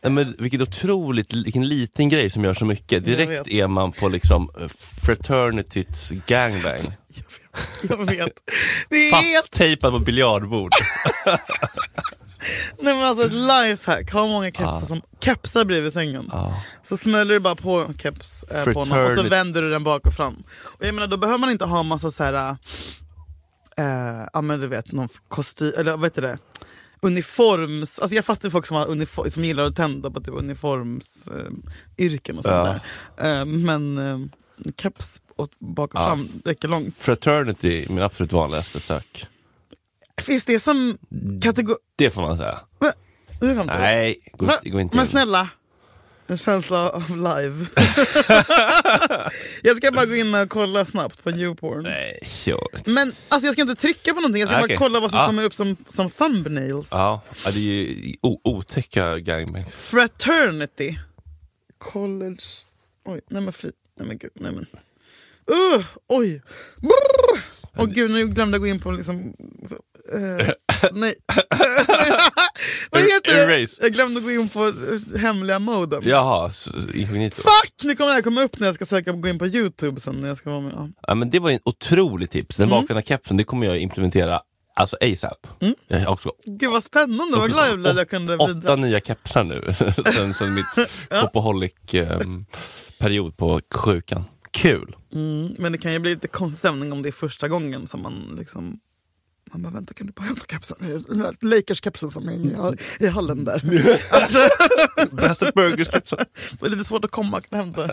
Men 0.03 0.35
vilket 0.39 0.61
otroligt, 0.61 1.35
vilken 1.35 1.69
liten 1.69 2.09
grej 2.09 2.31
som 2.31 2.45
gör 2.45 2.55
så 2.55 2.65
mycket. 2.65 2.93
Jag 2.93 3.03
Direkt 3.03 3.31
vet. 3.31 3.49
är 3.49 3.67
man 3.67 3.93
på 3.93 4.09
liksom 4.09 4.51
eh, 4.61 4.69
fraternityts 5.07 6.11
gangbang. 6.27 6.81
jag 7.83 7.97
vet. 8.07 8.33
Är 8.91 9.13
helt... 9.13 9.45
Fasttejpad 9.45 9.93
på 9.93 9.99
biljardbord. 9.99 10.73
Nej 12.81 12.95
men 12.95 13.05
alltså 13.05 13.27
ett 13.27 13.33
lifehack, 13.33 14.13
ha 14.13 14.27
många 14.27 14.47
kepsar 14.51 14.65
Ja. 14.65 14.81
som 14.81 15.03
kepsar 15.21 15.65
bredvid 15.65 15.93
sängen. 15.93 16.29
Ja. 16.33 16.63
Så 16.83 16.97
smäller 16.97 17.35
du 17.35 17.41
bara 17.41 17.55
på 17.55 17.81
en 17.81 17.99
keps 17.99 18.43
eh, 18.43 18.65
på 18.73 18.79
honom 18.79 19.11
och 19.11 19.17
så 19.17 19.23
vänder 19.29 19.63
du 19.63 19.71
den 19.71 19.85
bak 19.85 20.07
och 20.07 20.15
fram. 20.15 20.43
Och 20.63 20.87
jag 20.87 20.95
menar 20.95 21.07
då 21.07 21.17
behöver 21.17 21.39
man 21.39 21.51
inte 21.51 21.65
ha 21.65 21.83
massa 21.83 22.11
så 22.11 22.25
här. 22.25 22.57
Eh, 23.77 24.27
ja 24.33 24.41
men 24.41 24.61
du 24.61 24.67
vet 24.67 24.93
någon 24.93 25.09
kostym, 25.29 25.73
eller 25.79 25.93
vad 25.97 26.05
heter 26.07 26.23
det? 26.23 26.39
Uniforms, 27.05 27.99
alltså 27.99 28.17
jag 28.17 28.25
fattar 28.25 28.51
folk 28.51 28.67
som, 28.67 28.77
har 28.77 28.87
uniform, 28.87 29.31
som 29.31 29.45
gillar 29.45 29.65
att 29.65 29.77
tända 29.77 30.11
på 30.11 30.21
typ 30.21 30.35
uniformsyrken 30.37 32.35
eh, 32.35 32.39
och 32.39 32.45
sånt 32.45 32.47
Ja. 32.47 32.79
där. 33.17 33.41
Eh, 33.41 33.45
men 33.47 33.99
eh, 33.99 34.19
keps 34.83 35.21
bak 35.61 35.95
och 35.95 36.01
Ja. 36.01 36.07
fram 36.09 36.29
räcker 36.45 36.69
långt. 36.69 36.97
Fraternity, 36.97 37.87
min 37.89 38.03
absolut 38.03 38.33
vanligaste 38.33 38.81
sök. 38.81 39.27
Finns 40.21 40.45
det 40.45 40.61
som 40.61 40.99
kategori... 41.43 41.77
Det 41.97 42.11
får 42.11 42.23
man 42.23 42.37
säga. 42.37 42.61
Nej, 43.67 44.19
gå, 44.33 44.47
Va? 44.47 44.55
gå 44.65 44.81
inte 44.81 44.97
Men 44.97 45.05
in. 45.05 45.11
snälla, 45.11 45.49
en 46.27 46.39
känsla 46.39 46.91
av 46.91 47.17
live. 47.17 47.67
jag 49.63 49.77
ska 49.77 49.91
bara 49.93 50.07
gå 50.07 50.15
in 50.15 50.35
och 50.35 50.51
kolla 50.51 50.85
snabbt 50.85 51.23
på 51.25 51.31
YouPorn. 51.31 51.83
Nej, 51.83 52.19
inte. 52.47 52.91
Men 52.91 53.13
alltså 53.29 53.47
jag 53.47 53.53
ska 53.53 53.63
inte 53.63 53.75
trycka 53.75 54.15
på 54.15 54.21
någonting, 54.21 54.41
jag 54.41 54.49
ska 54.49 54.57
Ah, 54.57 54.61
bara 54.61 54.65
okej. 54.65 54.77
kolla 54.77 55.01
vad 55.01 55.11
som 55.11 55.21
Ah. 55.21 55.27
kommer 55.27 55.45
upp 55.45 55.55
som, 55.55 55.77
som 55.89 56.11
thumbnails. 56.11 56.89
Ja, 56.91 57.23
ja, 57.45 57.51
det 57.51 57.59
är 57.59 57.63
ju 57.63 58.15
otäcka 58.23 59.19
gangbang. 59.19 59.65
Fraternity. 59.71 60.99
College... 61.79 62.43
Oj, 63.05 63.21
nej 63.31 63.43
men 63.43 63.53
fy. 63.53 63.71
Nej 63.99 64.09
men 64.09 64.19
gud, 64.19 64.31
nej 64.35 64.53
men. 64.53 64.67
Uh, 65.57 65.85
oj! 66.07 66.43
Brrr. 66.81 67.62
Åh 67.79 67.87
gud, 67.87 68.11
nu 68.11 68.27
glömde 68.29 68.55
jag 68.55 68.61
gå 68.61 68.67
in 68.67 68.81
på 68.81 68.91
liksom... 68.91 69.35
eh, 70.15 70.49
nej. 70.93 71.15
Vad 72.91 73.03
heter 73.03 73.47
det? 73.47 73.55
Erase. 73.55 73.77
Jag 73.81 73.93
glömde 73.93 74.21
gå 74.21 74.31
in 74.31 74.49
på 74.49 74.67
eh, 74.67 74.73
hemliga 75.21 75.59
moden. 75.59 76.03
Jaha, 76.05 76.51
inkognito. 76.95 77.37
Fuck! 77.37 77.73
Nu 77.83 77.97
kommer 77.97 78.09
det 78.11 78.15
här 78.15 78.23
komma 78.23 78.43
upp 78.43 78.59
när 78.59 78.67
jag 78.69 78.75
ska 78.75 78.87
söka 78.87 79.13
gå 79.13 79.29
in 79.29 79.39
på 79.39 79.47
Youtube 79.47 80.01
sen 80.01 80.21
när 80.21 80.29
jag 80.29 80.37
ska 80.37 80.51
vara 80.51 80.61
med. 80.61 80.73
Ja. 80.77 80.89
Ja, 81.07 81.15
men 81.15 81.31
det 81.31 81.39
var 81.39 81.51
en 81.51 81.59
otrolig 81.65 82.31
tips. 82.31 82.57
Den 82.57 82.71
vakna 82.71 83.03
kepsen, 83.03 83.37
det 83.37 83.45
kommer 83.45 83.67
jag 83.67 83.79
implementera 83.79 84.41
alltså 84.75 84.97
ASAP. 85.01 85.47
Jag 85.89 86.01
har 86.01 86.13
också 86.13 86.33
Gud 86.45 86.71
vad 86.71 86.83
spännande, 86.83 87.39
vad 87.39 87.51
glad 87.51 87.69
jag 87.69 87.79
blev 87.79 87.97
jag 87.97 88.09
kunde 88.11 88.37
åtta 88.37 88.55
bidra. 88.55 88.77
nya 88.77 89.01
kepsar 89.01 89.45
nu 89.45 89.75
sen, 90.15 90.35
sen 90.35 90.55
mitt 90.55 90.67
shopaholic-period 91.11 93.37
på 93.37 93.61
sjukan. 93.75 94.25
Kul! 94.53 94.97
Mm, 95.15 95.55
men 95.59 95.73
det 95.73 95.79
kan 95.79 95.93
ju 95.93 95.99
bli 95.99 96.15
lite 96.15 96.29
konstig 96.29 96.59
stämning 96.59 96.93
om 96.93 97.03
det 97.03 97.09
är 97.09 97.13
första 97.13 97.49
gången 97.49 97.87
som 97.87 98.03
man 98.03 98.35
liksom 98.39 98.79
man 99.53 99.63
bara, 99.63 99.73
vänta 99.73 99.95
kan 99.95 100.07
du 100.07 100.13
bara 100.13 100.23
hämta 100.25 100.47
kepsen? 100.51 100.77
Lakers-kepsen 101.41 102.11
som 102.11 102.29
hänger 102.29 102.51
i 102.51 102.55
hall- 102.55 102.79
i 103.01 103.07
hallen 103.07 103.45
där. 103.45 103.63
alltså, 104.11 104.39
Bästa 105.13 105.51
burgers-kepsen. 105.55 106.19
det 106.61 106.67
är 106.67 106.71
lite 106.71 106.85
svårt 106.85 107.05
att 107.05 107.11
komma 107.11 107.37
och 107.37 107.57
hämta 107.57 107.85
uh, 107.85 107.91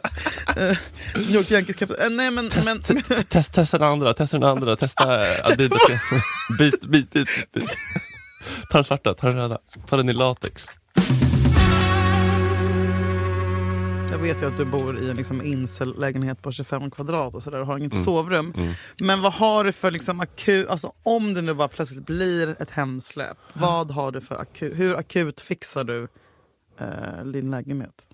New 1.15 1.31
York 1.35 1.51
Yankees-kepsen. 1.51 2.01
Eh, 2.01 2.09
nej 2.09 2.31
men, 2.31 2.49
men, 2.65 2.81
men 2.87 3.23
Test, 3.23 3.53
testa 3.53 3.77
den 3.77 3.87
andra, 3.87 4.13
testa 4.13 4.39
den 4.39 4.49
andra, 4.49 4.75
testa 4.75 5.23
Adidas. 5.43 5.81
bit, 6.57 6.81
bit, 6.81 7.11
bit, 7.11 7.47
bit. 7.53 7.77
Ta 8.71 8.77
den 8.77 8.85
svarta, 8.85 9.13
ta 9.13 9.27
den 9.27 9.35
röda, 9.35 9.57
ta 9.87 9.97
den 9.97 10.09
i 10.09 10.13
latex. 10.13 10.67
Jag 14.11 14.17
vet 14.17 14.41
ju 14.41 14.47
att 14.47 14.57
du 14.57 14.65
bor 14.65 14.99
i 14.99 15.09
en 15.09 15.17
liksom 15.17 15.41
incel-lägenhet 15.41 16.41
på 16.41 16.51
25 16.51 16.91
kvadrat 16.91 17.35
och 17.35 17.43
sådär 17.43 17.59
och 17.59 17.67
har 17.67 17.77
inget 17.77 18.03
sovrum. 18.03 18.53
Mm. 18.57 18.73
Men 18.99 19.21
vad 19.21 19.33
har 19.33 19.63
du 19.63 19.71
för 19.71 19.91
liksom 19.91 20.19
akut, 20.19 20.69
alltså 20.69 20.93
om 21.03 21.33
det 21.33 21.41
nu 21.41 21.53
bara 21.53 21.67
plötsligt 21.67 22.05
blir 22.05 22.55
ett 22.61 22.71
hemsläp, 22.71 23.37
vad 23.53 23.91
har 23.91 24.11
du 24.11 24.21
för 24.21 24.35
akut, 24.35 24.79
hur 24.79 24.95
akut 24.95 25.41
fixar 25.41 25.83
du 25.83 26.07
eh, 26.79 27.25
din 27.25 27.51
lägenhet? 27.51 28.07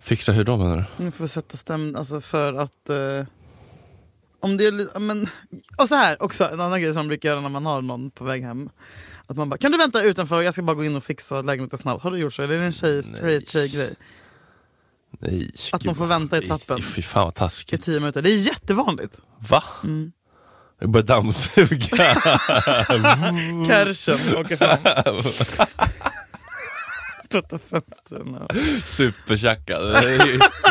Fixa 0.00 0.32
hur 0.32 0.44
då 0.44 0.56
menar 0.56 0.76
du? 0.76 1.02
Mm, 1.02 1.12
För 1.12 1.24
att 1.24 1.30
sätta 1.30 1.56
stäm... 1.56 1.96
Alltså 1.96 2.20
för 2.20 2.54
att... 2.54 2.90
Eh, 2.90 3.26
om 4.40 4.56
det 4.56 4.66
är 4.66 4.98
men, 4.98 5.26
Och 5.78 5.88
så 5.88 5.94
här 5.94 6.22
också, 6.22 6.44
en 6.44 6.60
annan 6.60 6.80
grej 6.80 6.92
som 6.92 7.00
man 7.00 7.08
brukar 7.08 7.28
göra 7.28 7.40
när 7.40 7.48
man 7.48 7.66
har 7.66 7.82
någon 7.82 8.10
på 8.10 8.24
väg 8.24 8.42
hem. 8.42 8.70
Att 9.26 9.36
man 9.36 9.48
bara, 9.48 9.56
kan 9.56 9.72
du 9.72 9.78
vänta 9.78 10.02
utanför? 10.02 10.42
Jag 10.42 10.52
ska 10.52 10.62
bara 10.62 10.76
gå 10.76 10.84
in 10.84 10.96
och 10.96 11.04
fixa 11.04 11.42
lägenheten 11.42 11.78
snabbt. 11.78 12.02
Har 12.02 12.10
du 12.10 12.18
gjort 12.18 12.34
så? 12.34 12.42
Eller 12.42 12.54
är 12.54 12.58
det 12.58 12.64
en 12.64 12.72
tjej, 12.72 13.02
straight 13.02 13.48
tjej-grej? 13.48 13.94
Nej, 15.20 15.50
Att 15.72 15.80
gud, 15.82 15.86
man 15.86 15.94
får 15.94 16.06
vänta 16.06 16.38
i 16.42 16.46
trappen. 16.46 16.82
Fy 16.82 17.02
fan 17.02 17.24
vad 17.24 17.32
I 17.32 17.36
taskigt. 17.38 17.84
tio 17.84 18.00
minuter. 18.00 18.22
Det 18.22 18.30
är 18.30 18.36
jättevanligt. 18.36 19.20
Va? 19.48 19.62
Mm. 19.84 20.12
Jag 20.80 20.90
börjar 20.90 21.06
dammsuga. 21.06 21.78
Kärchen 23.66 24.36
åker 24.36 24.56
fram. 24.56 24.78
Putta 27.30 27.58
fönstren. 27.58 28.34
och- 28.34 28.50
Supertjackad. 28.84 30.04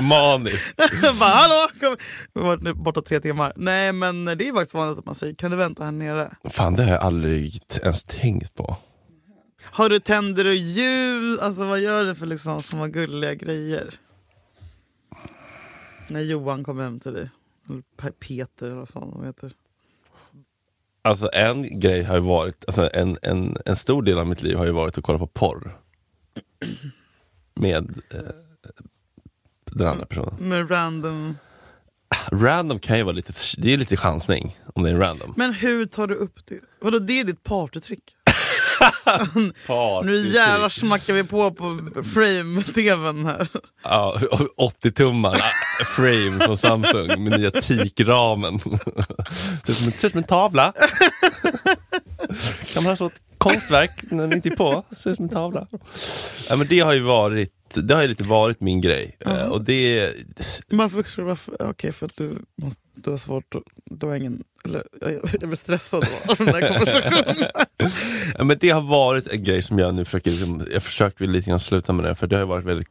Maniskt. 0.01 0.75
bara, 1.19 1.29
hallå! 1.29 1.67
Kom. 1.79 1.97
Vi 2.33 2.41
har 2.41 2.47
varit 2.57 2.77
borta 2.77 3.01
tre 3.01 3.19
timmar. 3.19 3.53
Nej 3.55 3.91
men 3.91 4.25
det 4.25 4.47
är 4.47 4.53
faktiskt 4.53 4.73
vanligt 4.73 4.99
att 4.99 5.05
man 5.05 5.15
säger, 5.15 5.33
kan 5.35 5.51
du 5.51 5.57
vänta 5.57 5.83
här 5.83 5.91
nere? 5.91 6.31
Fan 6.49 6.75
det 6.75 6.83
har 6.83 6.91
jag 6.91 7.01
aldrig 7.03 7.61
ens 7.83 8.03
tänkt 8.03 8.55
på. 8.55 8.77
Har 9.63 9.89
du 9.89 9.99
tänder 9.99 10.45
och 10.45 10.55
jul? 10.55 11.39
Alltså 11.39 11.65
vad 11.65 11.79
gör 11.79 12.03
du 12.05 12.15
för 12.15 12.25
liksom 12.25 12.61
små 12.63 12.87
gulliga 12.87 13.33
grejer? 13.33 13.93
När 16.07 16.21
Johan 16.21 16.63
kommer 16.63 16.83
hem 16.83 16.99
till 16.99 17.13
dig. 17.13 17.29
Eller 17.69 17.83
Pe- 17.97 18.11
Peter 18.19 18.65
eller 18.65 18.75
vad 18.75 18.89
fan 18.89 19.11
de 19.11 19.25
heter. 19.25 19.53
Alltså 21.01 21.29
en 21.33 21.79
grej 21.79 22.03
har 22.03 22.15
ju 22.15 22.21
varit, 22.21 22.63
alltså 22.67 22.89
en, 22.93 23.17
en, 23.21 23.57
en 23.65 23.75
stor 23.75 24.01
del 24.01 24.17
av 24.19 24.27
mitt 24.27 24.41
liv 24.41 24.57
har 24.57 24.65
ju 24.65 24.71
varit 24.71 24.97
att 24.97 25.03
kolla 25.03 25.19
på 25.19 25.27
porr. 25.27 25.79
Med 27.53 28.01
eh, 28.09 28.19
den 29.65 29.87
andra 29.87 30.05
personen. 30.05 30.35
Med 30.49 30.71
random... 30.71 31.37
Random 32.31 32.79
kan 32.79 32.97
ju 32.97 33.03
vara 33.03 33.15
lite, 33.15 33.33
det 33.57 33.73
är 33.73 33.77
lite 33.77 33.97
chansning 33.97 34.57
om 34.75 34.83
det 34.83 34.89
är 34.89 34.95
random. 34.97 35.33
Men 35.37 35.53
hur 35.53 35.85
tar 35.85 36.07
du 36.07 36.15
upp 36.15 36.45
det? 36.45 36.59
Vadå 36.81 36.99
det 36.99 37.19
är 37.19 37.23
ditt 37.23 37.43
partytrick? 37.43 38.15
Nu 40.03 40.17
jävlar 40.17 40.69
smackar 40.69 41.13
vi 41.13 41.23
på 41.23 41.51
på 41.51 41.79
frame-tvn 42.13 43.25
här. 43.25 43.47
Ja, 43.83 44.19
80 44.57 44.91
tummar 44.91 45.41
frame 45.95 46.39
från 46.39 46.57
Samsung 46.57 47.23
med 47.23 47.39
nya 47.39 47.51
teakramen. 47.51 48.59
Ser 49.65 49.87
ut 49.87 50.11
som 50.11 50.17
en- 50.17 50.23
tavla. 50.23 50.73
Kan 52.73 52.83
man 52.83 52.91
ha 52.91 52.97
så 52.97 53.05
ett 53.05 53.21
konstverk 53.37 53.91
när 54.11 54.23
den 54.27 54.33
inte 54.33 54.49
är 54.49 54.55
på? 54.55 54.83
Ser 55.03 55.09
ut 55.09 55.15
som 55.15 55.25
en 55.25 55.29
tavla. 55.29 55.67
Ja, 56.49 56.55
men 56.55 56.67
det 56.67 56.79
har 56.79 56.93
ju 56.93 56.99
varit 57.01 57.49
det 57.75 57.93
har 57.93 58.01
ju 58.01 58.07
lite 58.07 58.23
varit 58.23 58.61
min 58.61 58.81
grej. 58.81 59.17
Eh, 59.19 59.33
Och 59.47 59.61
det, 59.63 60.11
Varför? 60.69 61.21
varför? 61.21 61.69
Okej, 61.69 61.91
för 61.91 62.05
att 62.05 62.17
du, 62.17 62.37
måste, 62.61 62.81
du 62.95 63.09
har 63.09 63.17
svårt 63.17 63.55
att... 63.55 63.63
Du 63.85 64.05
har 64.05 64.15
ingen... 64.15 64.43
Eller, 64.65 64.83
jag, 65.01 65.11
jag 65.13 65.49
blir 65.49 65.55
stressad 65.55 66.07
av 66.29 66.35
den 66.37 66.47
här 66.47 66.69
konversationen. 66.69 67.49
ja, 68.37 68.43
men 68.43 68.57
det 68.61 68.69
har 68.69 68.81
varit 68.81 69.27
en 69.27 69.43
grej 69.43 69.61
som 69.61 69.79
jag 69.79 69.95
nu 69.95 70.05
försöker, 70.05 70.31
liksom, 70.31 70.67
jag 70.71 70.83
försöker 70.83 71.27
lite 71.27 71.49
grann 71.49 71.59
sluta 71.59 71.93
med 71.93 72.05
det, 72.05 72.15
för 72.15 72.27
det 72.27 72.37
har 72.37 72.45
varit 72.45 72.65
väldigt, 72.65 72.89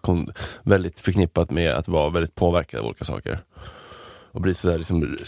väldigt 0.62 1.00
förknippat 1.00 1.50
med 1.50 1.72
att 1.72 1.88
vara 1.88 2.10
väldigt 2.10 2.34
påverkad 2.34 2.80
av 2.80 2.86
olika 2.86 3.04
saker. 3.04 3.40
Och 4.32 4.40
bli 4.40 4.54
sådär 4.54 4.78
liksom 4.78 5.18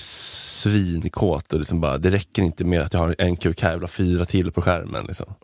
svinkåt 0.70 1.52
och 1.52 1.58
liksom 1.58 1.80
bara, 1.80 1.98
det 1.98 2.10
räcker 2.10 2.42
inte 2.42 2.64
med 2.64 2.82
att 2.82 2.94
jag 2.94 3.00
har 3.00 3.14
en 3.18 3.36
kuk 3.36 3.62
här, 3.62 3.70
jag 3.70 3.76
vill 3.76 3.82
ha 3.82 3.88
fyra 3.88 4.24
till 4.24 4.52
på 4.52 4.62
skärmen. 4.62 5.04
Liksom. 5.04 5.34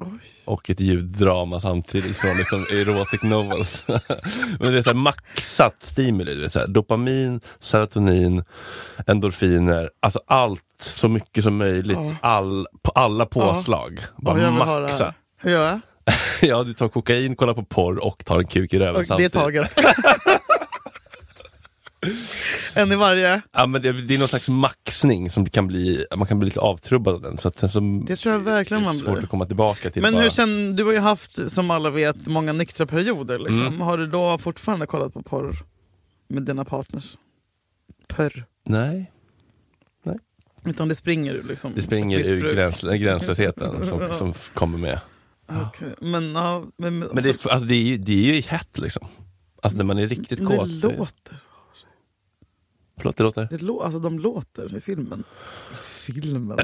Och 0.44 0.70
ett 0.70 0.80
ljuddrama 0.80 1.60
samtidigt 1.60 2.16
från 2.16 2.36
liksom 2.36 2.60
erotic 2.72 3.22
novels. 3.22 3.84
Men 4.60 4.72
det 4.72 4.78
är 4.78 4.82
så 4.82 4.90
här 4.90 4.94
maxat 4.94 5.76
stimuli, 5.80 6.34
det 6.34 6.44
är 6.44 6.48
så 6.48 6.58
här, 6.58 6.66
dopamin, 6.66 7.40
serotonin, 7.60 8.44
endorfiner, 9.06 9.90
alltså 10.00 10.20
allt 10.26 10.64
så 10.80 11.08
mycket 11.08 11.44
som 11.44 11.56
möjligt, 11.56 11.98
all, 12.20 12.66
på 12.82 12.90
alla 12.90 13.26
påslag. 13.26 14.00
Bara 14.16 14.34
vill 14.34 14.44
ha 14.44 14.50
det 14.50 14.82
maxa. 14.82 15.14
Hur 15.38 15.50
gör 15.50 15.66
jag? 15.66 15.80
Ja, 16.42 16.62
du 16.62 16.74
tar 16.74 16.88
kokain, 16.88 17.36
kollar 17.36 17.54
på 17.54 17.64
porr 17.64 18.04
och 18.04 18.24
tar 18.24 18.38
en 18.38 18.46
kuk 18.46 18.74
i 18.74 18.78
röven 18.78 18.96
Och 18.96 19.00
det 19.00 19.04
är 19.04 19.06
samtidigt. 19.06 19.32
taget. 19.32 19.70
en 22.82 22.92
i 22.92 22.96
varje. 22.96 23.40
Ja, 23.52 23.66
men 23.66 23.82
det, 23.82 23.92
det 23.92 24.14
är 24.14 24.18
någon 24.18 24.28
slags 24.28 24.48
maxning 24.48 25.30
som 25.30 25.50
kan 25.50 25.66
bli, 25.66 26.06
man 26.16 26.26
kan 26.26 26.38
bli 26.38 26.46
lite 26.46 26.60
avtrubbad 26.60 27.14
av 27.14 27.20
den. 27.22 27.38
Så 27.38 27.48
att 27.48 27.58
sen 27.58 27.68
så 27.68 27.80
Det 28.06 28.16
tror 28.16 28.32
jag 28.32 28.40
verkligen 28.40 28.82
det 28.82 28.86
är 28.88 28.92
man 28.92 28.96
svårt 28.96 29.12
blir. 29.14 29.22
att 29.22 29.30
komma 29.30 29.46
tillbaka 29.46 29.90
till. 29.90 30.02
Men 30.02 30.12
bara, 30.12 30.22
hur 30.22 30.30
sen, 30.30 30.76
du 30.76 30.84
har 30.84 30.92
ju 30.92 30.98
haft, 30.98 31.50
som 31.52 31.70
alla 31.70 31.90
vet, 31.90 32.26
många 32.26 32.52
nyktra 32.52 32.86
perioder. 32.86 33.38
Liksom. 33.38 33.66
Mm. 33.66 33.80
Har 33.80 33.98
du 33.98 34.06
då 34.06 34.38
fortfarande 34.38 34.86
kollat 34.86 35.12
på 35.12 35.22
porr 35.22 35.64
med 36.28 36.42
dina 36.42 36.64
partners? 36.64 37.16
Porr. 38.08 38.44
Nej, 38.64 39.12
Utan 40.64 40.88
det 40.88 40.94
springer 40.94 41.34
ur 41.34 41.42
liksom. 41.42 41.72
det 41.74 41.82
springer 41.82 42.30
ur 42.30 42.50
gräns, 42.54 42.80
gränslösheten 42.80 43.86
som, 43.88 44.00
som 44.18 44.32
kommer 44.54 44.78
med. 44.78 45.00
Okej, 45.48 45.94
Men, 46.00 46.32
ja, 46.32 46.64
men, 46.76 46.98
Men 46.98 47.22
det 47.22 47.28
är, 47.28 47.50
alltså, 47.52 47.58
det 47.68 47.74
är 47.74 47.82
ju, 47.82 47.96
det 47.98 48.12
är 48.30 48.34
ju 48.34 48.40
hett 48.40 48.78
liksom. 48.78 49.06
Alltså 49.62 49.76
när 49.76 49.84
man 49.84 49.98
är 49.98 50.06
riktigt 50.06 50.38
det 50.38 50.44
kåt. 50.44 50.80
så- 50.80 50.90
låter. 50.90 51.36
Förlåt, 53.00 53.16
det 53.16 53.22
låter? 53.22 53.48
Det 53.50 53.58
lå, 53.58 53.82
alltså 53.82 53.98
de 53.98 54.18
låter 54.18 54.76
i 54.76 54.80
filmen. 54.80 55.24
Filmen? 55.82 56.56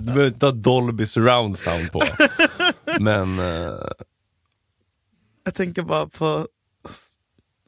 Du 0.00 0.04
behöver 0.06 0.26
inte 0.26 0.46
ha 0.46 0.52
Dolby 0.52 1.06
surround 1.06 1.58
sound 1.58 1.92
på. 1.92 2.02
Men 3.00 3.38
eh, 3.38 3.74
Jag 5.44 5.54
tänker 5.54 5.82
bara 5.82 6.06
på... 6.06 6.46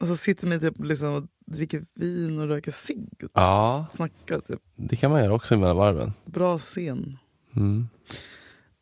Alltså 0.00 0.16
sitter 0.16 0.46
ni 0.46 0.60
typ 0.60 0.74
liksom 0.84 1.14
och 1.14 1.24
dricker 1.46 1.84
vin 1.94 2.38
och 2.40 2.48
röker 2.48 2.70
cigg 2.72 3.08
och 3.22 3.30
ja, 3.34 3.86
snackar 3.92 4.40
typ. 4.40 4.60
det 4.76 4.96
kan 4.96 5.10
man 5.10 5.22
göra 5.24 5.32
också 5.34 5.56
mellan 5.56 5.76
varven. 5.76 6.12
Bra 6.24 6.58
scen. 6.58 7.18
Mm. 7.56 7.88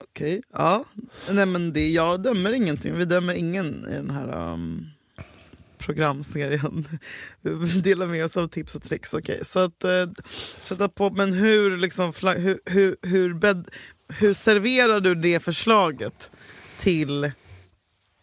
Okej, 0.04 0.42
ja. 0.52 0.84
Nej 1.30 1.46
men 1.46 1.72
det, 1.72 1.88
jag 1.90 2.22
dömer 2.22 2.52
ingenting. 2.52 2.96
Vi 2.96 3.04
dömer 3.04 3.34
ingen 3.34 3.84
i 3.88 3.92
den 3.92 4.10
här 4.10 4.52
um, 4.52 4.86
programserien. 5.80 6.88
Delar 7.82 8.06
med 8.06 8.24
oss 8.24 8.36
av 8.36 8.48
tips 8.48 8.74
och 8.74 8.82
tricks. 8.82 9.14
Okej, 9.14 9.40
så 9.44 9.58
att 9.58 9.84
uh, 9.84 10.12
sätta 10.62 10.88
på. 10.88 11.10
Men 11.10 11.32
hur 11.32 11.76
liksom, 11.76 12.12
hur, 12.22 12.60
hur, 12.64 12.96
hur, 13.02 13.34
bed, 13.34 13.68
hur 14.08 14.34
serverar 14.34 15.00
du 15.00 15.14
det 15.14 15.40
förslaget 15.40 16.30
till 16.78 17.32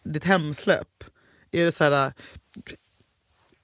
ditt 0.06 0.24
hemsläpp? 0.24 1.04
Är 1.52 1.66
det 1.66 1.72
så 1.72 1.84
här... 1.84 2.14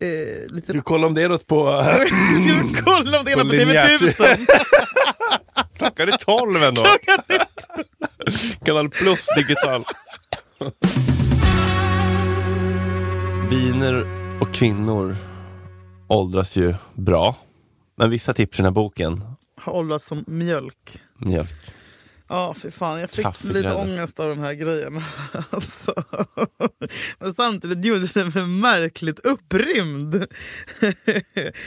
Uh, 0.04 0.54
lite 0.56 0.74
Du 0.74 0.82
kollar 0.82 1.08
om 1.08 1.14
det 1.14 1.22
är 1.22 1.30
något 1.30 1.48
på... 1.48 1.66
Ska 1.90 2.64
vi 2.64 2.82
kolla 2.84 3.20
om 3.20 3.26
det 3.26 3.32
är 3.32 3.36
På 3.36 3.44
något 3.44 3.52
på 3.52 3.56
linjärt. 3.66 4.02
TV1000? 4.02 4.48
Klockan 5.78 6.10
är 6.10 6.18
tolv 6.18 6.64
ändå. 6.64 6.86
Kanal 8.66 8.90
plus 8.90 9.26
digital. 9.36 9.86
Viner 13.54 14.06
och 14.42 14.54
kvinnor 14.54 15.16
åldras 16.08 16.56
ju 16.56 16.76
bra. 16.94 17.36
Men 17.96 18.10
vissa 18.10 18.34
tips 18.34 18.60
i 18.60 18.62
den 18.62 18.66
här 18.66 18.72
boken, 18.72 19.24
Har 19.62 19.74
åldrats 19.74 20.06
som 20.06 20.24
mjölk. 20.28 21.02
mjölk. 21.18 21.50
Ja, 22.30 22.54
för 22.54 22.70
fan. 22.70 23.00
Jag 23.00 23.10
fick 23.10 23.26
Kaffegrädde. 23.26 23.62
lite 23.62 23.76
ångest 23.76 24.20
av 24.20 24.30
de 24.30 24.40
här 24.40 24.54
grejerna. 24.54 25.04
Alltså. 25.50 25.94
Men 27.20 27.34
samtidigt 27.34 27.86
gjorde 27.86 28.08
det 28.14 28.36
mig 28.36 28.46
märkligt 28.46 29.26
upprymd. 29.26 30.14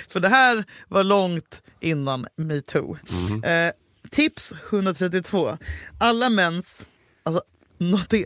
för 0.08 0.20
det 0.20 0.28
här 0.28 0.64
var 0.88 1.04
långt 1.04 1.62
innan 1.80 2.26
metoo. 2.36 2.96
Eh, 3.44 3.72
tips 4.10 4.52
132. 4.70 5.58
Alla 5.98 6.30
mäns, 6.30 6.88
alltså 7.22 7.42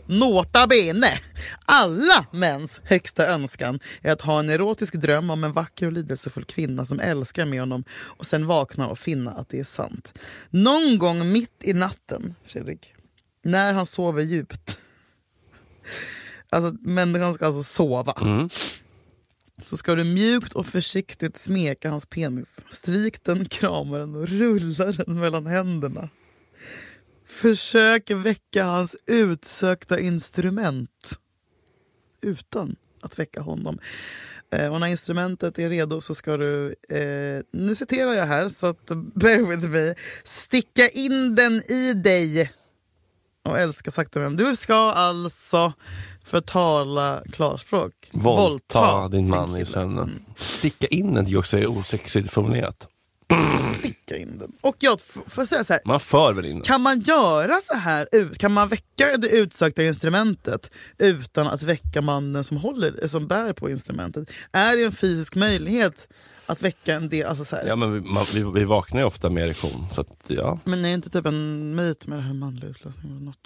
nota 0.05 0.67
bene, 0.67 1.19
alla 1.65 2.25
mäns 2.31 2.81
högsta 2.83 3.27
önskan 3.27 3.79
är 4.01 4.11
att 4.11 4.21
ha 4.21 4.39
en 4.39 4.49
erotisk 4.49 4.95
dröm 4.95 5.29
om 5.29 5.43
en 5.43 5.53
vacker 5.53 5.85
och 5.85 5.91
lidelsefull 5.91 6.45
kvinna 6.45 6.85
som 6.85 6.99
älskar 6.99 7.45
med 7.45 7.59
honom 7.59 7.83
och 7.91 8.25
sen 8.25 8.47
vakna 8.47 8.87
och 8.87 8.99
finna 8.99 9.31
att 9.31 9.49
det 9.49 9.59
är 9.59 9.63
sant. 9.63 10.19
Någon 10.49 10.97
gång 10.97 11.31
mitt 11.31 11.63
i 11.63 11.73
natten, 11.73 12.35
Fredrik, 12.43 12.93
när 13.43 13.73
han 13.73 13.85
sover 13.85 14.21
djupt. 14.21 14.79
Alltså 16.49 16.75
människan 16.81 17.33
ska 17.33 17.45
alltså 17.45 17.63
sova. 17.63 18.13
Mm. 18.21 18.49
Så 19.63 19.77
ska 19.77 19.95
du 19.95 20.03
mjukt 20.03 20.53
och 20.53 20.65
försiktigt 20.65 21.37
smeka 21.37 21.89
hans 21.89 22.05
penis. 22.05 22.65
Stryk 22.69 23.23
den, 23.23 23.45
krama 23.45 23.97
den 23.97 24.15
och 24.15 24.27
rulla 24.27 24.91
den 24.91 25.19
mellan 25.19 25.45
händerna. 25.45 26.09
Försök 27.41 28.09
väcka 28.11 28.63
hans 28.63 28.95
utsökta 29.05 29.99
instrument 29.99 31.19
utan 32.21 32.75
att 33.01 33.19
väcka 33.19 33.41
honom. 33.41 33.79
Eh, 34.51 34.73
och 34.73 34.79
när 34.79 34.87
instrumentet 34.87 35.59
är 35.59 35.69
redo 35.69 36.01
så 36.01 36.15
ska 36.15 36.37
du, 36.37 36.75
eh, 36.89 37.43
nu 37.53 37.75
citerar 37.75 38.13
jag 38.13 38.25
här 38.25 38.49
så 38.49 38.67
att 38.67 38.85
bear 39.15 39.49
with 39.49 39.67
me, 39.67 39.95
sticka 40.23 40.87
in 40.87 41.35
den 41.35 41.53
i 41.71 41.93
dig 41.93 42.51
och 43.43 43.59
älska 43.59 43.91
sakta 43.91 44.19
men 44.19 44.35
Du 44.35 44.55
ska 44.55 44.75
alltså, 44.91 45.73
för 46.23 46.37
att 46.37 46.47
tala 46.47 47.23
klarspråk, 47.31 47.93
Våldta 48.11 49.07
din 49.07 49.19
en 49.19 49.29
man 49.29 49.57
i 49.57 49.65
sömnen. 49.65 50.25
Sticka 50.35 50.87
in 50.87 51.13
den 51.13 51.37
också 51.37 51.57
är 51.57 51.65
osexigt 51.65 52.31
formulerat. 52.31 52.87
Sticka 53.79 54.17
in 54.17 54.37
den. 54.37 54.51
Och 54.61 54.75
jag 54.79 55.01
får 55.27 55.45
säga 55.45 55.63
så 55.63 55.73
här, 55.73 55.81
Man 55.85 55.99
för 55.99 56.33
väl 56.33 56.45
in 56.45 56.55
den? 56.55 56.61
Kan 56.63 56.81
man 56.81 56.99
göra 57.01 57.53
så 57.63 57.73
här? 57.77 58.33
Kan 58.33 58.51
man 58.51 58.67
väcka 58.67 59.17
det 59.17 59.29
utsökta 59.29 59.83
instrumentet 59.83 60.71
utan 60.97 61.47
att 61.47 61.63
väcka 61.63 62.01
mannen 62.01 62.43
som, 62.43 62.57
håller, 62.57 63.07
som 63.07 63.27
bär 63.27 63.53
på 63.53 63.69
instrumentet? 63.69 64.29
Är 64.51 64.77
det 64.77 64.83
en 64.83 64.91
fysisk 64.91 65.35
möjlighet 65.35 66.07
att 66.45 66.61
väcka 66.61 66.93
en 66.95 67.09
del? 67.09 67.27
Alltså 67.27 67.45
så 67.45 67.55
här, 67.55 67.67
Ja 67.67 67.75
men 67.75 67.93
vi, 67.93 68.01
man, 68.09 68.23
vi, 68.33 68.43
vi 68.43 68.63
vaknar 68.63 69.01
ju 69.01 69.05
ofta 69.07 69.29
med 69.29 69.43
erektion. 69.43 69.87
Så 69.91 70.01
att, 70.01 70.23
ja. 70.27 70.59
Men 70.63 70.79
är 70.85 70.89
det 70.89 70.95
inte 70.95 71.09
typ 71.09 71.25
en 71.25 71.75
myt 71.75 72.07
med 72.07 72.17
det 72.17 72.21
här 72.23 72.31
eller 72.31 73.19
Något, 73.21 73.37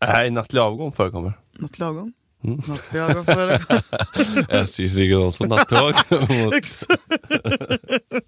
Nej, 0.00 0.30
nattlig 0.30 0.60
avgång 0.60 0.92
förekommer. 0.92 1.32
något 1.52 1.78
lagom? 1.78 2.12
Mm. 2.44 2.62
Något 2.66 2.94
lagom 2.94 3.24
för 3.24 3.46
det? 3.46 3.60
SJs 4.60 4.96
regionalfond 4.96 5.50
nattåg. 5.50 5.94
mot-. 6.10 6.86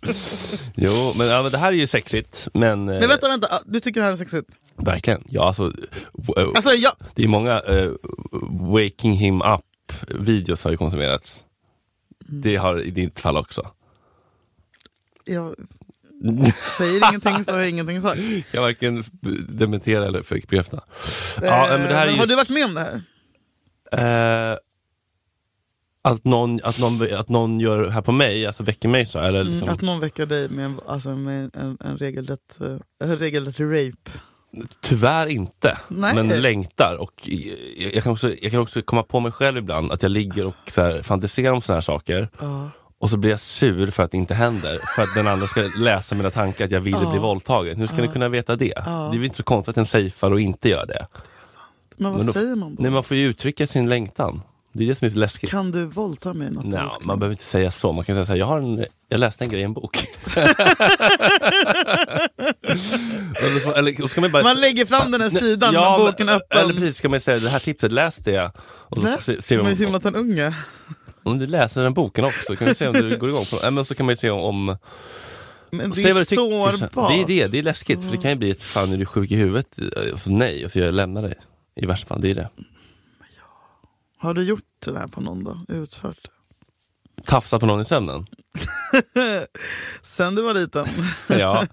jo, 0.75 1.13
men, 1.17 1.27
ja, 1.27 1.43
men 1.43 1.53
det 1.53 1.59
här 1.59 1.69
är 1.69 1.77
ju 1.77 1.87
sexigt. 1.87 2.49
Men, 2.55 2.89
eh, 2.89 3.01
Men 3.01 3.09
vänta, 3.09 3.29
vänta. 3.29 3.61
Du 3.67 3.81
tycker 3.81 4.01
det 4.01 4.05
här 4.05 4.13
är 4.13 4.17
sexigt? 4.17 4.49
verkligen. 4.77 5.25
Ja, 5.29 5.47
alltså, 5.47 5.73
eh, 6.37 6.49
Alltså, 6.55 6.71
jag, 6.71 6.93
det 7.15 7.25
är 7.25 7.29
många 7.29 7.61
eh, 7.61 7.91
waking 8.73 9.13
him 9.13 9.43
up 9.43 9.65
videos 10.09 10.65
har 10.65 10.71
ju 10.71 10.77
konsumerats. 10.77 11.45
Mm. 12.29 12.41
Det 12.43 12.57
har 12.57 12.81
i 12.81 12.91
ditt 12.91 13.21
fall 13.21 13.37
också. 13.37 13.71
jag 15.25 15.55
säger 16.79 17.09
ingenting 17.09 17.45
så 17.45 17.53
har 17.53 17.59
jag 17.59 17.69
ingenting 17.69 18.03
sagt. 18.03 18.21
Jag 18.53 18.63
varken 18.63 19.05
dementera 19.49 20.07
eller 20.07 20.35
bekräfta. 20.35 20.85
Ja, 21.43 21.67
men 21.71 21.89
det 21.89 21.95
här 21.95 22.07
är 22.07 22.07
Eh, 22.07 22.13
ju 22.13 22.19
Har 22.19 22.27
du 22.27 22.37
varit 22.37 22.51
med 22.51 22.65
om 22.65 22.75
det 22.75 22.81
här? 22.81 23.03
Eh, 24.53 24.57
att, 26.13 26.25
någon, 26.25 26.61
att, 26.63 26.79
någon, 26.79 27.15
att 27.15 27.29
någon 27.29 27.61
gör 27.61 27.83
det 27.83 27.91
här 27.91 28.03
på 28.03 28.13
mig, 28.13 28.47
alltså 28.47 28.63
väcker 28.63 28.89
mig 28.89 29.07
så? 29.07 29.19
Eller 29.19 29.45
liksom, 29.45 29.63
Mm, 29.63 29.75
att 29.75 29.81
någon 29.83 30.01
väcker 30.01 30.27
dig 30.27 30.49
med, 30.49 30.65
en, 30.65 30.81
alltså 30.87 31.11
med 31.17 31.57
en, 31.57 31.79
en 31.81 31.97
regelrätt, 31.99 32.59
uh, 33.05 33.09
regelrätt 33.11 33.61
rape. 33.61 34.11
Tyvärr 34.83 35.27
inte, 35.27 35.79
Nej. 35.89 36.15
men 36.15 36.29
längtar. 36.29 36.97
Och 37.01 37.13
jag, 37.79 37.95
jag, 37.95 38.03
kan 38.03 38.13
också, 38.13 38.35
jag 38.43 38.51
kan 38.53 38.61
också 38.61 38.83
komma 38.83 39.03
på 39.03 39.21
mig 39.21 39.33
själv 39.33 39.59
ibland 39.59 39.93
att 39.93 40.03
jag 40.03 40.11
ligger 40.11 40.47
och 40.47 40.55
så 40.75 40.83
här, 40.83 41.03
fantiserar 41.03 41.53
om 41.53 41.63
såna 41.63 41.77
här 41.77 41.81
saker 41.81 42.29
Ja. 42.41 42.71
och 42.99 43.11
så 43.11 43.17
blir 43.17 43.31
jag 43.31 43.41
sur 43.41 43.91
för 43.91 44.03
att 44.03 44.11
det 44.11 44.17
inte 44.17 44.35
händer. 44.35 44.79
För 44.97 45.03
att 45.03 45.15
den 45.15 45.27
andra 45.27 45.47
ska 45.47 45.71
läsa 45.79 46.15
mina 46.15 46.31
tankar 46.31 46.65
att 46.65 46.71
jag 46.71 46.81
ville 46.81 46.99
Ja. 47.03 47.11
bli 47.11 47.19
våldtagen. 47.19 47.77
Hur 47.79 47.87
ska 47.87 47.97
ni 47.97 48.09
kunna 48.09 48.29
veta 48.29 48.57
det? 48.57 48.73
Ja. 48.77 48.91
Det 48.91 49.17
är 49.17 49.19
väl 49.19 49.25
inte 49.25 49.37
så 49.37 49.43
konstigt 49.43 49.71
att 49.71 49.77
en 49.79 49.87
safear 49.87 50.33
och 50.33 50.41
inte 50.41 50.69
gör 50.69 50.87
det. 50.87 51.07
Men 51.97 52.11
vad 52.11 52.19
Men 52.19 52.27
då- 52.27 52.33
säger 52.33 52.57
man 52.57 52.75
då? 52.75 52.83
Nej, 52.83 52.91
man 52.91 53.05
får 53.05 53.17
ju 53.17 53.27
uttrycka 53.27 53.67
sin 53.67 53.89
längtan. 53.89 54.43
Det 54.73 54.85
är 54.85 54.89
det 54.89 54.95
som 54.95 55.07
är 55.07 55.11
så 55.11 55.17
läskigt. 55.19 55.51
Kan 55.51 55.71
du 55.71 55.85
våldta 55.85 56.35
mig 56.35 56.51
något 56.51 56.65
Nej, 56.65 56.81
älskling? 56.81 57.07
man 57.07 57.19
behöver 57.19 57.33
inte 57.35 57.45
säga 57.45 57.71
så. 57.71 57.93
Man 57.93 58.05
kan 58.05 58.15
säga 58.17 58.25
så 58.27 58.33
här, 58.33 58.39
jag, 58.39 58.47
har 58.47 58.61
en, 58.61 58.85
jag 59.09 59.21
läste 59.21 59.45
en 59.45 59.51
grej 59.51 59.61
i 59.61 59.65
en 59.65 59.73
bok. 59.73 59.99
eller, 63.43 63.61
så- 63.61 63.73
eller 63.75 64.03
så 64.03 64.09
ska 64.09 64.21
man 64.21 64.31
bara 64.33 64.43
Man 64.43 64.61
lägger 64.61 64.87
fram 64.87 65.11
den 65.11 65.21
här 65.21 65.31
sidan 65.31 65.75
med 65.75 65.83
men- 65.83 65.99
boken 66.07 66.29
öppen. 66.29 66.59
Eller 66.61 66.75
precis, 66.75 66.97
ska 66.97 67.09
man 67.09 67.21
säga 67.21 67.39
det 67.39 67.49
här 67.49 67.59
tipset 67.59 67.93
läste 67.93 68.31
jag. 68.31 68.51
Och 68.61 69.03
så 69.03 69.07
se, 69.21 69.43
se 69.43 69.59
om, 69.59 69.71
Jonathan 69.73 70.15
Unge. 70.15 70.55
om 71.23 71.39
du 71.39 71.47
läser 71.47 71.81
den 71.83 71.95
boken 71.95 72.25
också, 72.25 72.57
kan 72.57 72.69
vi 72.69 72.75
se 72.75 72.87
om 72.89 72.93
du 72.95 73.19
går 73.19 73.29
igång 73.29 73.45
på 73.45 73.71
men 73.71 73.85
så 73.85 73.95
kan 73.95 74.07
man 74.07 74.17
se 74.17 74.31
om... 74.31 74.77
Men 75.71 75.91
det 75.91 76.03
är 76.03 76.25
sårbart. 76.35 77.11
Det 77.13 77.21
är 77.23 77.27
det, 77.27 77.47
det 77.47 77.59
är 77.59 77.63
läskigt. 77.63 78.03
För 78.05 78.11
det 78.11 78.17
kan 78.17 78.31
ju 78.31 78.37
bli 78.37 78.51
ett 78.51 78.63
fan 78.63 78.93
är 78.93 78.97
du 78.97 79.07
sjuk 79.07 79.31
i 79.31 79.35
huvudet? 79.37 79.79
Och 80.13 80.21
så 80.21 80.31
nej, 80.31 80.65
och 80.65 80.73
så 80.73 80.79
jag 80.79 80.95
lämnar 80.95 81.23
dig. 81.23 81.35
I 81.77 81.87
värsta 81.87 82.07
fall, 82.09 82.21
det 82.21 82.31
är 82.31 82.35
det. 82.35 82.49
Har 84.19 84.35
du 84.35 84.43
gjort 84.43 84.65
det 84.85 84.99
här 84.99 85.07
på 85.09 85.21
någon 85.21 85.45
då? 85.45 85.61
Utfört 85.69 86.19
det? 86.23 86.31
Tafsa 87.23 87.59
på 87.59 87.67
någon 87.67 87.81
i 87.81 87.85
sömnen? 87.85 88.27
Sen 90.03 90.35
du 90.35 90.43
var 90.43 90.55
liten? 90.55 90.87
Ja. 91.39 91.67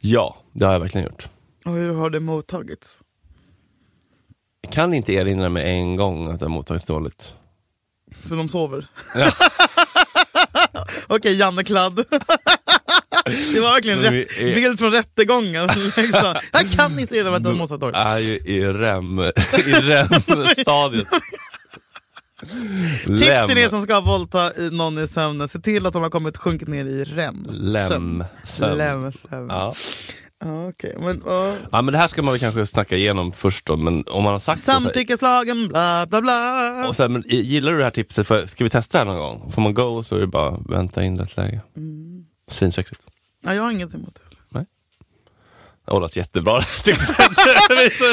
ja, 0.00 0.36
det 0.52 0.64
har 0.64 0.72
jag 0.72 0.80
verkligen 0.80 1.06
gjort. 1.06 1.28
Och 1.64 1.72
hur 1.72 1.94
har 1.94 2.10
det 2.10 2.20
mottagits? 2.20 3.00
Jag 4.60 4.72
kan 4.72 4.94
inte 4.94 5.12
erinra 5.12 5.48
mig 5.48 5.70
en 5.78 5.96
gång 5.96 6.30
att 6.30 6.40
det 6.40 6.44
har 6.46 6.50
mottagits 6.50 6.86
dåligt. 6.86 7.34
För 8.22 8.36
de 8.36 8.48
sover? 8.48 8.86
Ja. 9.14 9.32
Okej, 11.06 11.38
Janne 11.38 11.64
Kladd. 11.64 12.04
Det 13.24 13.60
var 13.60 13.72
verkligen 13.72 13.98
rätt, 13.98 14.38
är- 14.40 14.54
bild 14.54 14.78
från 14.78 14.92
rättegången. 14.92 15.66
liksom. 15.96 16.34
Jag 16.52 16.70
kan 16.70 16.98
inte 16.98 17.24
mig 17.24 17.34
att 17.34 17.44
de 17.44 17.58
måste 17.58 17.74
ha 17.74 17.80
tagit. 17.80 17.96
är 17.96 18.18
ju 18.18 18.34
i 18.34 18.64
REM, 18.64 19.20
REM-stadiet. 19.66 21.08
Tips 23.04 23.46
till 23.48 23.58
er 23.58 23.68
som 23.68 23.82
ska 23.82 24.00
våldta 24.00 24.52
någon 24.70 24.98
i 24.98 25.06
sömnen, 25.06 25.48
se 25.48 25.58
till 25.58 25.86
att 25.86 25.92
de 25.92 26.02
har 26.02 26.10
kommit 26.10 26.36
sjunkit 26.36 26.68
ner 26.68 26.84
i 26.84 27.04
REM. 27.04 27.46
Lem. 27.50 27.88
Sömn. 28.44 28.78
Lem. 28.78 29.12
Lem. 29.30 29.48
Ja. 29.48 29.74
Okej. 30.44 30.96
Men, 30.98 31.22
ja. 31.26 31.54
ja 31.72 31.82
men 31.82 31.92
det 31.92 31.98
här 31.98 32.08
ska 32.08 32.22
man 32.22 32.32
väl 32.32 32.40
kanske 32.40 32.66
snacka 32.66 32.96
igenom 32.96 33.32
först 33.32 33.66
då, 33.66 33.76
men 33.76 34.04
om 34.08 34.24
man 34.24 34.32
har 34.32 34.38
sagt 34.38 34.60
Samtyckeslagen, 34.62 35.68
bla 35.68 36.06
bla 36.06 36.20
bla. 36.20 36.88
och 36.88 36.96
sen, 36.96 37.12
men, 37.12 37.24
Gillar 37.26 37.72
du 37.72 37.78
det 37.78 37.84
här 37.84 37.90
tipset, 37.90 38.26
för, 38.26 38.46
ska 38.46 38.64
vi 38.64 38.70
testa 38.70 38.98
det 38.98 39.10
här 39.10 39.16
någon 39.16 39.38
gång? 39.38 39.50
Får 39.50 39.62
man 39.62 39.74
go 39.74 40.02
så 40.04 40.16
är 40.16 40.20
det 40.20 40.26
bara 40.26 40.58
vänta 40.68 41.04
in 41.04 41.18
rätt 41.18 41.36
läge. 41.36 41.60
Mm. 41.76 42.24
Svinsexigt. 42.50 43.00
Ja, 43.42 43.54
jag 43.54 43.62
har 43.62 43.70
inget 43.70 43.94
emot 43.94 44.14
det. 44.14 44.20
Det 45.84 45.92
har 45.92 46.00
låtit 46.00 46.16
jättebra. 46.16 46.52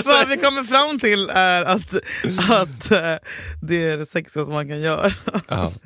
Vad 0.05 0.27
vi 0.29 0.37
kommer 0.37 0.63
fram 0.63 0.99
till 0.99 1.29
är 1.29 1.61
att, 1.63 1.93
att 2.49 2.91
eh, 2.91 3.15
det 3.61 3.83
är 3.83 3.97
det 3.97 4.05
sexigaste 4.05 4.53
man 4.53 4.67
kan 4.67 4.81
göra. 4.81 5.11
ja. 5.47 5.71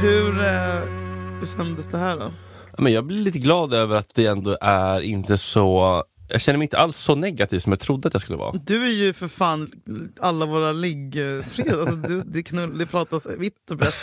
Hur, 0.00 0.40
eh, 0.40 0.80
hur 1.40 1.46
kändes 1.56 1.88
det 1.88 1.98
här 1.98 2.16
då? 2.16 2.32
Men 2.78 2.92
jag 2.92 3.04
blir 3.06 3.18
lite 3.18 3.38
glad 3.38 3.74
över 3.74 3.96
att 3.96 4.14
det 4.14 4.26
ändå 4.26 4.58
är 4.60 5.00
inte 5.00 5.38
så 5.38 6.04
jag 6.28 6.40
känner 6.40 6.58
mig 6.58 6.64
inte 6.64 6.78
alls 6.78 6.98
så 6.98 7.14
negativ 7.14 7.60
som 7.60 7.72
jag 7.72 7.80
trodde 7.80 8.08
att 8.08 8.14
jag 8.14 8.22
skulle 8.22 8.38
vara. 8.38 8.52
Du 8.66 8.84
är 8.84 8.92
ju 8.92 9.12
för 9.12 9.28
fan 9.28 9.72
alla 10.20 10.46
våra 10.46 10.72
liggfred. 10.72 11.74
Alltså, 11.74 11.96
det, 11.96 12.22
det, 12.26 12.42
knull, 12.42 12.78
det 12.78 12.86
pratas 12.86 13.26
vitt 13.38 13.70
och 13.70 13.76
brett. 13.76 13.94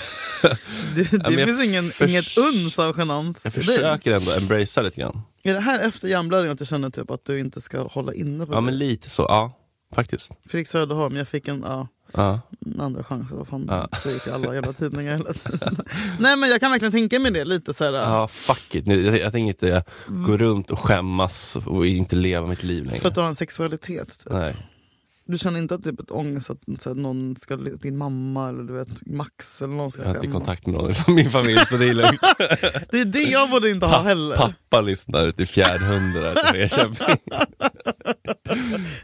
Det, 0.95 1.11
det 1.11 1.33
jag 1.33 1.47
finns 1.47 1.63
ingen, 1.63 1.91
inget 2.09 2.37
uns 2.37 2.79
av 2.79 2.99
genans 2.99 3.41
Jag 3.43 3.53
försöker 3.53 4.11
ändå 4.11 4.31
embracea 4.31 4.83
lite 4.83 5.01
grann. 5.01 5.21
Är 5.43 5.53
det 5.53 5.59
här 5.59 5.87
efter 5.87 6.07
hjärnblödningen 6.07 6.53
att 6.53 6.59
du 6.59 6.65
känner 6.65 6.89
typ 6.89 7.11
att 7.11 7.25
du 7.25 7.39
inte 7.39 7.61
ska 7.61 7.83
hålla 7.87 8.13
inne 8.13 8.45
på 8.45 8.51
Ja 8.53 8.55
det? 8.55 8.61
men 8.61 8.77
lite 8.77 9.09
så, 9.09 9.21
ja. 9.21 9.61
Faktiskt. 9.95 10.31
Fredrik 10.49 10.67
Söderholm, 10.67 11.15
jag 11.15 11.27
fick 11.27 11.47
en, 11.47 11.63
ja, 11.67 11.87
Ja. 12.17 12.39
andra 12.79 13.03
chans. 13.03 13.31
Vad 13.31 13.47
fan 13.47 13.65
Ja. 13.69 13.89
säger 13.97 14.19
till 14.19 14.31
alla 14.33 14.55
jävla 14.55 14.73
tidningar 14.73 15.17
hela 15.17 15.33
tiden. 15.33 15.77
Nej 16.19 16.37
men 16.37 16.49
jag 16.49 16.59
kan 16.59 16.71
verkligen 16.71 16.91
tänka 16.91 17.19
mig 17.19 17.31
det 17.31 17.45
lite 17.45 17.73
så 17.73 17.83
här. 17.83 17.93
Ja, 17.93 18.27
fuck 18.27 18.75
it. 18.75 18.85
Nu, 18.85 19.05
Jag, 19.05 19.17
jag 19.19 19.31
tänker 19.31 19.47
inte 19.47 19.83
gå 20.07 20.37
runt 20.37 20.71
och 20.71 20.79
skämmas 20.79 21.55
och 21.65 21.87
inte 21.87 22.15
leva 22.15 22.47
mitt 22.47 22.63
liv 22.63 22.85
längre. 22.85 22.99
För 22.99 23.07
att 23.09 23.15
du 23.15 23.21
har 23.21 23.27
en 23.27 23.35
sexualitet. 23.35 24.19
Typ. 24.23 24.33
Nej. 24.33 24.55
Du 25.27 25.37
känner 25.37 25.59
inte 25.59 25.75
att 25.75 25.83
typ 25.83 25.99
ett 25.99 26.11
ångest 26.11 26.49
att, 26.49 26.57
så 26.79 26.89
att 26.91 26.97
någon 26.97 27.35
ska, 27.35 27.55
din 27.55 27.97
mamma 27.97 28.49
eller 28.49 28.63
du 28.63 28.73
vet 28.73 28.87
Max 29.05 29.61
eller 29.61 29.73
någon 29.73 29.91
ska 29.91 30.01
Jag 30.01 30.09
har 30.09 30.15
inte 30.15 30.27
kontakt 30.27 30.65
med 30.65 30.75
någon 30.75 30.91
i 30.91 30.95
min 31.07 31.29
familj 31.29 31.65
så 31.65 31.77
det 31.77 31.85
är 31.89 31.93
lugnt. 31.93 32.21
Det 32.91 32.99
är 33.01 33.05
det 33.05 33.19
jag 33.23 33.49
borde 33.49 33.69
inte 33.71 33.85
ha 33.85 34.01
heller. 34.01 34.35
Pappa 34.35 34.81
lyssnar 34.81 35.31
till 35.31 35.47
fjärdhundra 35.47 36.33
till. 36.51 36.69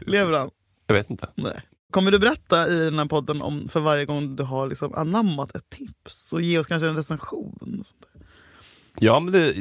Lever 0.00 0.38
han? 0.38 0.50
Jag 0.86 0.94
vet 0.94 1.10
inte. 1.10 1.28
Nej. 1.36 1.60
Kommer 1.92 2.10
du 2.10 2.18
berätta 2.18 2.68
i 2.68 2.84
den 2.84 2.98
här 2.98 3.06
podden 3.06 3.42
om 3.42 3.68
för 3.68 3.80
varje 3.80 4.04
gång 4.04 4.36
du 4.36 4.42
har 4.42 4.68
liksom 4.68 4.94
anammat 4.94 5.56
ett 5.56 5.70
tips 5.70 6.32
och 6.32 6.42
ge 6.42 6.58
oss 6.58 6.66
kanske 6.66 6.88
en 6.88 6.96
recension? 6.96 7.58
och 7.60 7.86
sånt 7.86 8.06
där? 8.12 8.26
Ja 8.98 9.20
men 9.20 9.32
det, 9.32 9.52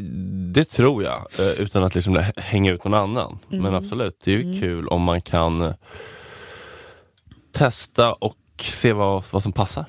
det 0.53 0.65
tror 0.65 1.03
jag, 1.03 1.27
eh, 1.39 1.61
utan 1.61 1.83
att 1.83 1.95
liksom 1.95 2.23
hänga 2.37 2.71
ut 2.71 2.83
någon 2.83 2.93
annan. 2.93 3.39
Mm. 3.49 3.63
Men 3.63 3.75
absolut, 3.75 4.19
det 4.23 4.33
är 4.33 4.37
ju 4.37 4.61
kul 4.61 4.87
om 4.87 5.01
man 5.01 5.21
kan 5.21 5.61
eh, 5.61 5.73
testa 7.51 8.13
och 8.13 8.37
se 8.59 8.93
vad, 8.93 9.23
vad 9.31 9.43
som 9.43 9.53
passar. 9.53 9.85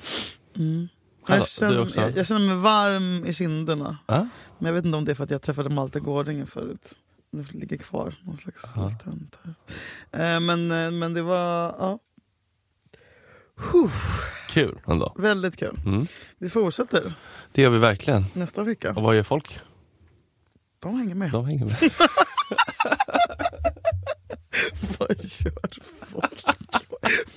Jag, 0.53 0.87
Hallå, 1.27 1.43
du 1.43 1.45
känner, 1.45 1.89
jag, 1.95 2.17
jag 2.17 2.27
känner 2.27 2.47
mig 2.47 2.55
varm 2.55 3.25
i 3.25 3.33
kinderna. 3.33 3.97
Ja? 4.07 4.27
Men 4.59 4.65
jag 4.65 4.73
vet 4.73 4.85
inte 4.85 4.97
om 4.97 5.05
det 5.05 5.11
är 5.11 5.15
för 5.15 5.23
att 5.23 5.31
jag 5.31 5.41
träffade 5.41 5.69
Malte 5.69 5.99
Gårdinge 5.99 6.45
förut. 6.45 6.95
Det 7.31 7.53
ligger 7.53 7.77
kvar 7.77 8.15
någon 8.23 8.37
slags 8.37 8.75
latent. 8.75 9.39
Eh, 10.11 10.39
men, 10.39 10.67
men 10.99 11.13
det 11.13 11.21
var 11.21 11.75
ja. 11.79 11.99
Kul 14.49 14.79
ändå. 14.87 15.13
väldigt 15.17 15.57
kul. 15.57 15.79
Mm. 15.85 16.07
Vi 16.37 16.49
fortsätter 16.49 17.13
Det 17.51 17.61
gör 17.61 17.69
vi 17.69 17.77
verkligen. 17.77 18.25
nästa 18.33 18.63
vecka. 18.63 18.89
Och 18.91 19.01
vad 19.03 19.15
gör 19.15 19.23
folk? 19.23 19.59
De 20.79 20.97
hänger 20.97 21.15
med. 21.15 21.31
De 21.31 21.45
hänger 21.45 21.65
med. 21.65 21.77
Vad 24.99 25.09
gör 25.09 25.83
folk? 26.05 26.43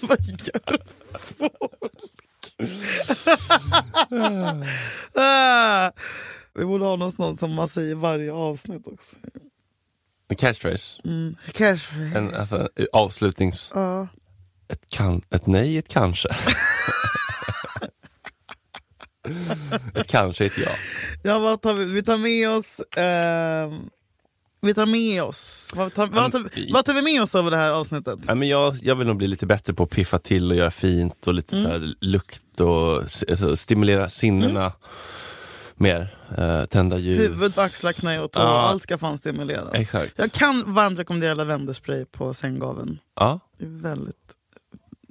Vad 0.00 0.20
gör 0.20 0.78
folk? 1.18 1.52
ah, 5.14 5.90
vi 6.54 6.64
borde 6.64 6.84
ha 6.84 6.96
något 6.96 7.14
sånt 7.14 7.40
som 7.40 7.54
man 7.54 7.68
säger 7.68 7.90
i 7.90 7.94
varje 7.94 8.32
avsnitt 8.32 8.86
också. 8.86 9.16
En 10.28 10.36
catchphrase. 10.36 11.00
Mm. 11.04 11.36
Kanske. 11.52 11.94
En, 11.94 12.34
alltså, 12.34 12.68
en 12.76 12.86
avslutnings... 12.92 13.70
Ja. 13.74 14.08
Ett, 14.68 14.90
kan, 14.90 15.22
ett 15.30 15.46
nej, 15.46 15.78
ett 15.78 15.88
kanske. 15.88 16.28
ett 19.94 20.06
kanske, 20.06 20.44
ett 20.46 20.58
ja. 20.58 20.70
Ja, 21.22 21.38
vad 21.38 21.60
tar 21.62 21.74
vi? 21.74 21.84
vi 21.84 22.02
tar 22.02 22.16
med 22.16 22.50
oss... 22.50 22.80
ehm, 22.96 23.80
vi 24.60 24.74
tar 24.74 24.86
med 24.86 25.22
oss... 25.22 25.70
Vad 25.74 25.94
tar, 25.94 26.06
vad, 26.06 26.32
tar, 26.32 26.48
vi- 26.54 26.70
vad 26.72 26.84
tar 26.84 26.92
vi 26.94 27.02
med 27.02 27.22
oss 27.22 27.34
av 27.34 27.50
det 27.50 27.56
här 27.56 27.70
avsnittet? 27.70 28.18
Nej, 28.26 28.36
men 28.36 28.48
jag, 28.48 28.76
jag 28.82 28.94
vill 28.94 29.06
nog 29.06 29.16
bli 29.16 29.26
lite 29.28 29.46
bättre 29.46 29.74
på 29.74 29.82
att 29.82 29.90
piffa 29.90 30.18
till 30.18 30.50
och 30.50 30.56
göra 30.56 30.70
fint 30.70 31.26
och 31.26 31.34
lite 31.34 31.62
så 31.62 31.68
här 31.68 31.94
lukt 32.00 32.60
och 32.60 33.02
alltså, 33.02 33.56
stimulera 33.56 34.08
sinnena 34.08 34.72
mer. 35.74 36.18
Eh, 36.38 36.64
tända 36.64 36.98
ljus. 36.98 37.20
Huvud, 37.20 37.58
axlar, 37.58 37.92
knä 37.92 38.20
och 38.20 38.32
tå. 38.32 38.40
Ja. 38.40 38.60
Allt 38.60 38.82
ska 38.82 38.98
fan 38.98 39.18
stimuleras. 39.18 39.70
Exakt. 39.74 40.18
Jag 40.18 40.32
kan 40.32 40.74
varmt 40.74 40.98
rekommendera 40.98 41.34
lavendelspray 41.34 42.04
på 42.04 42.34
sänggaveln. 42.34 42.98
Ja, 43.16 43.40
Det 43.58 43.64
är 43.64 43.68
väldigt... 43.82 44.32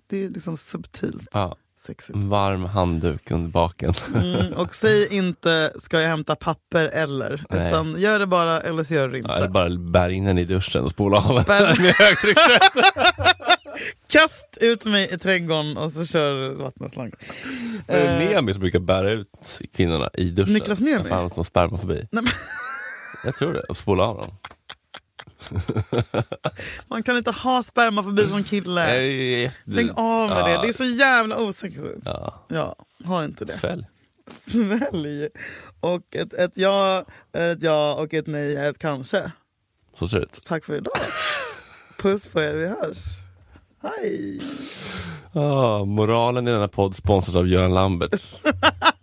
Det 0.08 0.26
är 0.26 0.30
liksom 0.30 0.58
subtilt 0.58 1.28
ja. 1.34 1.58
sexigt. 1.80 2.18
Varm 2.18 2.66
handduk 2.66 3.32
under 3.32 3.50
baken. 3.50 3.94
Mm, 4.16 4.54
och 4.54 4.76
säg 4.76 5.08
inte 5.16 5.72
ska 5.80 6.02
jag 6.02 6.10
hämta 6.10 6.36
papper 6.36 6.86
eller. 6.86 7.46
Nej. 7.50 7.68
Utan 7.70 7.96
gör 8.00 8.20
det 8.20 8.28
bara 8.28 8.62
eller 8.62 8.84
så 8.84 8.94
gör 8.94 9.08
det 9.10 9.18
inte. 9.18 9.32
Ja, 9.32 9.38
eller 9.38 9.48
bara 9.48 9.70
bär 9.70 10.10
in 10.10 10.26
den 10.26 10.38
i 10.38 10.46
duschen 10.46 10.84
och 10.84 10.92
spola 10.92 11.18
av 11.18 11.40
Bär- 11.44 11.82
med 11.82 11.94
högtryckstvätt. 11.94 12.74
Kast 14.08 14.58
ut 14.62 14.86
mig 14.86 15.10
i 15.14 15.18
trädgården 15.18 15.78
och 15.78 15.92
så 15.92 16.06
kör 16.06 16.36
det 16.36 16.56
Eh, 17.88 18.20
Nemi 18.20 18.54
som 18.54 18.62
brukar 18.62 18.80
bära 18.80 19.12
ut 19.12 19.62
kvinnorna 19.74 20.10
i 20.14 20.30
duschen? 20.30 20.54
Niklas 20.54 20.80
Niemi? 20.80 21.04
När 21.04 21.10
fan 21.10 21.30
som 21.30 21.46
sperma 21.46 21.78
förbi. 21.78 22.08
Nej, 22.12 22.24
men, 22.24 22.32
Jag 23.26 23.36
tror 23.36 23.54
det, 23.54 23.60
och 23.60 23.78
spola 23.78 24.04
av 24.04 24.18
dem. 24.18 24.32
man 26.88 27.04
kan 27.04 27.18
inte 27.18 27.32
ha 27.32 27.64
sperma 27.64 28.04
förbi 28.04 28.28
som 28.28 28.44
kille. 28.44 28.84
Nej, 28.86 29.52
Lägg 29.64 29.90
av 29.96 30.30
med 30.30 30.38
ja. 30.38 30.48
det, 30.48 30.62
det 30.62 30.68
är 30.68 30.74
så 30.74 30.84
jävla 30.84 31.38
osexigt. 31.38 31.86
Ja, 32.06 32.46
Ja, 32.50 32.76
ha 33.06 33.24
inte 33.24 33.46
det. 33.46 33.54
svälj. 33.54 33.86
Svälj. 34.28 35.30
Och 35.80 36.16
ett, 36.16 36.34
ett 36.34 36.52
ja 36.58 37.06
är 37.34 37.50
ett 37.50 37.64
ja 37.64 37.94
och 37.94 38.14
ett 38.14 38.28
nej 38.28 38.56
är 38.56 38.70
ett 38.70 38.80
kanske. 38.80 39.32
Så 40.00 40.08
ser 40.08 40.18
det 40.18 40.24
ut. 40.24 40.40
Tack 40.46 40.66
för 40.66 40.76
idag. 40.76 40.94
Puss 42.00 42.28
på 42.28 42.42
er, 42.42 42.54
vi 42.54 42.68
hörs. 42.68 42.98
Hej! 43.84 44.42
Ah, 45.34 45.86
moralen 45.86 46.48
i 46.48 46.52
denna 46.52 46.68
podd 46.68 46.96
sponsras 46.96 47.36
av 47.36 47.48
Göran 47.48 47.74
Lambert. 47.74 48.22